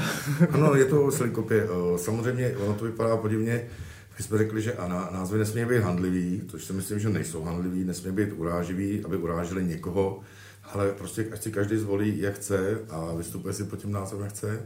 ano, 0.51 0.75
je 0.75 0.85
to 0.85 1.07
veselý 1.07 1.31
kopě. 1.31 1.67
Samozřejmě 1.97 2.57
ono 2.57 2.75
to 2.75 2.85
vypadá 2.85 3.17
podivně, 3.17 3.65
my 4.19 4.25
jsme 4.25 4.39
řekli, 4.39 4.63
že 4.63 4.73
a 4.73 4.89
názvy 5.13 5.39
nesmí 5.39 5.65
být 5.65 5.81
handlivý, 5.81 6.43
což 6.49 6.65
si 6.65 6.73
myslím, 6.73 6.99
že 6.99 7.09
nejsou 7.09 7.43
handlivý, 7.43 7.85
nesmí 7.85 8.13
být 8.13 8.33
uráživý, 8.33 9.05
aby 9.05 9.17
urážili 9.17 9.65
někoho, 9.65 10.21
ale 10.73 10.93
prostě 10.93 11.27
ať 11.33 11.43
si 11.43 11.53
každý 11.53 11.77
zvolí, 11.77 12.21
jak 12.21 12.35
chce 12.35 12.79
a 12.91 13.15
vystupuje 13.15 13.55
si 13.55 13.65
pod 13.65 13.77
tím 13.77 13.93
názvem, 13.93 14.21
jak 14.21 14.31
chce. 14.31 14.63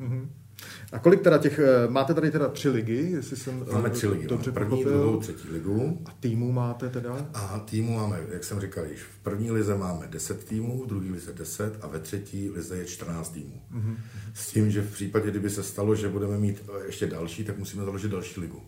Mm-hmm. 0.00 0.26
A 0.92 0.98
kolik 0.98 1.20
teda 1.20 1.38
těch, 1.38 1.58
eh, 1.58 1.88
máte 1.88 2.14
tady 2.14 2.30
teda 2.30 2.48
tři 2.48 2.68
ligy, 2.68 3.10
jestli 3.10 3.36
jsem 3.36 3.66
Máme 3.72 3.90
tři 3.90 4.08
ligy, 4.08 4.26
dobře 4.26 4.52
první, 4.52 4.70
pochopil. 4.70 4.92
druhou, 4.92 5.20
třetí 5.20 5.48
ligu. 5.52 6.02
A 6.06 6.10
týmů 6.20 6.52
máte 6.52 6.88
teda? 6.88 7.28
A 7.34 7.58
týmů 7.58 7.96
máme, 7.96 8.20
jak 8.32 8.44
jsem 8.44 8.60
říkal 8.60 8.84
již, 8.84 9.02
v 9.02 9.18
první 9.22 9.50
lize 9.50 9.74
máme 9.74 10.06
10 10.06 10.44
týmů, 10.44 10.82
v 10.84 10.86
druhé 10.86 11.10
lize 11.10 11.32
10 11.32 11.78
a 11.80 11.86
ve 11.86 11.98
třetí 11.98 12.50
lize 12.50 12.76
je 12.76 12.84
14 12.84 13.30
týmů. 13.30 13.62
Mm-hmm. 13.74 13.96
S 14.34 14.46
tím, 14.46 14.70
že 14.70 14.82
v 14.82 14.92
případě, 14.92 15.30
kdyby 15.30 15.50
se 15.50 15.62
stalo, 15.62 15.94
že 15.94 16.08
budeme 16.08 16.38
mít 16.38 16.62
eh, 16.68 16.86
ještě 16.86 17.06
další, 17.06 17.44
tak 17.44 17.58
musíme 17.58 17.84
založit 17.84 18.10
další 18.10 18.40
ligu. 18.40 18.62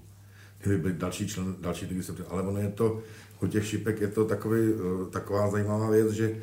Kdyby 0.62 0.78
byly 0.78 0.94
další 0.94 1.28
člen, 1.28 1.54
další 1.60 1.86
ligy, 1.86 2.02
ale 2.28 2.42
ono 2.42 2.60
je 2.60 2.68
to, 2.68 3.02
u 3.42 3.46
těch 3.46 3.66
šipek 3.66 4.00
je 4.00 4.08
to 4.08 4.24
takový, 4.24 4.72
taková 5.10 5.50
zajímavá 5.50 5.90
věc, 5.90 6.10
že 6.10 6.36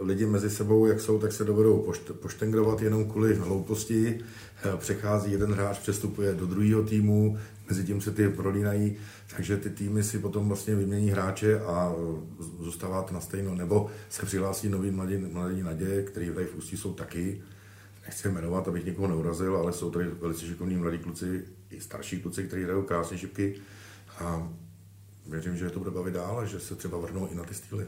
lidi 0.00 0.26
mezi 0.26 0.50
sebou, 0.50 0.86
jak 0.86 1.00
jsou, 1.00 1.18
tak 1.18 1.32
se 1.32 1.44
dovedou 1.44 1.92
poštengrovat 2.20 2.82
jenom 2.82 3.10
kvůli 3.10 3.34
hlouposti. 3.34 4.20
Přechází 4.76 5.32
jeden 5.32 5.52
hráč, 5.52 5.78
přestupuje 5.78 6.34
do 6.34 6.46
druhého 6.46 6.82
týmu, 6.82 7.38
mezi 7.68 7.84
tím 7.84 8.00
se 8.00 8.10
ty 8.10 8.28
prolínají, 8.28 8.96
takže 9.36 9.56
ty 9.56 9.70
týmy 9.70 10.02
si 10.02 10.18
potom 10.18 10.48
vlastně 10.48 10.74
vymění 10.74 11.10
hráče 11.10 11.60
a 11.60 11.94
zůstává 12.60 13.02
to 13.02 13.14
na 13.14 13.20
stejno. 13.20 13.54
Nebo 13.54 13.90
se 14.10 14.26
přihlásí 14.26 14.68
nový 14.68 14.90
mladí, 14.90 15.16
mladí 15.16 15.62
naděje, 15.62 16.02
který 16.02 16.30
tady 16.30 16.46
v 16.46 16.56
Ústí 16.56 16.76
jsou 16.76 16.92
taky. 16.92 17.42
Nechci 18.06 18.28
jmenovat, 18.28 18.68
abych 18.68 18.84
někoho 18.84 19.08
neurazil, 19.08 19.56
ale 19.56 19.72
jsou 19.72 19.90
tady 19.90 20.06
velice 20.20 20.46
šikovní 20.46 20.76
mladí 20.76 20.98
kluci, 20.98 21.42
i 21.74 21.80
starší 21.80 22.20
kluci, 22.20 22.44
kteří 22.44 22.64
hrajou 22.64 22.82
krásné 22.82 23.18
šipky. 23.18 23.54
A 24.18 24.48
věřím, 25.26 25.56
že 25.56 25.70
to 25.70 25.78
bude 25.78 25.90
bavit 25.90 26.14
dál 26.14 26.38
a 26.38 26.44
že 26.44 26.60
se 26.60 26.76
třeba 26.76 26.98
vrhnou 26.98 27.28
i 27.32 27.34
na 27.34 27.44
ty 27.44 27.54
stýly. 27.54 27.86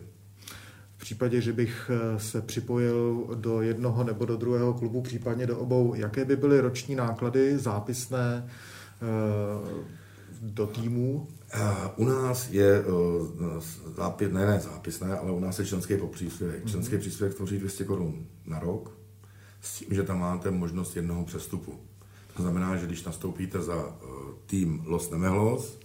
V 0.96 0.99
případě, 0.99 1.40
že 1.40 1.53
bych 1.53 1.90
eh, 1.90 2.20
se 2.20 2.42
připojil 2.42 3.27
do 3.35 3.62
jednoho 3.62 4.05
nebo 4.05 4.25
do 4.25 4.37
druhého 4.37 4.75
klubu, 4.75 5.03
případně 5.03 5.46
do 5.46 5.59
obou, 5.59 5.94
jaké 5.94 6.25
by 6.25 6.37
byly 6.37 6.61
roční 6.61 6.94
náklady 6.94 7.59
zápisné 7.59 8.46
eh, 8.46 9.87
do 10.42 10.66
týmů? 10.66 11.29
U 11.96 12.05
nás 12.05 12.51
je 12.51 12.85
eh, 12.85 13.61
zápis, 13.96 14.33
ne, 14.33 14.46
ne 14.46 14.61
zápisné, 14.61 15.18
ale 15.18 15.33
u 15.33 15.40
nás 15.40 15.59
je 15.59 15.66
členský 15.66 15.94
příspěvek. 16.11 16.64
Mm-hmm. 16.64 16.70
Členský 16.70 16.99
příspěvek 16.99 17.37
tvoří 17.37 17.59
200 17.59 17.85
korun 17.85 18.27
na 18.46 18.59
rok, 18.59 18.92
s 19.61 19.79
tím, 19.79 19.88
že 19.90 20.03
tam 20.03 20.20
máte 20.20 20.51
možnost 20.51 20.96
jednoho 20.96 21.25
přestupu. 21.25 21.81
To 22.37 22.42
znamená, 22.42 22.77
že 22.77 22.87
když 22.87 23.05
nastoupíte 23.05 23.62
za 23.62 23.96
tým 24.46 24.83
Los 24.87 25.11
Nemehlos, 25.11 25.79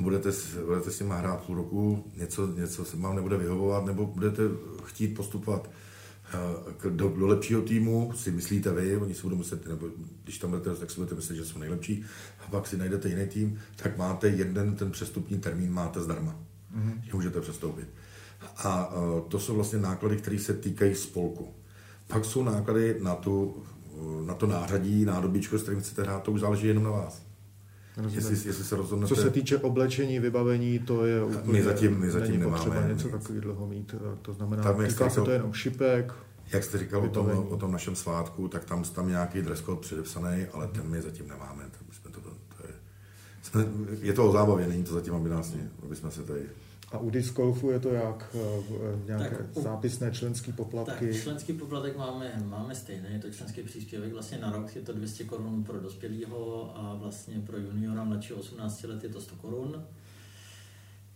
budete, 0.00 0.30
budete 0.66 0.90
s 0.90 1.00
nimi 1.00 1.14
hrát 1.16 1.44
půl 1.44 1.56
roku, 1.56 2.04
něco, 2.16 2.46
něco 2.46 2.84
se 2.84 2.96
vám 2.96 3.16
nebude 3.16 3.36
vyhovovat, 3.36 3.84
nebo 3.84 4.06
budete 4.06 4.42
chtít 4.84 5.08
postupovat 5.08 5.70
eh, 6.34 6.90
do, 6.90 7.08
do 7.08 7.26
lepšího 7.26 7.62
týmu, 7.62 8.12
si 8.16 8.30
myslíte 8.30 8.72
vy, 8.72 8.96
oni 8.96 9.14
si 9.14 9.22
budou 9.22 9.36
muset, 9.36 9.66
nebo 9.68 9.88
když 10.24 10.38
tam 10.38 10.50
budete, 10.50 10.74
tak 10.74 10.90
si 10.90 10.96
budete 10.96 11.14
myslet, 11.14 11.36
že 11.36 11.44
jsou 11.44 11.58
nejlepší, 11.58 12.04
a 12.46 12.50
pak 12.50 12.66
si 12.66 12.76
najdete 12.76 13.08
jiný 13.08 13.26
tým, 13.26 13.58
tak 13.76 13.98
máte 13.98 14.28
jeden 14.28 14.76
ten 14.76 14.90
přestupní 14.90 15.38
termín, 15.38 15.72
máte 15.72 16.00
zdarma, 16.00 16.36
mm-hmm. 16.76 17.00
že 17.02 17.10
můžete 17.12 17.40
přestoupit. 17.40 17.88
A 18.56 18.94
uh, 18.94 19.20
to 19.28 19.38
jsou 19.38 19.54
vlastně 19.54 19.78
náklady, 19.78 20.16
které 20.16 20.38
se 20.38 20.54
týkají 20.54 20.94
spolku. 20.94 21.54
Pak 22.06 22.24
jsou 22.24 22.44
náklady 22.44 22.96
na, 23.00 23.14
tu, 23.14 23.62
na 24.26 24.34
to 24.34 24.46
nářadí, 24.46 25.04
nádobičko, 25.04 25.58
s 25.58 25.62
kterým 25.62 25.80
chcete 25.80 26.02
hrát, 26.02 26.22
to 26.22 26.32
už 26.32 26.40
záleží 26.40 26.66
jenom 26.66 26.84
na 26.84 26.90
vás. 26.90 27.22
Jestli, 28.08 28.48
jestli 28.48 28.64
se 28.64 28.76
rozhodnete... 28.76 29.14
Co 29.14 29.22
se 29.22 29.30
týče 29.30 29.58
oblečení, 29.58 30.18
vybavení, 30.18 30.78
to 30.78 31.06
je 31.06 31.24
úplně... 31.24 31.52
My 31.52 31.62
zatím, 31.62 31.98
my 32.00 32.10
zatím 32.10 32.40
nemáme. 32.40 32.56
potřeba 32.56 32.86
něco 32.86 33.08
takového 33.08 33.66
mít. 33.66 33.94
To 34.22 34.32
znamená, 34.32 34.62
tam 34.62 34.86
týká 34.86 35.10
se 35.10 35.20
to 35.20 35.30
jenom 35.30 35.52
šipek, 35.52 36.12
Jak 36.52 36.64
jste 36.64 36.78
říkal 36.78 37.04
o 37.04 37.08
tom, 37.08 37.30
o 37.50 37.56
tom 37.56 37.72
našem 37.72 37.96
svátku, 37.96 38.48
tak 38.48 38.64
tam 38.64 38.84
tam 38.84 39.08
nějaký 39.08 39.42
dress 39.42 39.62
code 39.62 39.80
předepsaný, 39.80 40.46
ale 40.52 40.68
ten 40.68 40.82
my 40.86 41.02
zatím 41.02 41.28
nemáme. 41.28 41.64
jsme 41.92 42.10
to, 42.10 42.20
to 43.52 43.58
je, 43.58 43.66
je 44.00 44.12
to 44.12 44.28
o 44.28 44.32
zábavě, 44.32 44.68
není 44.68 44.84
to 44.84 44.94
zatím, 44.94 45.14
aby, 45.14 45.28
nás, 45.28 45.54
aby 45.82 45.96
jsme 45.96 46.10
se 46.10 46.22
tady 46.22 46.40
a 46.92 46.98
u 46.98 47.10
disc 47.10 47.34
golfu 47.34 47.70
je 47.70 47.80
to 47.80 47.88
jak? 47.88 48.36
Eh, 48.36 49.06
nějaké 49.06 49.36
tak, 49.36 49.56
u, 49.56 49.62
zápisné 49.62 50.10
členské 50.10 50.52
poplatky? 50.52 51.12
Tak, 51.12 51.22
členský 51.22 51.52
poplatek 51.52 51.96
máme, 51.96 52.42
máme 52.44 52.74
stejný, 52.74 53.06
je 53.10 53.18
to 53.18 53.30
členský 53.30 53.62
příspěvek 53.62 54.12
vlastně 54.12 54.38
na 54.38 54.50
rok, 54.52 54.76
je 54.76 54.82
to 54.82 54.92
200 54.92 55.24
korun 55.24 55.64
pro 55.64 55.80
dospělého 55.80 56.72
a 56.76 56.94
vlastně 56.94 57.40
pro 57.46 57.58
juniora 57.58 58.04
mladší 58.04 58.32
18 58.32 58.82
let 58.82 59.04
je 59.04 59.08
to 59.08 59.20
100 59.20 59.36
korun. 59.36 59.84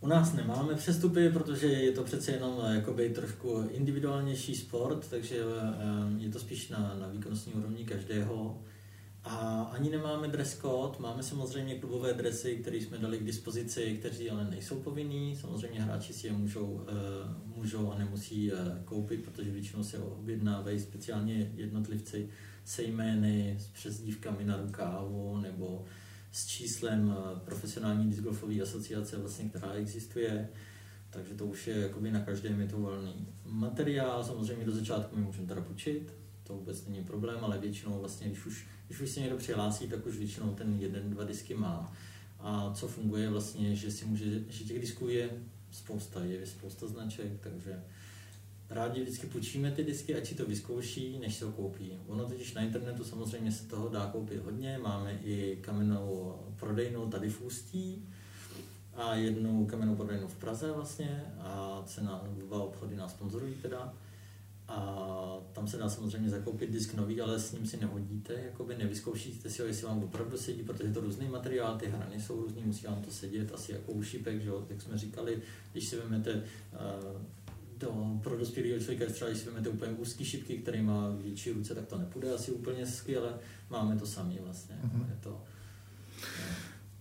U 0.00 0.06
nás 0.06 0.32
nemáme 0.32 0.74
přestupy, 0.74 1.30
protože 1.30 1.66
je 1.66 1.92
to 1.92 2.04
přece 2.04 2.32
jenom 2.32 2.60
eh, 2.64 2.74
jakoby 2.74 3.10
trošku 3.10 3.68
individuálnější 3.70 4.54
sport, 4.54 5.06
takže 5.10 5.36
eh, 5.36 6.22
je 6.22 6.30
to 6.30 6.38
spíš 6.38 6.68
na, 6.68 6.96
na 7.00 7.08
výkonnostní 7.08 7.52
úrovni 7.52 7.84
každého. 7.84 8.58
A 9.24 9.62
ani 9.72 9.90
nemáme 9.90 10.28
dress 10.28 10.58
code, 10.58 10.98
máme 10.98 11.22
samozřejmě 11.22 11.78
klubové 11.78 12.12
dresy, 12.12 12.56
které 12.56 12.76
jsme 12.76 12.98
dali 12.98 13.18
k 13.18 13.24
dispozici, 13.24 13.96
kteří 13.98 14.30
ale 14.30 14.50
nejsou 14.50 14.80
povinní. 14.80 15.36
Samozřejmě 15.36 15.80
hráči 15.80 16.12
si 16.12 16.26
je 16.26 16.32
můžou, 16.32 16.66
uh, 16.66 16.86
můžou 17.56 17.92
a 17.92 17.98
nemusí 17.98 18.52
uh, 18.52 18.58
koupit, 18.84 19.24
protože 19.24 19.50
většinou 19.50 19.84
se 19.84 19.98
objednávají 19.98 20.80
speciálně 20.80 21.52
jednotlivci 21.54 22.28
se 22.64 22.82
jmény, 22.82 23.56
s 23.60 23.66
přezdívkami 23.66 24.44
na 24.44 24.56
rukávu 24.56 25.36
nebo 25.40 25.84
s 26.32 26.46
číslem 26.46 27.08
uh, 27.08 27.38
profesionální 27.38 28.10
discgolfové 28.10 28.60
asociace, 28.60 29.18
vlastně, 29.18 29.48
která 29.48 29.72
existuje. 29.72 30.48
Takže 31.10 31.34
to 31.34 31.46
už 31.46 31.66
je 31.66 31.76
jakoby 31.76 32.10
na 32.10 32.20
každém 32.20 32.60
je 32.60 32.68
to 32.68 32.78
volný 32.78 33.26
materiál. 33.44 34.24
Samozřejmě 34.24 34.64
do 34.64 34.72
začátku 34.72 35.16
my 35.16 35.22
můžeme 35.22 35.46
teda 35.46 35.60
půjčit, 35.60 36.12
to 36.42 36.54
vůbec 36.54 36.86
není 36.86 37.04
problém, 37.04 37.38
ale 37.42 37.58
většinou 37.58 37.98
vlastně, 38.00 38.26
když 38.26 38.46
už 38.46 38.66
když 38.86 39.00
už 39.00 39.10
se 39.10 39.20
někdo 39.20 39.36
přihlásí, 39.36 39.88
tak 39.88 40.06
už 40.06 40.16
většinou 40.16 40.54
ten 40.54 40.76
jeden, 40.80 41.10
dva 41.10 41.24
disky 41.24 41.54
má. 41.54 41.92
A 42.38 42.72
co 42.74 42.88
funguje 42.88 43.30
vlastně, 43.30 43.76
že 43.76 43.90
si 43.90 44.04
může, 44.04 44.24
že 44.48 44.64
těch 44.64 44.80
disků 44.80 45.08
je 45.08 45.30
spousta, 45.70 46.24
je 46.24 46.46
spousta 46.46 46.86
značek, 46.86 47.40
takže 47.40 47.82
rádi 48.70 49.02
vždycky 49.02 49.26
půjčíme 49.26 49.70
ty 49.70 49.84
disky, 49.84 50.14
ať 50.14 50.26
si 50.26 50.34
to 50.34 50.46
vyzkouší, 50.46 51.18
než 51.18 51.34
se 51.34 51.44
ho 51.44 51.52
koupí. 51.52 51.98
Ono 52.06 52.24
totiž 52.24 52.54
na 52.54 52.62
internetu 52.62 53.04
samozřejmě 53.04 53.52
se 53.52 53.66
toho 53.66 53.88
dá 53.88 54.06
koupit 54.06 54.38
hodně, 54.38 54.78
máme 54.82 55.18
i 55.24 55.58
kamennou 55.60 56.38
prodejnou 56.56 57.06
tady 57.06 57.30
v 57.30 57.42
Ústí 57.42 58.08
a 58.94 59.14
jednu 59.14 59.66
kamennou 59.66 59.96
prodejnu 59.96 60.28
v 60.28 60.36
Praze 60.36 60.72
vlastně 60.72 61.24
a 61.38 61.82
cena, 61.86 62.24
dva 62.38 62.62
obchody 62.62 62.96
nás 62.96 63.10
sponzorují 63.10 63.54
teda 63.54 63.94
a 64.68 65.38
tam 65.52 65.68
se 65.68 65.76
dá 65.76 65.88
samozřejmě 65.88 66.30
zakoupit 66.30 66.70
disk 66.70 66.94
nový, 66.94 67.20
ale 67.20 67.40
s 67.40 67.52
ním 67.52 67.66
si 67.66 67.76
nehodíte, 67.76 68.32
jakoby 68.32 68.76
nevyzkoušíte 68.76 69.50
si 69.50 69.62
ho, 69.62 69.68
jestli 69.68 69.86
vám 69.86 70.04
opravdu 70.04 70.36
sedí, 70.36 70.62
protože 70.62 70.88
je 70.88 70.92
to 70.92 71.00
různý 71.00 71.28
materiál, 71.28 71.78
ty 71.78 71.86
hrany 71.86 72.20
jsou 72.20 72.42
různý, 72.42 72.62
musí 72.62 72.86
vám 72.86 73.02
to 73.02 73.10
sedět, 73.10 73.54
asi 73.54 73.72
jako 73.72 73.92
u 73.92 74.02
šípek, 74.02 74.42
že 74.42 74.48
jo, 74.48 74.66
jak 74.70 74.82
jsme 74.82 74.98
říkali, 74.98 75.42
když 75.72 75.88
si 75.88 75.96
vezmete 75.96 76.34
uh, 76.34 77.22
to 77.78 78.18
pro 78.22 78.38
dospělého 78.38 78.80
člověka, 78.80 79.12
třeba 79.12 79.30
když 79.30 79.40
si 79.40 79.46
vezmete 79.46 79.68
úplně 79.68 79.92
úzký 79.92 80.24
šipky, 80.24 80.58
který 80.58 80.82
má 80.82 81.10
větší 81.10 81.52
ruce, 81.52 81.74
tak 81.74 81.86
to 81.86 81.98
nepůjde 81.98 82.34
asi 82.34 82.52
úplně 82.52 82.86
skvěle. 82.86 83.34
Máme 83.70 83.96
to 83.96 84.06
sami 84.06 84.38
vlastně. 84.44 84.76
Mm-hmm. 84.84 85.06
Je 85.10 85.16
to, 85.20 85.40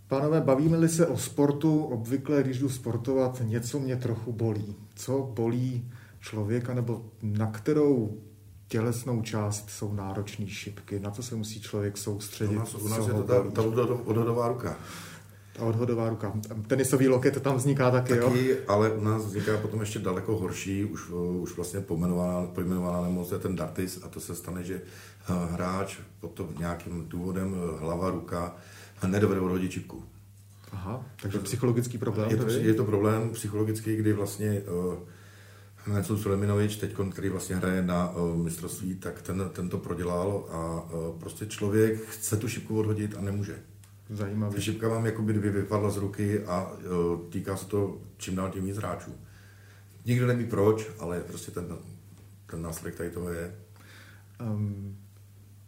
Pánové, 0.08 0.42
bavíme-li 0.42 0.90
se 0.90 1.08
o 1.08 1.18
sportu, 1.18 1.84
obvykle, 1.84 2.44
když 2.44 2.60
jdu 2.60 2.70
sportovat, 2.70 3.42
něco 3.44 3.80
mě 3.80 3.96
trochu 3.96 4.32
bolí. 4.32 4.76
Co 4.96 5.32
bolí 5.36 5.92
člověka, 6.24 6.74
nebo 6.74 7.06
na 7.22 7.52
kterou 7.52 8.18
tělesnou 8.68 9.22
část 9.22 9.70
jsou 9.70 9.94
náročné 9.94 10.48
šipky? 10.48 11.00
Na 11.00 11.12
co 11.12 11.24
se 11.24 11.36
musí 11.36 11.62
člověk 11.62 11.98
soustředit? 11.98 12.56
U 12.56 12.60
nás, 12.60 12.76
u 12.76 12.88
nás 12.88 13.08
je 13.08 13.14
to 13.14 13.24
ta, 13.24 13.52
ta 13.52 13.62
odhodová 14.06 14.48
ruka. 14.48 14.78
Ta 15.54 15.64
odhodová 15.64 16.10
ruka. 16.10 16.34
Tenisový 16.68 17.08
loket 17.08 17.42
tam 17.42 17.56
vzniká 17.56 17.92
taky, 17.92 18.16
taky 18.16 18.48
jo? 18.50 18.58
ale 18.68 18.92
u 18.92 19.04
nás 19.04 19.26
vzniká 19.26 19.58
potom 19.58 19.80
ještě 19.80 20.00
daleko 20.00 20.38
horší, 20.38 20.86
už, 20.86 21.10
už 21.40 21.56
vlastně 21.56 21.82
pojmenovaná, 21.82 22.48
pojmenovaná 22.48 23.02
nemoc 23.02 23.32
je 23.32 23.40
ten 23.40 23.56
dartis 23.56 24.00
a 24.04 24.08
to 24.08 24.20
se 24.20 24.36
stane, 24.36 24.64
že 24.64 24.76
eh, 24.76 25.34
hráč 25.52 25.98
potom 26.20 26.50
nějakým 26.60 27.06
důvodem 27.08 27.56
eh, 27.56 27.80
hlava, 27.80 28.10
ruka 28.10 28.56
nedovede 29.08 29.42
odhodit 29.42 29.72
čipku. 29.72 30.04
Aha, 30.72 31.06
takže 31.22 31.38
to, 31.38 31.44
psychologický 31.44 31.98
problém. 31.98 32.30
Je 32.30 32.38
to, 32.38 32.50
je 32.50 32.74
to 32.74 32.86
problém 32.86 33.30
psychologický, 33.30 33.96
kdy 33.96 34.14
vlastně 34.14 34.62
uh, 34.62 34.98
Nelson 35.88 36.18
Suleminovič, 36.18 36.76
teď, 36.76 36.96
který 37.12 37.30
vlastně 37.30 37.56
hraje 37.56 37.82
na 37.82 38.12
uh, 38.12 38.38
mistrovství, 38.38 38.96
tak 38.96 39.22
ten, 39.22 39.50
ten 39.54 39.70
to 39.70 39.78
prodělal 39.78 40.46
a 40.52 40.82
uh, 40.82 41.20
prostě 41.20 41.46
člověk 41.46 42.06
chce 42.06 42.38
tu 42.38 42.48
šipku 42.48 42.80
odhodit 42.80 43.16
a 43.18 43.22
nemůže. 43.22 43.60
Zajímavé. 44.10 44.56
Ta 44.56 44.62
šipka 44.62 44.88
vám 44.88 45.06
jako 45.06 45.22
by 45.22 45.34
vypadla 45.34 45.90
z 45.90 45.98
ruky 45.98 46.44
a 46.44 46.72
uh, 46.72 47.30
týká 47.30 47.58
se 47.58 47.66
to 47.66 47.98
čím 48.18 48.36
dál 48.36 48.50
tím 48.50 48.66
víc 48.66 48.78
hráčů. 48.78 49.12
Nikdo 50.06 50.28
neví 50.28 50.46
proč, 50.46 50.88
ale 51.00 51.20
prostě 51.20 51.52
ten, 51.52 51.78
ten 52.46 52.62
následek 52.62 52.96
tady 52.96 53.10
toho 53.10 53.30
je. 53.30 53.56
Um, 54.42 54.98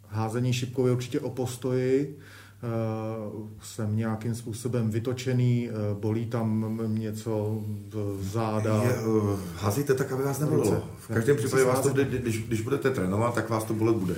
házení 0.08 0.52
šipkou 0.52 0.86
je 0.86 0.92
určitě 0.92 1.20
o 1.20 1.30
postoji. 1.30 2.18
Uh, 2.62 3.48
jsem 3.62 3.96
nějakým 3.96 4.34
způsobem 4.34 4.90
vytočený, 4.90 5.70
uh, 5.70 6.00
bolí 6.00 6.26
tam 6.26 6.78
něco 6.94 7.62
v 7.92 8.24
záda. 8.24 8.82
Je, 8.82 9.06
uh, 9.06 9.38
házíte 9.56 9.94
tak, 9.94 10.12
aby 10.12 10.22
vás 10.22 10.38
nebolelo. 10.38 10.84
V 10.98 11.14
každém 11.14 11.36
případě 11.36 11.64
vás 11.64 11.80
to, 11.80 11.88
když, 11.88 12.46
když 12.46 12.60
budete 12.60 12.90
trénovat, 12.90 13.34
tak 13.34 13.50
vás 13.50 13.64
to 13.64 13.74
bolet 13.74 13.96
bude. 13.96 14.16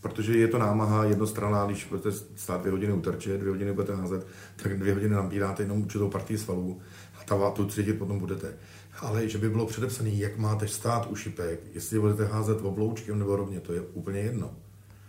Protože 0.00 0.38
je 0.38 0.48
to 0.48 0.58
námaha 0.58 1.04
jednostranná, 1.04 1.66
když 1.66 1.84
budete 1.84 2.12
stát 2.36 2.60
dvě 2.60 2.72
hodiny 2.72 2.92
u 2.92 3.00
terče, 3.00 3.38
dvě 3.38 3.50
hodiny 3.50 3.72
budete 3.72 3.94
házet, 3.94 4.26
tak 4.62 4.78
dvě 4.78 4.94
hodiny 4.94 5.14
nabíráte 5.14 5.62
jenom 5.62 5.82
určitou 5.82 6.08
partii 6.08 6.38
svalů 6.38 6.80
a 7.20 7.24
ta 7.24 7.50
tu 7.50 7.66
cítit 7.66 7.98
potom 7.98 8.18
budete. 8.18 8.54
Ale 9.00 9.28
že 9.28 9.38
by 9.38 9.50
bylo 9.50 9.66
předepsané, 9.66 10.10
jak 10.10 10.38
máte 10.38 10.68
stát 10.68 11.06
u 11.10 11.16
šipek, 11.16 11.60
jestli 11.74 12.00
budete 12.00 12.24
házet 12.24 12.58
obloučkem 12.62 13.18
nebo 13.18 13.36
rovně, 13.36 13.60
to 13.60 13.72
je 13.72 13.80
úplně 13.80 14.20
jedno. 14.20 14.50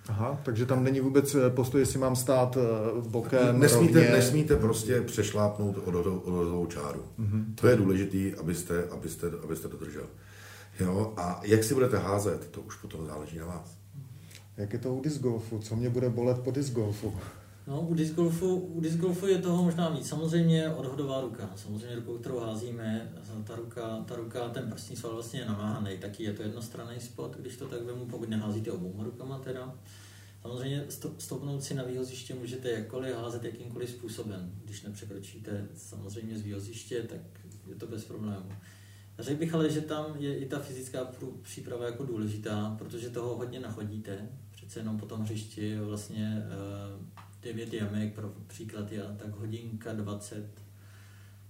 Aha, 0.10 0.40
takže 0.44 0.66
tam 0.66 0.84
není 0.84 1.00
vůbec 1.00 1.36
eh, 1.36 1.50
postoj, 1.50 1.82
jestli 1.82 2.00
mám 2.00 2.16
stát 2.16 2.58
eh, 2.58 3.02
bokem, 3.10 3.60
Nesmíte, 3.60 3.94
rovně. 4.00 4.12
nesmíte 4.12 4.56
prostě 4.56 5.02
přešlápnout 5.02 5.78
odhodovou 5.86 6.66
čáru. 6.66 7.02
Mm-hmm. 7.20 7.44
To 7.56 7.68
je 7.68 7.76
důležité, 7.76 8.40
abyste, 8.40 8.84
abyste, 8.92 9.28
abyste 9.44 9.68
to 9.68 9.78
držel. 9.78 10.04
Jo? 10.80 11.14
A 11.18 11.42
jak 11.44 11.64
si 11.64 11.74
budete 11.74 11.98
házet, 11.98 12.48
to 12.52 12.62
už 12.62 12.76
potom 12.76 13.06
záleží 13.06 13.38
na 13.38 13.46
vás. 13.46 13.78
Jak 14.58 14.74
je 14.74 14.80
to 14.80 14.94
u 14.96 15.02
disc 15.02 15.20
golfu? 15.22 15.60
Co 15.60 15.76
mě 15.76 15.90
bude 15.90 16.10
bolet 16.10 16.40
po 16.40 16.52
disc 16.52 16.74
golfu? 16.74 17.14
No, 17.68 17.82
u 17.82 17.94
disc 17.94 18.14
golfu, 18.14 18.56
u 18.56 18.82
disc 18.82 18.98
golfu 18.98 19.28
je 19.28 19.38
toho 19.38 19.64
možná 19.64 19.90
víc. 19.90 20.08
Samozřejmě 20.08 20.70
odhodová 20.70 21.22
ruka. 21.22 21.50
Samozřejmě 21.56 21.96
rukou, 21.96 22.18
kterou 22.18 22.40
házíme, 22.40 23.14
ta 23.44 23.56
ruka, 23.56 24.04
ta 24.08 24.16
ruka 24.16 24.50
ten 24.50 24.72
prstní 24.72 24.96
sval 24.96 25.14
vlastně 25.14 25.40
je 25.40 25.46
namáhaný. 25.46 25.98
Taky 25.98 26.24
je 26.24 26.34
to 26.34 26.42
jednostranný 26.42 27.00
spot, 27.00 27.38
když 27.38 27.58
to 27.58 27.68
tak 27.68 27.82
vemu, 27.82 28.06
pokud 28.06 28.30
neházíte 28.30 28.72
obou 28.72 29.04
rukama 29.04 29.40
teda. 29.40 29.76
Samozřejmě 30.42 30.86
stoupnout 31.18 31.64
si 31.64 31.74
na 31.74 31.84
výhoziště 31.84 32.34
můžete 32.34 32.72
jakkoliv 32.72 33.16
házet 33.16 33.44
jakýmkoliv 33.44 33.90
způsobem. 33.90 34.52
Když 34.66 34.84
nepřekročíte 34.84 35.68
samozřejmě 35.76 36.38
z 36.38 36.42
výhoziště, 36.42 37.04
tak 37.04 37.20
je 37.70 37.76
to 37.76 37.88
bez 37.88 38.06
problému. 38.06 38.52
Řekl 39.20 39.40
bych 39.40 39.54
ale, 39.54 39.70
že 39.70 39.82
tam 39.82 40.06
je 40.20 40.38
i 40.38 40.46
ta 40.46 40.60
fyzická 40.60 41.12
příprava 41.42 41.86
jako 41.86 42.04
důležitá, 42.04 42.76
protože 42.80 43.10
toho 43.10 43.36
hodně 43.36 43.60
nachodíte. 43.60 44.30
Přece 44.52 44.80
jenom 44.80 44.98
po 44.98 45.06
tom 45.06 45.22
hřišti 45.22 45.80
vlastně 45.80 46.44
9 47.44 47.74
jamek, 47.74 48.14
pro 48.14 48.34
příklad 48.48 48.92
je 48.92 49.02
tak 49.18 49.36
hodinka 49.36 49.94
20 49.94 50.46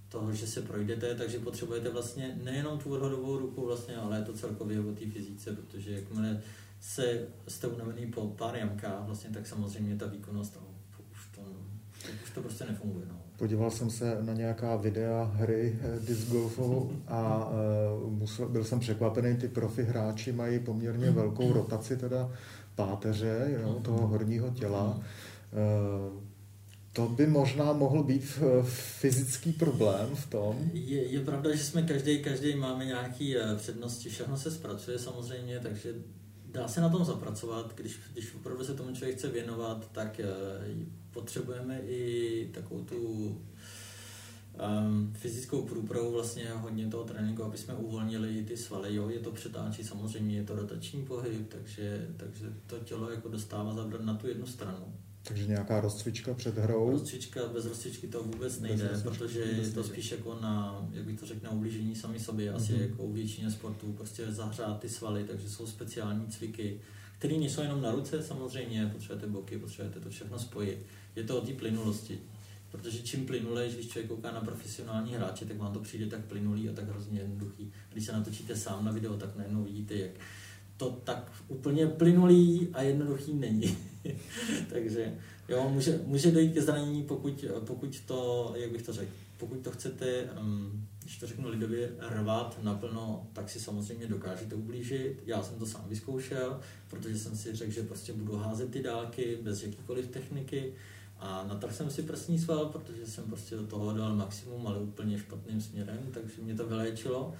toho, 0.08 0.32
že 0.32 0.46
se 0.46 0.62
projdete, 0.62 1.14
takže 1.14 1.38
potřebujete 1.38 1.90
vlastně 1.90 2.38
nejenom 2.44 2.78
tu 2.78 2.92
odhodovou 2.92 3.38
ruku, 3.38 3.66
vlastně, 3.66 3.96
ale 3.96 4.18
je 4.18 4.24
to 4.24 4.32
celkově 4.32 4.80
o 4.80 4.92
té 4.92 5.06
fyzice, 5.06 5.52
protože 5.52 5.92
jakmile 5.92 6.40
se 6.80 7.26
jste 7.48 7.66
unavený 7.66 8.06
po 8.06 8.26
pár 8.26 8.56
jamkách, 8.56 9.06
vlastně, 9.06 9.30
tak 9.30 9.46
samozřejmě 9.46 9.96
ta 9.96 10.06
výkonnost, 10.06 10.56
no, 10.60 10.66
už, 11.12 11.26
to, 11.34 11.42
už 12.24 12.30
to 12.30 12.42
prostě 12.42 12.64
nefunguje. 12.64 13.06
No. 13.08 13.22
Podíval 13.36 13.70
jsem 13.70 13.90
se 13.90 14.18
na 14.22 14.32
nějaká 14.32 14.76
videa 14.76 15.24
hry 15.34 15.78
eh, 15.82 16.00
disc 16.06 16.28
golfu 16.28 16.92
a 17.08 17.50
uh, 18.04 18.12
musel, 18.12 18.48
byl 18.48 18.64
jsem 18.64 18.80
překvapený, 18.80 19.36
ty 19.36 19.48
profi 19.48 19.82
hráči 19.82 20.32
mají 20.32 20.58
poměrně 20.58 21.10
velkou 21.10 21.52
rotaci 21.52 21.96
teda 21.96 22.30
páteře, 22.74 23.58
jo, 23.62 23.80
toho 23.82 24.06
horního 24.06 24.50
těla. 24.50 25.00
Eh, 25.52 26.32
to 26.92 27.08
by 27.08 27.26
možná 27.26 27.72
mohl 27.72 28.02
být 28.02 28.38
eh, 28.38 28.62
fyzický 29.00 29.52
problém 29.52 30.16
v 30.16 30.26
tom. 30.30 30.70
Je, 30.72 31.02
je 31.06 31.24
pravda, 31.24 31.56
že 31.56 31.64
jsme 31.64 31.82
každý, 31.82 32.22
každý 32.22 32.54
máme 32.54 32.84
nějaké 32.84 33.34
eh, 33.36 33.56
přednosti, 33.56 34.08
všechno 34.08 34.36
se 34.36 34.50
zpracuje 34.50 34.98
samozřejmě, 34.98 35.60
takže 35.60 35.94
dá 36.52 36.68
se 36.68 36.80
na 36.80 36.88
tom 36.88 37.04
zapracovat. 37.04 37.74
Když, 37.74 38.00
když 38.12 38.34
opravdu 38.34 38.64
se 38.64 38.74
tomu 38.74 38.94
člověk 38.94 39.16
chce 39.16 39.28
věnovat, 39.28 39.92
tak 39.92 40.20
potřebujeme 41.10 41.80
i 41.80 42.50
takovou 42.54 42.84
tu 42.84 42.98
um, 44.54 45.12
fyzickou 45.16 45.62
průpravu, 45.62 46.12
vlastně 46.12 46.50
hodně 46.50 46.86
toho 46.86 47.04
tréninku, 47.04 47.44
aby 47.44 47.58
jsme 47.58 47.74
uvolnili 47.74 48.44
ty 48.44 48.56
svaly. 48.56 48.94
Jo, 48.94 49.08
je 49.08 49.18
to 49.18 49.30
přetáčí, 49.30 49.84
samozřejmě 49.84 50.36
je 50.36 50.44
to 50.44 50.56
rotační 50.56 51.04
pohyb, 51.04 51.48
takže, 51.48 52.08
takže 52.16 52.52
to 52.66 52.78
tělo 52.78 53.10
jako 53.10 53.28
dostává 53.28 53.74
zabrat 53.74 54.00
na 54.00 54.14
tu 54.14 54.28
jednu 54.28 54.46
stranu. 54.46 54.94
Takže 55.22 55.46
nějaká 55.46 55.80
rozcvička 55.80 56.34
před 56.34 56.58
hrou? 56.58 56.90
Rozcvička, 56.90 57.40
bez 57.54 57.66
rozcvičky 57.66 58.06
to 58.06 58.22
vůbec 58.22 58.60
nejde, 58.60 59.00
protože 59.02 59.40
je 59.40 59.70
to 59.70 59.84
spíš 59.84 60.10
jako 60.10 60.38
na, 60.40 60.86
jak 60.92 61.04
bych 61.04 61.20
to 61.20 61.26
řekl, 61.26 61.40
na 61.44 61.50
ublížení 61.50 61.94
sami 61.94 62.20
sobě, 62.20 62.52
asi 62.52 62.72
mm-hmm. 62.72 62.90
jako 62.90 63.02
u 63.02 63.12
většině 63.12 63.50
sportů, 63.50 63.92
prostě 63.92 64.32
zahřát 64.32 64.80
ty 64.80 64.88
svaly, 64.88 65.24
takže 65.24 65.50
jsou 65.50 65.66
speciální 65.66 66.26
cviky, 66.26 66.80
které 67.18 67.36
nejsou 67.36 67.62
jenom 67.62 67.82
na 67.82 67.92
ruce 67.92 68.22
samozřejmě, 68.22 68.90
potřebujete 68.92 69.26
boky, 69.26 69.58
potřebujete 69.58 70.00
to 70.00 70.10
všechno 70.10 70.38
spojit. 70.38 70.86
Je 71.16 71.24
to 71.24 71.42
o 71.42 71.46
té 71.46 71.52
plynulosti, 71.52 72.18
protože 72.70 73.02
čím 73.02 73.26
plynulejš, 73.26 73.74
když 73.74 73.88
člověk 73.88 74.08
kouká 74.08 74.32
na 74.32 74.40
profesionální 74.40 75.14
hráče, 75.14 75.44
tak 75.44 75.56
vám 75.56 75.72
to 75.72 75.80
přijde 75.80 76.06
tak 76.06 76.24
plynulý 76.24 76.68
a 76.68 76.72
tak 76.72 76.88
hrozně 76.88 77.20
jednoduchý. 77.20 77.72
Když 77.92 78.06
se 78.06 78.12
natočíte 78.12 78.56
sám 78.56 78.84
na 78.84 78.92
video, 78.92 79.16
tak 79.16 79.36
najednou 79.36 79.64
vidíte, 79.64 79.94
jak 79.94 80.10
to 80.82 80.90
tak 81.04 81.32
úplně 81.48 81.86
plynulý 81.86 82.68
a 82.72 82.82
jednoduchý 82.82 83.34
není. 83.34 83.78
Takže 84.72 85.14
jo, 85.48 85.68
může, 85.68 86.00
může 86.06 86.30
dojít 86.30 86.54
ke 86.54 86.62
zranění, 86.62 87.02
pokud, 87.02 87.44
pokud 87.66 88.00
to, 88.00 88.52
jak 88.56 88.70
bych 88.72 88.82
to 88.82 88.92
řekl, 88.92 89.12
pokud 89.36 89.60
to 89.60 89.70
chcete, 89.70 90.28
um, 90.40 90.86
když 91.02 91.18
to 91.18 91.26
řeknu 91.26 91.48
lidově, 91.48 91.90
rvat 92.00 92.58
naplno, 92.62 93.26
tak 93.32 93.50
si 93.50 93.60
samozřejmě 93.60 94.06
dokážete 94.06 94.54
ublížit. 94.54 95.22
Já 95.26 95.42
jsem 95.42 95.58
to 95.58 95.66
sám 95.66 95.84
vyzkoušel, 95.88 96.60
protože 96.90 97.18
jsem 97.18 97.36
si 97.36 97.56
řekl, 97.56 97.72
že 97.72 97.82
prostě 97.82 98.12
budu 98.12 98.36
házet 98.36 98.70
ty 98.70 98.82
dálky 98.82 99.38
bez 99.42 99.62
jakýkoliv 99.62 100.08
techniky 100.08 100.74
a 101.18 101.44
natrhl 101.48 101.74
jsem 101.74 101.90
si 101.90 102.02
prsní 102.02 102.38
sval, 102.38 102.66
protože 102.66 103.06
jsem 103.06 103.24
prostě 103.24 103.56
do 103.56 103.66
toho 103.66 103.92
dal 103.92 104.16
maximum, 104.16 104.66
ale 104.66 104.78
úplně 104.78 105.18
špatným 105.18 105.60
směrem, 105.60 105.98
takže 106.10 106.42
mě 106.42 106.54
to 106.54 106.66
vyléčilo 106.66 107.34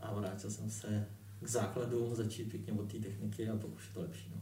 a 0.00 0.14
vrátil 0.14 0.50
jsem 0.50 0.70
se 0.70 1.06
k 1.44 1.48
základům, 1.48 2.14
začít 2.14 2.50
pěkně 2.50 2.72
od 2.72 2.92
té 2.92 2.98
techniky 2.98 3.48
a 3.48 3.56
pak 3.56 3.74
už 3.76 3.86
je 3.88 3.94
to 3.94 4.00
lepší. 4.00 4.32
No. 4.34 4.40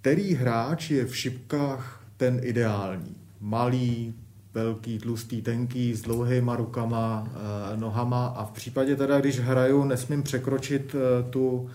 Který 0.00 0.34
hráč 0.34 0.90
je 0.90 1.06
v 1.06 1.16
šipkách 1.16 2.06
ten 2.16 2.40
ideální? 2.42 3.16
Malý, 3.40 4.14
velký, 4.54 4.98
tlustý, 4.98 5.42
tenký, 5.42 5.94
s 5.94 6.02
dlouhýma 6.02 6.56
rukama, 6.56 7.28
eh, 7.28 7.76
nohama 7.76 8.26
a 8.26 8.44
v 8.44 8.50
případě 8.50 8.96
teda, 8.96 9.20
když 9.20 9.40
hraju, 9.40 9.84
nesmím 9.84 10.22
překročit 10.22 10.94
eh, 10.94 11.30
tu, 11.30 11.70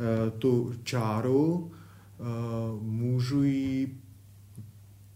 eh, 0.00 0.30
tu 0.30 0.74
čáru, 0.82 1.72
můžu 2.80 3.42
ji 3.42 3.98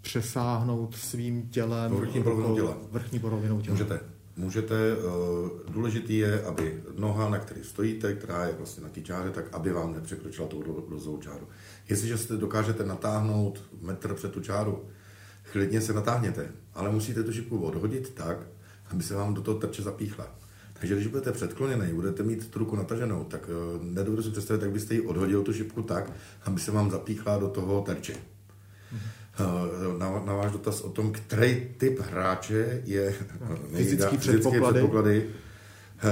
přesáhnout 0.00 0.96
svým 0.96 1.48
tělem. 1.48 1.92
Vrchní 1.92 2.22
polovinou 2.22 2.54
těla. 2.54 2.76
Vrchní 2.90 3.18
polovinou 3.18 3.60
těla. 3.60 3.72
Můžete 3.72 4.00
můžete, 4.38 4.96
uh, 4.96 5.72
důležitý 5.72 6.18
je, 6.18 6.42
aby 6.42 6.82
noha, 6.98 7.28
na 7.28 7.38
které 7.38 7.64
stojíte, 7.64 8.14
která 8.14 8.44
je 8.44 8.54
vlastně 8.58 8.82
na 8.82 8.88
té 8.88 9.00
čáře, 9.00 9.30
tak 9.30 9.44
aby 9.52 9.72
vám 9.72 9.92
nepřekročila 9.92 10.48
tu 10.48 10.84
rozhovou 10.90 11.18
čáru. 11.18 11.48
Jestliže 11.88 12.18
jste 12.18 12.36
dokážete 12.36 12.84
natáhnout 12.84 13.62
metr 13.82 14.14
před 14.14 14.32
tu 14.32 14.40
čáru, 14.40 14.84
klidně 15.52 15.80
se 15.80 15.92
natáhněte, 15.92 16.52
ale 16.74 16.90
musíte 16.90 17.22
tu 17.22 17.32
šipku 17.32 17.58
odhodit 17.58 18.14
tak, 18.14 18.38
aby 18.90 19.02
se 19.02 19.14
vám 19.14 19.34
do 19.34 19.42
toho 19.42 19.58
trče 19.58 19.82
zapíchla. 19.82 20.26
Takže 20.72 20.94
když 20.94 21.06
budete 21.06 21.32
předkloněný, 21.32 21.94
budete 21.94 22.22
mít 22.22 22.50
tu 22.50 22.58
ruku 22.58 22.76
nataženou, 22.76 23.24
tak 23.24 23.48
uh, 23.48 23.84
nedovedu 23.84 24.22
si 24.22 24.30
představit, 24.30 24.62
jak 24.62 24.72
byste 24.72 24.94
ji 24.94 25.00
odhodil 25.00 25.42
tu 25.42 25.52
šipku 25.52 25.82
tak, 25.82 26.12
aby 26.42 26.60
se 26.60 26.70
vám 26.70 26.90
zapíchla 26.90 27.38
do 27.38 27.48
toho 27.48 27.82
terče. 27.82 28.14
Uh, 28.92 28.98
na, 29.98 30.22
na 30.26 30.34
váš 30.34 30.52
dotaz 30.52 30.80
o 30.80 30.90
tom, 30.90 31.12
který 31.12 31.66
typ 31.78 32.00
hráče 32.00 32.82
je 32.84 33.14
fyzický 33.74 34.18
předpoklady. 34.18 34.72
předpoklady. 34.72 35.26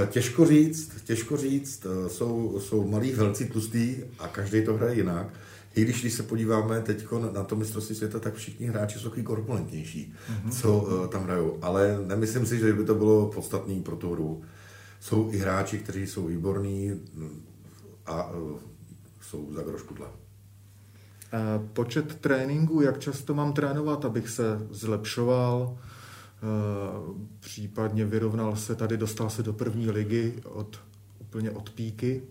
Těžko 0.09 0.45
říct, 0.45 0.91
těžko 1.03 1.37
říct, 1.37 1.87
jsou, 2.07 2.59
jsou 2.59 2.87
malí 2.87 3.11
velcí 3.11 3.45
tlustý 3.45 3.95
a 4.19 4.27
každý 4.27 4.65
to 4.65 4.73
hraje 4.73 4.95
jinak. 4.95 5.27
I 5.77 5.81
když, 5.81 6.01
když 6.01 6.13
se 6.13 6.23
podíváme 6.23 6.81
teď 6.81 7.05
na 7.33 7.43
to 7.43 7.55
mistrovství 7.55 7.95
světa, 7.95 8.19
tak 8.19 8.35
všichni 8.35 8.67
hráči 8.67 8.99
jsou 8.99 9.03
takový 9.03 9.23
korpulentnější, 9.23 10.13
mm-hmm. 10.13 10.51
co 10.61 10.77
uh, 10.77 11.07
tam 11.07 11.23
hrajou. 11.23 11.57
Ale 11.61 11.99
nemyslím 12.05 12.45
si, 12.45 12.57
že 12.57 12.73
by 12.73 12.85
to 12.85 12.95
bylo 12.95 13.27
podstatný 13.27 13.81
pro 13.81 13.95
tu 13.95 14.11
hru. 14.11 14.41
Jsou 14.99 15.29
i 15.31 15.37
hráči, 15.37 15.77
kteří 15.77 16.07
jsou 16.07 16.27
výborní 16.27 16.89
mm, 17.13 17.41
a 18.05 18.31
uh, 18.31 18.59
jsou 19.21 19.53
za 19.53 19.61
groškudle. 19.61 20.07
Eh, 20.07 20.26
počet 21.73 22.15
tréninků, 22.15 22.81
jak 22.81 22.99
často 22.99 23.33
mám 23.33 23.53
trénovat, 23.53 24.05
abych 24.05 24.29
se 24.29 24.43
zlepšoval, 24.69 25.77
případně 27.39 28.05
vyrovnal 28.05 28.55
se 28.55 28.75
tady, 28.75 28.97
dostal 28.97 29.29
se 29.29 29.43
do 29.43 29.53
první 29.53 29.91
ligy 29.91 30.33
od, 30.43 30.79
úplně 31.19 31.51
od 31.51 31.69
píky. 31.69 32.21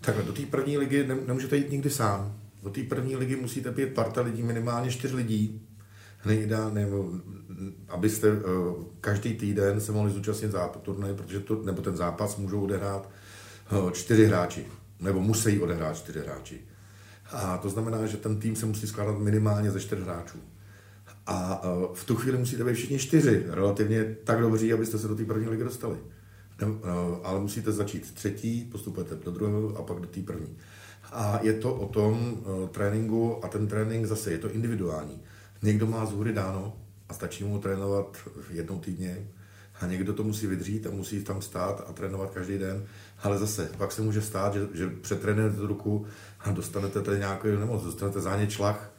Tak 0.00 0.16
do 0.24 0.32
té 0.32 0.42
první 0.42 0.78
ligy 0.78 1.08
nemůžete 1.26 1.56
jít 1.56 1.70
nikdy 1.70 1.90
sám 1.90 2.42
do 2.62 2.70
té 2.70 2.82
první 2.82 3.16
ligy 3.16 3.36
musíte 3.36 3.70
být 3.70 3.94
parta 3.94 4.20
lidí, 4.20 4.42
minimálně 4.42 4.90
čtyř 4.90 5.12
lidí, 5.12 5.62
nejde, 6.24 6.56
nebo 6.72 7.10
abyste 7.88 8.32
uh, 8.32 8.38
každý 9.00 9.34
týden 9.34 9.80
se 9.80 9.92
mohli 9.92 10.12
zúčastnit 10.12 10.50
zápas 10.50 10.82
turnaje, 10.82 11.14
protože 11.14 11.40
to, 11.40 11.62
nebo 11.62 11.82
ten 11.82 11.96
zápas 11.96 12.36
můžou 12.36 12.62
odehrát 12.62 13.10
uh, 13.72 13.90
čtyři 13.90 14.26
hráči, 14.26 14.66
nebo 15.00 15.20
musí 15.20 15.60
odehrát 15.60 15.96
čtyři 15.96 16.20
hráči. 16.20 16.60
A 17.32 17.58
to 17.58 17.70
znamená, 17.70 18.06
že 18.06 18.16
ten 18.16 18.40
tým 18.40 18.56
se 18.56 18.66
musí 18.66 18.86
skládat 18.86 19.18
minimálně 19.18 19.70
ze 19.70 19.80
čtyř 19.80 19.98
hráčů. 19.98 20.38
A 21.26 21.64
uh, 21.64 21.94
v 21.94 22.04
tu 22.04 22.16
chvíli 22.16 22.38
musíte 22.38 22.64
být 22.64 22.74
všichni 22.74 22.98
čtyři, 22.98 23.44
relativně 23.48 24.16
tak 24.24 24.40
dobří, 24.40 24.72
abyste 24.72 24.98
se 24.98 25.08
do 25.08 25.16
té 25.16 25.24
první 25.24 25.48
ligy 25.48 25.64
dostali. 25.64 25.96
Uh, 26.62 26.78
ale 27.22 27.40
musíte 27.40 27.72
začít 27.72 28.14
třetí, 28.14 28.68
postupujete 28.72 29.14
do 29.24 29.30
druhého 29.30 29.76
a 29.76 29.82
pak 29.82 29.98
do 29.98 30.06
té 30.06 30.20
první. 30.20 30.56
A 31.12 31.40
je 31.42 31.52
to 31.52 31.74
o 31.74 31.88
tom 31.88 32.32
uh, 32.32 32.68
tréninku 32.68 33.44
a 33.44 33.48
ten 33.48 33.66
trénink 33.66 34.06
zase 34.06 34.32
je 34.32 34.38
to 34.38 34.50
individuální. 34.50 35.22
Někdo 35.62 35.86
má 35.86 36.06
z 36.06 36.12
hůry 36.12 36.32
dáno 36.32 36.76
a 37.08 37.14
stačí 37.14 37.44
mu 37.44 37.58
trénovat 37.58 38.16
jednou 38.50 38.78
týdně 38.78 39.28
a 39.82 39.86
někdo 39.86 40.12
to 40.12 40.24
musí 40.24 40.46
vydřít 40.46 40.86
a 40.86 40.90
musí 40.90 41.24
tam 41.24 41.42
stát 41.42 41.84
a 41.88 41.92
trénovat 41.92 42.30
každý 42.30 42.58
den. 42.58 42.84
Ale 43.22 43.38
zase, 43.38 43.70
pak 43.78 43.92
se 43.92 44.02
může 44.02 44.22
stát, 44.22 44.54
že, 44.54 44.68
že 44.74 44.88
přetrénujete 44.88 45.66
ruku 45.66 46.06
a 46.40 46.50
dostanete 46.50 47.02
tady 47.02 47.18
nějaký 47.18 47.48
nemoc, 47.48 47.82
dostanete 47.82 48.20
zánět 48.20 48.50
člach. 48.50 48.92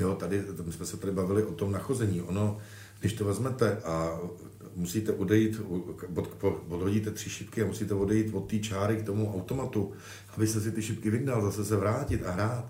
Jo, 0.00 0.14
tady, 0.14 0.42
my 0.64 0.72
jsme 0.72 0.86
se 0.86 0.96
tady 0.96 1.12
bavili 1.12 1.42
o 1.42 1.52
tom 1.52 1.72
nachození. 1.72 2.22
Ono, 2.22 2.58
když 3.00 3.12
to 3.12 3.24
vezmete 3.24 3.76
a 3.76 4.18
musíte 4.76 5.12
odejít, 5.12 5.60
odhodíte 6.68 7.10
tři 7.10 7.30
šipky 7.30 7.62
a 7.62 7.66
musíte 7.66 7.94
odejít 7.94 8.34
od 8.34 8.50
té 8.50 8.58
čáry 8.58 8.96
k 8.96 9.06
tomu 9.06 9.34
automatu, 9.34 9.92
abyste 10.36 10.60
si 10.60 10.72
ty 10.72 10.82
šipky 10.82 11.10
vyndal, 11.10 11.42
zase 11.42 11.64
se 11.64 11.76
vrátit 11.76 12.26
a 12.26 12.30
hrát. 12.30 12.64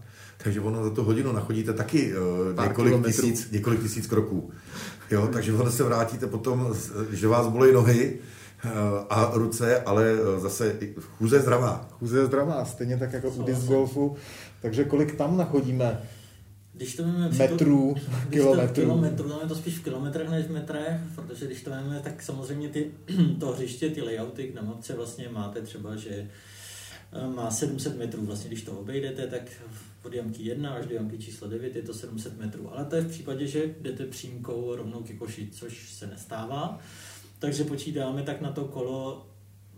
Takže 0.44 0.60
ono 0.60 0.84
za 0.84 0.90
tu 0.90 1.02
hodinu 1.02 1.32
nachodíte 1.32 1.72
taky 1.72 2.14
uh, 2.16 2.62
několik, 2.62 3.04
tisíc, 3.04 3.50
několik 3.50 3.82
tisíc 3.82 4.06
kroků. 4.06 4.50
Jo, 5.10 5.28
takže 5.32 5.52
ono 5.52 5.70
se 5.70 5.82
vrátíte 5.82 6.26
potom, 6.26 6.74
že 7.10 7.28
vás 7.28 7.46
bolí 7.46 7.72
nohy, 7.72 8.18
uh, 8.64 8.70
a 9.10 9.30
ruce, 9.34 9.80
ale 9.80 10.14
uh, 10.14 10.40
zase 10.40 10.76
chůze 11.00 11.36
je 11.36 11.42
zdravá. 11.42 11.88
Chůze 11.90 12.18
je 12.18 12.26
zdravá, 12.26 12.64
stejně 12.64 12.96
tak 12.96 13.12
jako 13.12 13.30
u 13.30 13.42
disc 13.42 13.64
golfu. 13.64 14.16
Takže 14.62 14.84
kolik 14.84 15.14
tam 15.14 15.36
nachodíme? 15.36 16.02
Když 16.72 16.96
to 16.96 17.02
máme 17.02 17.28
metrů, 17.28 17.96
kilometrů. 18.30 18.74
Kilometrů, 18.74 19.28
tam 19.28 19.40
je 19.42 19.48
to 19.48 19.54
spíš 19.54 19.78
v 19.78 19.84
kilometrech 19.84 20.28
než 20.28 20.46
v 20.46 20.50
metrech, 20.50 21.00
protože 21.14 21.46
když 21.46 21.62
to 21.62 21.70
máme, 21.70 22.00
tak 22.04 22.22
samozřejmě 22.22 22.68
ty, 22.68 22.90
to 23.40 23.46
hřiště, 23.46 23.90
ty 23.90 24.02
layouty 24.02 24.52
na 24.54 24.62
mapce 24.62 24.94
vlastně 24.94 25.28
máte 25.28 25.62
třeba, 25.62 25.96
že 25.96 26.10
eh, 27.12 27.28
má 27.34 27.50
700 27.50 27.98
metrů. 27.98 28.26
Vlastně 28.26 28.48
když 28.48 28.62
to 28.62 28.72
obejdete, 28.72 29.26
tak 29.26 29.42
od 30.02 30.14
jamky 30.14 30.42
1 30.42 30.70
až 30.70 30.86
do 30.86 30.94
jamky 30.94 31.18
číslo 31.18 31.48
9 31.48 31.76
je 31.76 31.82
to 31.82 31.94
700 31.94 32.38
metrů. 32.38 32.72
Ale 32.72 32.84
to 32.84 32.96
je 32.96 33.02
v 33.02 33.10
případě, 33.10 33.46
že 33.46 33.74
jdete 33.80 34.06
přímkou 34.06 34.76
rovnou 34.76 35.02
ke 35.02 35.14
koši, 35.14 35.48
což 35.52 35.92
se 35.92 36.06
nestává. 36.06 36.78
Takže 37.38 37.64
počítáme 37.64 38.22
tak 38.22 38.40
na 38.40 38.52
to 38.52 38.64
kolo, 38.64 39.28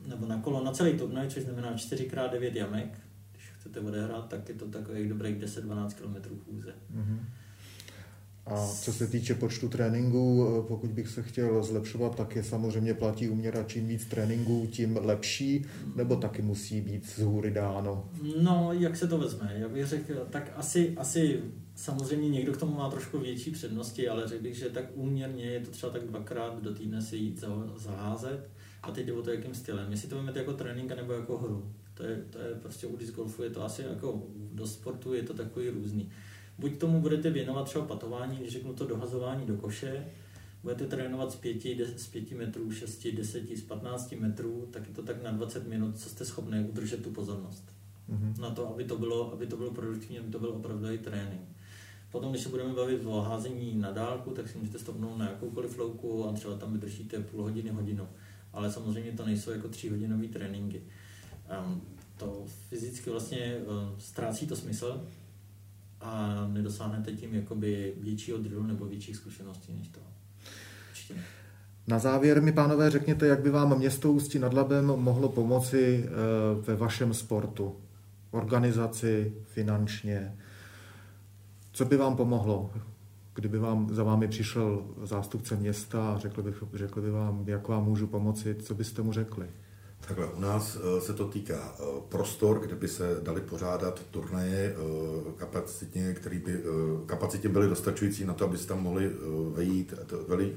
nebo 0.06 0.26
na 0.26 0.40
kolo 0.40 0.64
na 0.64 0.72
celý 0.72 0.98
turnaj, 0.98 1.28
což 1.28 1.42
znamená 1.42 1.74
4x9 1.74 2.52
jamek, 2.54 2.98
chcete 3.60 3.80
odehrát, 3.80 4.28
tak 4.28 4.48
je 4.48 4.54
to 4.54 4.68
takových 4.68 5.08
dobrých 5.08 5.36
10-12 5.36 5.90
km 5.94 6.38
chůze. 6.44 6.74
Mm-hmm. 6.94 7.18
A 8.46 8.66
co 8.66 8.92
se 8.92 9.06
týče 9.06 9.34
počtu 9.34 9.68
tréninků, 9.68 10.46
eh, 10.48 10.66
pokud 10.68 10.90
bych 10.90 11.08
se 11.08 11.22
chtěl 11.22 11.62
zlepšovat, 11.62 12.16
tak 12.16 12.36
je 12.36 12.44
samozřejmě 12.44 12.94
platí 12.94 13.28
uměra, 13.28 13.62
čím 13.62 13.88
víc 13.88 14.04
tréninků, 14.04 14.68
tím 14.70 14.98
lepší, 15.02 15.66
nebo 15.96 16.16
taky 16.16 16.42
musí 16.42 16.80
být 16.80 17.06
z 17.06 17.18
hůry 17.18 17.50
dáno? 17.50 18.08
No, 18.42 18.72
jak 18.72 18.96
se 18.96 19.08
to 19.08 19.18
vezme? 19.18 19.54
Já 19.58 19.68
bych 19.68 19.86
řekl, 19.86 20.26
tak 20.30 20.52
asi, 20.56 20.94
asi 20.96 21.40
samozřejmě 21.74 22.28
někdo 22.28 22.52
k 22.52 22.56
tomu 22.56 22.74
má 22.76 22.90
trošku 22.90 23.18
větší 23.18 23.50
přednosti, 23.50 24.08
ale 24.08 24.28
řekl 24.28 24.42
bych, 24.42 24.54
že 24.54 24.68
tak 24.68 24.84
úměrně 24.94 25.44
je 25.44 25.60
to 25.60 25.70
třeba 25.70 25.92
tak 25.92 26.06
dvakrát 26.06 26.62
do 26.62 26.74
týdne 26.74 27.02
si 27.02 27.16
jít 27.16 27.44
zaházet 27.76 28.50
a 28.82 28.90
teď 28.90 29.06
jde 29.06 29.12
o 29.12 29.22
to, 29.22 29.30
jakým 29.30 29.54
stylem. 29.54 29.90
Jestli 29.90 30.08
to 30.08 30.16
vezmete 30.16 30.38
jako 30.38 30.52
trénink 30.52 30.92
nebo 30.96 31.12
jako 31.12 31.38
hru. 31.38 31.72
To 31.94 32.02
je, 32.02 32.16
to 32.30 32.38
je 32.38 32.54
prostě 32.54 32.86
u 32.86 32.96
disc 32.96 33.14
golfu, 33.14 33.42
je 33.42 33.50
to 33.50 33.64
asi 33.64 33.82
jako 33.82 34.22
do 34.52 34.66
sportu, 34.66 35.14
je 35.14 35.22
to 35.22 35.34
takový 35.34 35.68
různý. 35.68 36.10
Buď 36.60 36.78
tomu 36.78 37.00
budete 37.00 37.30
věnovat 37.30 37.64
třeba 37.64 37.84
patování, 37.84 38.36
když 38.36 38.52
řeknu 38.52 38.74
to 38.74 38.86
dohazování 38.86 39.46
do 39.46 39.56
koše, 39.56 40.06
budete 40.62 40.86
trénovat 40.86 41.32
z 41.32 41.36
5, 41.36 41.62
z 41.96 42.06
5 42.06 42.32
metrů, 42.32 42.72
6, 42.72 43.06
10, 43.06 43.56
z 43.56 43.62
15 43.62 44.12
metrů, 44.12 44.68
tak 44.70 44.88
je 44.88 44.94
to 44.94 45.02
tak 45.02 45.22
na 45.22 45.32
20 45.32 45.68
minut, 45.68 45.98
co 45.98 46.08
jste 46.08 46.24
schopni 46.24 46.60
udržet 46.60 47.02
tu 47.02 47.10
pozornost. 47.10 47.64
Mm-hmm. 48.10 48.40
Na 48.40 48.50
to, 48.50 48.68
aby 48.68 48.84
to 48.84 48.98
bylo, 48.98 49.32
aby 49.32 49.46
to 49.46 49.56
bylo 49.56 49.70
produktivní, 49.70 50.18
aby 50.18 50.30
to 50.30 50.38
byl 50.38 50.48
opravdu 50.48 50.92
i 50.92 50.98
trénink. 50.98 51.48
Potom, 52.10 52.30
když 52.30 52.42
se 52.42 52.48
budeme 52.48 52.74
bavit 52.74 53.02
o 53.04 53.20
házení 53.20 53.74
na 53.74 53.90
dálku, 53.90 54.30
tak 54.30 54.48
si 54.48 54.58
můžete 54.58 54.78
stopnout 54.78 55.18
na 55.18 55.30
jakoukoliv 55.30 55.78
louku 55.78 56.28
a 56.28 56.32
třeba 56.32 56.56
tam 56.56 56.72
vydržíte 56.72 57.20
půl 57.20 57.42
hodiny, 57.42 57.70
hodinu. 57.70 58.08
Ale 58.52 58.72
samozřejmě 58.72 59.12
to 59.12 59.26
nejsou 59.26 59.50
jako 59.50 59.68
tříhodinové 59.68 60.28
tréninky. 60.28 60.82
Um, 61.64 61.82
to 62.16 62.44
fyzicky 62.68 63.10
vlastně 63.10 63.56
uh, 63.66 63.98
ztrácí 63.98 64.46
to 64.46 64.56
smysl 64.56 65.06
a 66.00 66.46
nedosáhnete 66.52 67.12
tím 67.12 67.34
jakoby 67.34 67.94
většího 68.00 68.38
drillu 68.38 68.66
nebo 68.66 68.86
větších 68.86 69.16
zkušeností 69.16 69.72
než 69.72 69.88
to. 69.88 70.00
Určitě. 70.90 71.14
Na 71.86 71.98
závěr 71.98 72.42
mi, 72.42 72.52
pánové, 72.52 72.90
řekněte, 72.90 73.26
jak 73.26 73.40
by 73.40 73.50
vám 73.50 73.78
město 73.78 74.12
Ústí 74.12 74.38
nad 74.38 74.54
Labem 74.54 74.86
mohlo 74.86 75.28
pomoci 75.28 76.04
uh, 76.04 76.64
ve 76.64 76.76
vašem 76.76 77.14
sportu? 77.14 77.76
Organizaci, 78.30 79.32
finančně? 79.44 80.36
Co 81.72 81.84
by 81.84 81.96
vám 81.96 82.16
pomohlo, 82.16 82.70
kdyby 83.34 83.58
vám 83.58 83.94
za 83.94 84.02
vámi 84.02 84.28
přišel 84.28 84.84
zástupce 85.02 85.56
města 85.56 86.12
a 86.12 86.18
řekl 86.18 86.42
by, 86.42 86.54
řekl 86.74 87.00
by 87.00 87.10
vám, 87.10 87.44
jak 87.46 87.68
vám 87.68 87.84
můžu 87.84 88.06
pomoci, 88.06 88.54
co 88.54 88.74
byste 88.74 89.02
mu 89.02 89.12
řekli? 89.12 89.46
Takhle, 90.08 90.26
u 90.26 90.40
nás 90.40 90.76
eh, 90.76 91.00
se 91.00 91.12
to 91.12 91.28
týká 91.28 91.74
eh, 91.74 91.82
prostor, 92.08 92.60
kde 92.60 92.74
by 92.74 92.88
se 92.88 93.20
dali 93.22 93.40
pořádat 93.40 94.00
turnaje 94.10 94.74
eh, 94.76 95.32
kapacitně, 95.36 96.14
který 96.14 96.38
by 96.38 96.60
kapacitě 97.06 97.48
byly 97.48 97.68
dostačující 97.68 98.24
na 98.24 98.34
to, 98.34 98.44
aby 98.44 98.58
se 98.58 98.66
tam 98.66 98.82
mohli 98.82 99.10
vejít, 99.54 99.94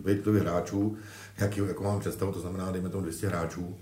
vejít 0.03 0.27
hráčů, 0.27 0.97
jak, 1.37 1.57
jako 1.57 1.83
mám 1.83 1.99
představu, 1.99 2.31
to 2.31 2.39
znamená, 2.39 2.71
dejme 2.71 2.89
tomu 2.89 3.03
200 3.03 3.27
hráčů, 3.27 3.75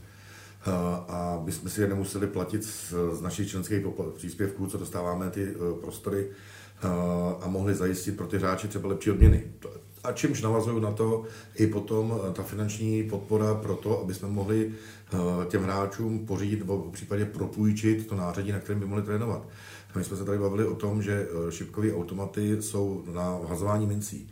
a 1.08 1.42
bychom 1.44 1.70
si 1.70 1.82
je 1.82 1.88
nemuseli 1.88 2.28
platit 2.28 2.64
z, 2.64 2.94
z 3.14 3.22
našich 3.22 3.50
členských 3.50 3.86
příspěvků, 4.16 4.68
co 4.68 4.78
dostáváme 4.78 5.30
ty 5.30 5.56
prostory, 5.82 6.30
a 7.42 7.48
mohli 7.48 7.76
zajistit 7.76 8.18
pro 8.18 8.28
ty 8.28 8.38
hráče 8.38 8.68
třeba 8.68 8.90
lepší 8.90 9.12
odměny. 9.12 9.44
A 10.04 10.12
čímž 10.12 10.42
navazuju 10.42 10.80
na 10.80 10.92
to 10.92 11.24
i 11.56 11.68
potom 11.68 12.20
ta 12.34 12.44
finanční 12.44 13.04
podpora 13.04 13.56
pro 13.56 13.76
to, 13.76 14.02
aby 14.02 14.14
jsme 14.14 14.28
mohli 14.28 14.72
Eh, 15.14 15.46
těm 15.46 15.64
hráčům 15.64 16.26
pořídit 16.26 16.60
nebo 16.60 16.92
případě 16.92 17.26
propůjčit 17.26 18.08
to 18.08 18.16
nářadí, 18.16 18.52
na 18.52 18.60
kterém 18.60 18.80
by 18.80 18.86
mohli 18.86 19.04
trénovat. 19.04 19.48
My 19.96 20.04
jsme 20.04 20.18
se 20.18 20.26
tady 20.26 20.38
bavili 20.38 20.66
o 20.66 20.76
tom, 20.76 21.02
že 21.02 21.28
eh, 21.28 21.52
šipkové 21.52 21.94
automaty 21.94 22.62
jsou 22.62 23.04
na 23.14 23.38
vhazování 23.38 23.88
mincí, 23.88 24.32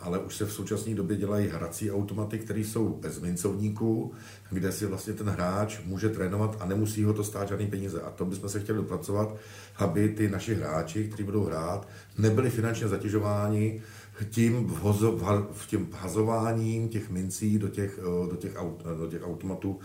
ale 0.00 0.18
už 0.18 0.36
se 0.36 0.46
v 0.46 0.52
současné 0.52 0.94
době 0.94 1.16
dělají 1.16 1.48
hrací 1.48 1.90
automaty, 1.90 2.38
které 2.38 2.60
jsou 2.60 2.88
bez 2.88 3.20
mincovníků, 3.20 4.12
kde 4.50 4.72
si 4.72 4.86
vlastně 4.86 5.12
ten 5.12 5.28
hráč 5.28 5.80
může 5.84 6.08
trénovat 6.08 6.56
a 6.60 6.66
nemusí 6.66 7.04
ho 7.04 7.12
to 7.12 7.24
stát 7.24 7.48
žádný 7.48 7.66
peníze. 7.66 8.02
A 8.02 8.10
to 8.10 8.24
bychom 8.24 8.48
se 8.48 8.60
chtěli 8.60 8.78
dopracovat, 8.78 9.36
aby 9.76 10.08
ty 10.08 10.28
naši 10.28 10.54
hráči, 10.54 11.08
kteří 11.08 11.22
budou 11.22 11.44
hrát, 11.44 11.88
nebyli 12.18 12.50
finančně 12.50 12.88
zatěžováni 12.88 13.82
tím, 14.30 14.66
vhozo, 14.66 15.18
v 15.52 15.66
tím 15.66 15.88
hazováním 15.92 16.88
těch 16.88 17.10
mincí 17.10 17.58
do 17.58 17.68
těch, 17.68 17.98
eh, 17.98 18.30
do 18.30 18.36
těch, 18.36 18.56
aut, 18.56 18.82
do 18.98 19.06
těch 19.06 19.22
automatů 19.26 19.78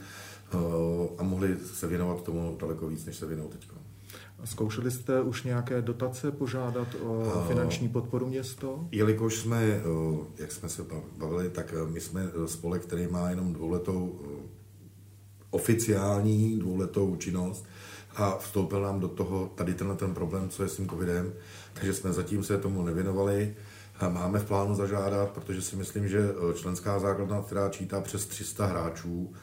eh, 0.54 0.58
a 1.18 1.24
mohli 1.24 1.58
se 1.74 1.88
věnovat 1.88 2.24
tomu 2.24 2.58
daleko 2.60 2.88
víc, 2.88 3.06
než 3.06 3.16
se 3.16 3.26
věnují 3.26 3.50
teď. 3.50 3.79
Zkoušeli 4.44 4.92
jste 4.92 5.22
už 5.22 5.44
nějaké 5.44 5.82
dotace 5.82 6.32
požádat 6.32 6.88
o 7.04 7.44
finanční 7.48 7.90
podporu 7.90 8.28
město? 8.28 8.88
Jelikož 8.92 9.36
jsme, 9.36 9.82
jak 10.38 10.52
jsme 10.52 10.70
se 10.70 10.86
bavili, 11.18 11.50
tak 11.50 11.74
my 11.88 12.02
jsme 12.02 12.22
spolek, 12.46 12.82
který 12.82 13.08
má 13.08 13.30
jenom 13.30 13.54
dvouletou 13.54 14.20
oficiální 15.52 16.60
dvouletou 16.60 17.16
činnost 17.16 17.66
a 18.16 18.38
vstoupil 18.38 18.82
nám 18.82 19.00
do 19.00 19.08
toho 19.08 19.52
tady 19.56 19.74
tenhle 19.74 19.96
ten 19.96 20.14
problém, 20.14 20.50
co 20.50 20.64
je 20.64 20.70
s 20.70 20.76
tím 20.76 20.90
covidem, 20.90 21.34
takže 21.74 21.94
jsme 21.94 22.14
zatím 22.14 22.44
se 22.44 22.58
tomu 22.58 22.84
nevěnovali. 22.84 23.56
Máme 24.10 24.40
v 24.40 24.46
plánu 24.46 24.76
zažádat, 24.76 25.30
protože 25.30 25.62
si 25.62 25.76
myslím, 25.76 26.08
že 26.08 26.20
eh, 26.20 26.54
členská 26.54 27.00
základna, 27.00 27.42
která 27.42 27.70
čítá 27.70 28.02
přes 28.02 28.26
300 28.26 28.66
hráčů, 28.66 29.34
eh, 29.34 29.38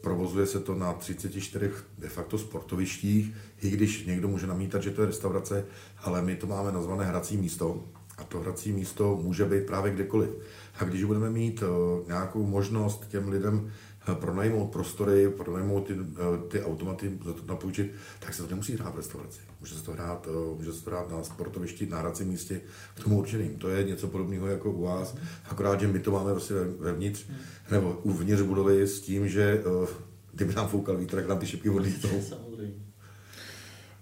provozuje 0.00 0.46
se 0.46 0.60
to 0.60 0.74
na 0.74 0.92
34 0.92 1.70
de 1.98 2.08
facto 2.08 2.38
sportovištích, 2.38 3.34
i 3.62 3.70
když 3.70 4.06
někdo 4.06 4.28
může 4.28 4.46
namítat, 4.46 4.82
že 4.82 4.90
to 4.90 5.00
je 5.00 5.06
restaurace, 5.06 5.64
ale 5.98 6.22
my 6.22 6.36
to 6.36 6.46
máme 6.46 6.72
nazvané 6.72 7.04
hrací 7.04 7.36
místo 7.36 7.84
a 8.18 8.24
to 8.24 8.40
hrací 8.40 8.72
místo 8.72 9.18
může 9.22 9.44
být 9.44 9.66
právě 9.66 9.92
kdekoliv. 9.92 10.30
A 10.78 10.84
když 10.84 11.04
budeme 11.04 11.30
mít 11.30 11.62
eh, 11.62 11.66
nějakou 12.06 12.46
možnost 12.46 13.08
těm 13.08 13.28
lidem 13.28 13.72
pronajmout 14.14 14.72
prostory, 14.72 15.28
pronajmout 15.30 15.86
ty, 15.86 15.94
eh, 15.94 16.48
ty 16.48 16.62
automaty, 16.62 17.18
napůjčit, 17.46 17.94
tak 18.20 18.34
se 18.34 18.42
to 18.42 18.48
nemusí 18.48 18.76
hrát 18.76 18.94
v 18.94 18.96
restauraci. 18.96 19.40
Může 19.60 19.74
se 19.74 19.82
to 19.82 19.92
hrát, 19.92 20.28
eh, 20.30 20.56
může 20.56 20.72
se 20.72 20.84
to 20.84 20.90
hrát 20.90 21.10
na 21.10 21.22
sportovišti, 21.22 21.86
na 21.86 21.98
hracím 21.98 22.28
místě 22.28 22.60
k 22.94 23.04
tomu 23.04 23.18
určeným. 23.18 23.58
To 23.58 23.68
je 23.68 23.84
něco 23.84 24.08
podobného 24.08 24.46
jako 24.46 24.72
u 24.72 24.82
vás, 24.82 25.16
akorát, 25.44 25.80
že 25.80 25.88
my 25.88 25.98
to 25.98 26.10
máme 26.10 26.32
prostě 26.32 26.54
vevnitř, 26.78 27.26
nebo 27.70 28.00
uvnitř 28.02 28.42
budovy 28.42 28.82
s 28.82 29.00
tím, 29.00 29.28
že 29.28 29.62
eh, 29.64 29.88
kdyby 30.32 30.54
nám 30.54 30.68
foukal 30.68 30.96
vítr, 30.96 31.16
tak 31.16 31.28
nám 31.28 31.38
ty 31.38 31.46
šipky 31.46 31.70
odlítou. 31.70 32.08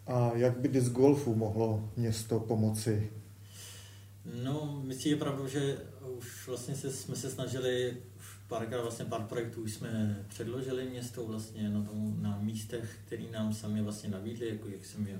A 0.06 0.30
jak 0.34 0.58
by 0.58 0.68
disc 0.68 0.88
golfu 0.88 1.34
mohlo 1.34 1.90
město 1.96 2.40
pomoci? 2.40 3.10
No, 4.44 4.82
myslím, 4.84 5.12
je 5.12 5.18
pravda, 5.18 5.46
že 5.46 5.76
už 6.08 6.46
vlastně 6.46 6.74
se, 6.74 6.92
jsme 6.92 7.16
se 7.16 7.30
snažili 7.30 7.96
párkrát 8.48 8.82
vlastně 8.82 9.04
pár 9.04 9.22
projektů 9.22 9.66
jsme 9.66 10.24
předložili 10.28 10.90
město 10.90 11.26
vlastně 11.26 11.70
na, 11.70 11.82
tom, 11.82 12.22
na 12.22 12.38
místech, 12.38 12.98
který 13.06 13.30
nám 13.30 13.54
sami 13.54 13.82
vlastně 13.82 14.10
nabídli, 14.10 14.48
jako 14.48 14.68
jak 14.68 14.84
jsem 14.84 15.06
je 15.06 15.18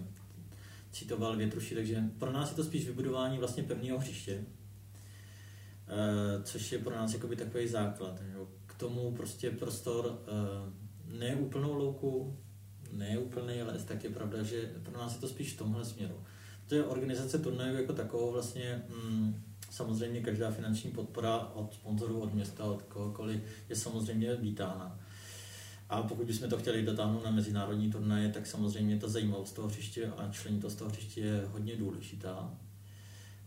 citoval 0.93 1.37
větruši, 1.37 1.75
takže 1.75 2.03
pro 2.19 2.33
nás 2.33 2.51
je 2.51 2.57
to 2.57 2.65
spíš 2.65 2.87
vybudování 2.87 3.39
vlastně 3.39 3.63
pevného 3.63 3.99
hřiště, 3.99 4.45
eh, 5.89 6.43
což 6.43 6.73
je 6.73 6.79
pro 6.79 6.97
nás 6.97 7.13
jakoby 7.13 7.37
takový 7.37 7.69
základ. 7.69 8.21
K 8.67 8.75
tomu 8.75 9.13
prostě 9.13 9.51
prostor 9.51 10.23
eh, 10.27 11.19
ne 11.19 11.37
úplnou 11.37 11.75
louku, 11.75 12.39
ne 12.93 13.19
úplný 13.19 13.63
les, 13.63 13.85
tak 13.85 14.05
je 14.05 14.11
pravda, 14.11 14.43
že 14.43 14.73
pro 14.83 14.99
nás 14.99 15.15
je 15.15 15.21
to 15.21 15.29
spíš 15.29 15.55
v 15.55 15.59
tomhle 15.59 15.85
směru. 15.85 16.25
To 16.67 16.75
je 16.75 16.85
organizace 16.85 17.39
turnajů 17.39 17.77
jako 17.77 17.93
takovou 17.93 18.33
vlastně 18.33 18.83
mm, 18.89 19.43
Samozřejmě 19.75 20.21
každá 20.21 20.51
finanční 20.51 20.91
podpora 20.91 21.39
od 21.55 21.75
sponzorů, 21.75 22.21
od 22.21 22.35
města, 22.35 22.65
od 22.65 22.83
kohokoliv 22.83 23.41
je 23.69 23.77
samozřejmě 23.77 24.37
vítána. 24.37 25.01
A 25.89 26.03
pokud 26.03 26.27
bychom 26.27 26.49
to 26.49 26.59
chtěli 26.59 26.83
dotáhnout 26.83 27.25
na 27.25 27.31
mezinárodní 27.31 27.91
turnaje, 27.91 28.29
tak 28.29 28.47
samozřejmě 28.47 28.99
ta 28.99 29.09
zajímavost 29.09 29.53
toho 29.53 29.69
hřiště 29.69 30.13
a 30.17 30.29
člení 30.33 30.61
to 30.61 30.71
z 30.71 30.75
toho 30.75 30.91
hřiště 30.91 31.21
je 31.21 31.49
hodně 31.53 31.77
důležitá. 31.77 32.55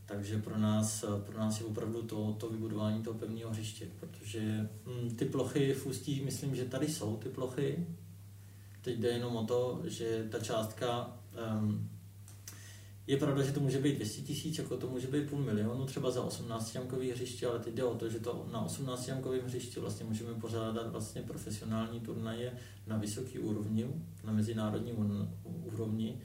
Takže 0.06 0.38
pro 0.38 0.58
nás, 0.58 1.06
pro 1.26 1.40
nás 1.40 1.60
je 1.60 1.66
opravdu 1.66 2.02
to, 2.02 2.36
to 2.40 2.50
vybudování 2.50 3.04
toho 3.04 3.20
pevného 3.20 3.52
hřiště, 3.52 3.88
protože 4.00 4.70
hm, 4.86 5.16
ty 5.16 5.26
plochy 5.26 5.74
v 5.74 5.86
Ústí, 5.86 6.22
myslím, 6.26 6.56
že 6.56 6.66
tady 6.66 6.88
jsou 6.88 7.18
ty 7.18 7.30
plochy. 7.30 7.88
Teď 8.82 9.00
jde 9.00 9.10
jenom 9.10 9.36
o 9.36 9.44
to, 9.44 9.82
že 9.86 10.28
ta 10.32 10.40
částka 10.40 11.18
um, 11.62 11.90
je 13.08 13.18
pravda, 13.18 13.44
že 13.44 13.52
to 13.52 13.60
může 13.60 13.80
být 13.80 13.96
200 13.96 14.22
tisíc, 14.22 14.58
jako 14.58 14.78
to 14.78 14.90
může 14.90 15.08
být 15.08 15.30
půl 15.30 15.40
milionu 15.40 15.86
třeba 15.86 16.12
za 16.12 16.22
18 16.22 16.76
jamkový 16.76 17.12
hřiště, 17.12 17.48
ale 17.48 17.60
teď 17.60 17.74
jde 17.74 17.84
o 17.84 17.96
to, 17.96 18.10
že 18.10 18.20
to 18.20 18.48
na 18.52 18.62
18 18.62 19.08
jamkovém 19.08 19.46
hřišti 19.46 19.80
vlastně 19.80 20.06
můžeme 20.06 20.34
pořádat 20.34 20.92
vlastně 20.92 21.22
profesionální 21.22 22.00
turnaje 22.00 22.54
na 22.88 22.98
vysoký 22.98 23.40
úrovni, 23.40 23.88
na 24.24 24.34
mezinárodní 24.34 24.94
úrovni. 25.44 26.22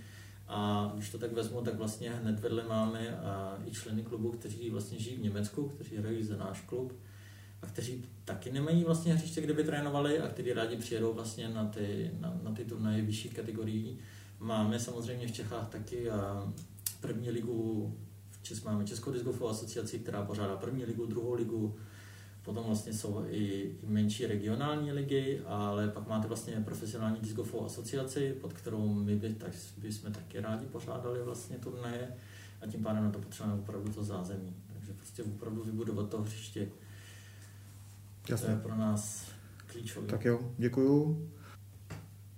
A 0.48 0.90
když 0.94 1.10
to 1.10 1.18
tak 1.18 1.32
vezmu, 1.32 1.60
tak 1.60 1.74
vlastně 1.74 2.10
hned 2.10 2.40
vedle 2.40 2.64
máme 2.68 3.18
i 3.66 3.70
členy 3.70 4.02
klubu, 4.02 4.30
kteří 4.30 4.70
vlastně 4.70 4.98
žijí 4.98 5.16
v 5.16 5.22
Německu, 5.22 5.68
kteří 5.68 5.96
hrají 5.96 6.24
za 6.24 6.36
náš 6.36 6.60
klub 6.60 6.92
a 7.62 7.66
kteří 7.66 8.04
taky 8.24 8.52
nemají 8.52 8.84
vlastně 8.84 9.14
hřiště, 9.14 9.40
kde 9.40 9.54
by 9.54 9.64
trénovali 9.64 10.18
a 10.18 10.28
kteří 10.28 10.52
rádi 10.52 10.76
přijedou 10.76 11.12
vlastně 11.12 11.48
na 11.48 11.64
ty, 11.64 12.10
na, 12.20 12.40
na 12.42 12.52
ty 12.52 12.64
turnaje 12.64 13.02
vyšších 13.02 13.34
kategorií. 13.34 13.98
Máme 14.38 14.78
samozřejmě 14.78 15.26
v 15.26 15.32
Čechách 15.32 15.68
taky 15.68 16.10
a 16.10 16.52
první 17.02 17.30
ligu, 17.30 17.94
v 18.30 18.42
Čes, 18.42 18.62
máme 18.62 18.84
Českou 18.84 19.12
discgolfovou 19.12 19.50
asociaci, 19.50 19.98
která 19.98 20.22
pořádá 20.22 20.56
první 20.56 20.84
ligu, 20.84 21.06
druhou 21.06 21.34
ligu, 21.34 21.76
potom 22.42 22.64
vlastně 22.66 22.92
jsou 22.92 23.24
i, 23.28 23.36
i 23.82 23.86
menší 23.86 24.26
regionální 24.26 24.92
ligy, 24.92 25.40
ale 25.46 25.88
pak 25.88 26.08
máte 26.08 26.28
vlastně 26.28 26.62
profesionální 26.64 27.20
discgolfovou 27.20 27.64
asociaci, 27.64 28.32
pod 28.40 28.52
kterou 28.52 28.94
my 28.94 29.16
by, 29.16 29.34
tak, 29.34 29.50
by 29.78 29.92
jsme 29.92 30.10
taky 30.10 30.40
rádi 30.40 30.66
pořádali 30.66 31.22
vlastně 31.22 31.58
turnaje 31.58 32.08
a 32.62 32.66
tím 32.66 32.82
pádem 32.82 33.04
na 33.04 33.10
to 33.10 33.18
potřebujeme 33.18 33.62
opravdu 33.62 33.92
to 33.92 34.04
zázemí. 34.04 34.56
Takže 34.72 34.92
prostě 34.92 35.22
opravdu 35.22 35.62
vybudovat 35.62 36.08
to 36.08 36.22
hřiště. 36.22 36.68
Jasně. 38.28 38.46
To 38.46 38.52
je 38.52 38.58
pro 38.58 38.76
nás 38.76 39.30
klíčové. 39.66 40.06
Tak 40.06 40.24
jo, 40.24 40.52
děkuju. 40.58 41.28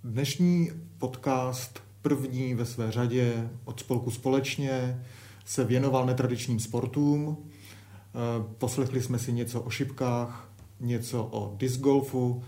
Dnešní 0.04 0.70
podcast 0.98 1.83
první 2.04 2.54
ve 2.54 2.64
své 2.64 2.92
řadě 2.92 3.50
od 3.64 3.80
spolku 3.80 4.10
společně 4.10 5.04
se 5.44 5.64
věnoval 5.64 6.06
netradičním 6.06 6.60
sportům. 6.60 7.36
Eh, 7.38 8.44
poslechli 8.58 9.02
jsme 9.02 9.18
si 9.18 9.32
něco 9.32 9.60
o 9.60 9.70
šipkách, 9.70 10.52
něco 10.80 11.24
o 11.24 11.54
disc 11.56 11.80
golfu 11.80 12.42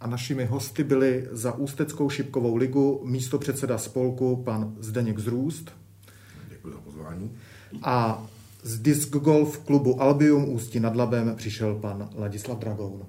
a 0.00 0.06
našimi 0.06 0.44
hosty 0.44 0.84
byli 0.84 1.28
za 1.30 1.52
Ústeckou 1.52 2.10
šipkovou 2.10 2.56
ligu 2.56 3.02
místo 3.04 3.38
předseda 3.38 3.78
spolku 3.78 4.36
pan 4.36 4.76
Zdeněk 4.78 5.18
Zrůst. 5.18 5.72
Děkuji 6.48 6.72
za 6.72 6.80
pozvání. 6.80 7.30
A 7.82 8.26
z 8.62 8.78
disc 8.78 9.08
golf 9.08 9.58
klubu 9.58 10.02
Albium 10.02 10.48
Ústí 10.48 10.80
nad 10.80 10.96
Labem 10.96 11.36
přišel 11.36 11.74
pan 11.74 12.10
Ladislav 12.14 12.58
Dragoun. 12.58 13.06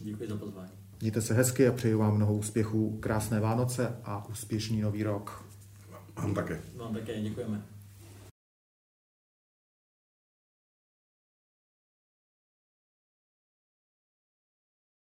Děkuji 0.00 0.28
za 0.28 0.36
pozvání. 0.36 0.70
Mějte 1.00 1.22
se 1.22 1.34
hezky 1.34 1.68
a 1.68 1.72
přeju 1.72 1.98
vám 1.98 2.16
mnoho 2.16 2.34
úspěchů, 2.34 2.98
krásné 3.00 3.40
Vánoce 3.40 3.96
a 4.04 4.28
úspěšný 4.28 4.80
nový 4.80 5.02
rok. 5.02 5.43
Vám 6.16 6.34
také. 6.34 6.62
Vám 6.76 6.94
také, 6.94 7.20
děkujeme. 7.20 7.73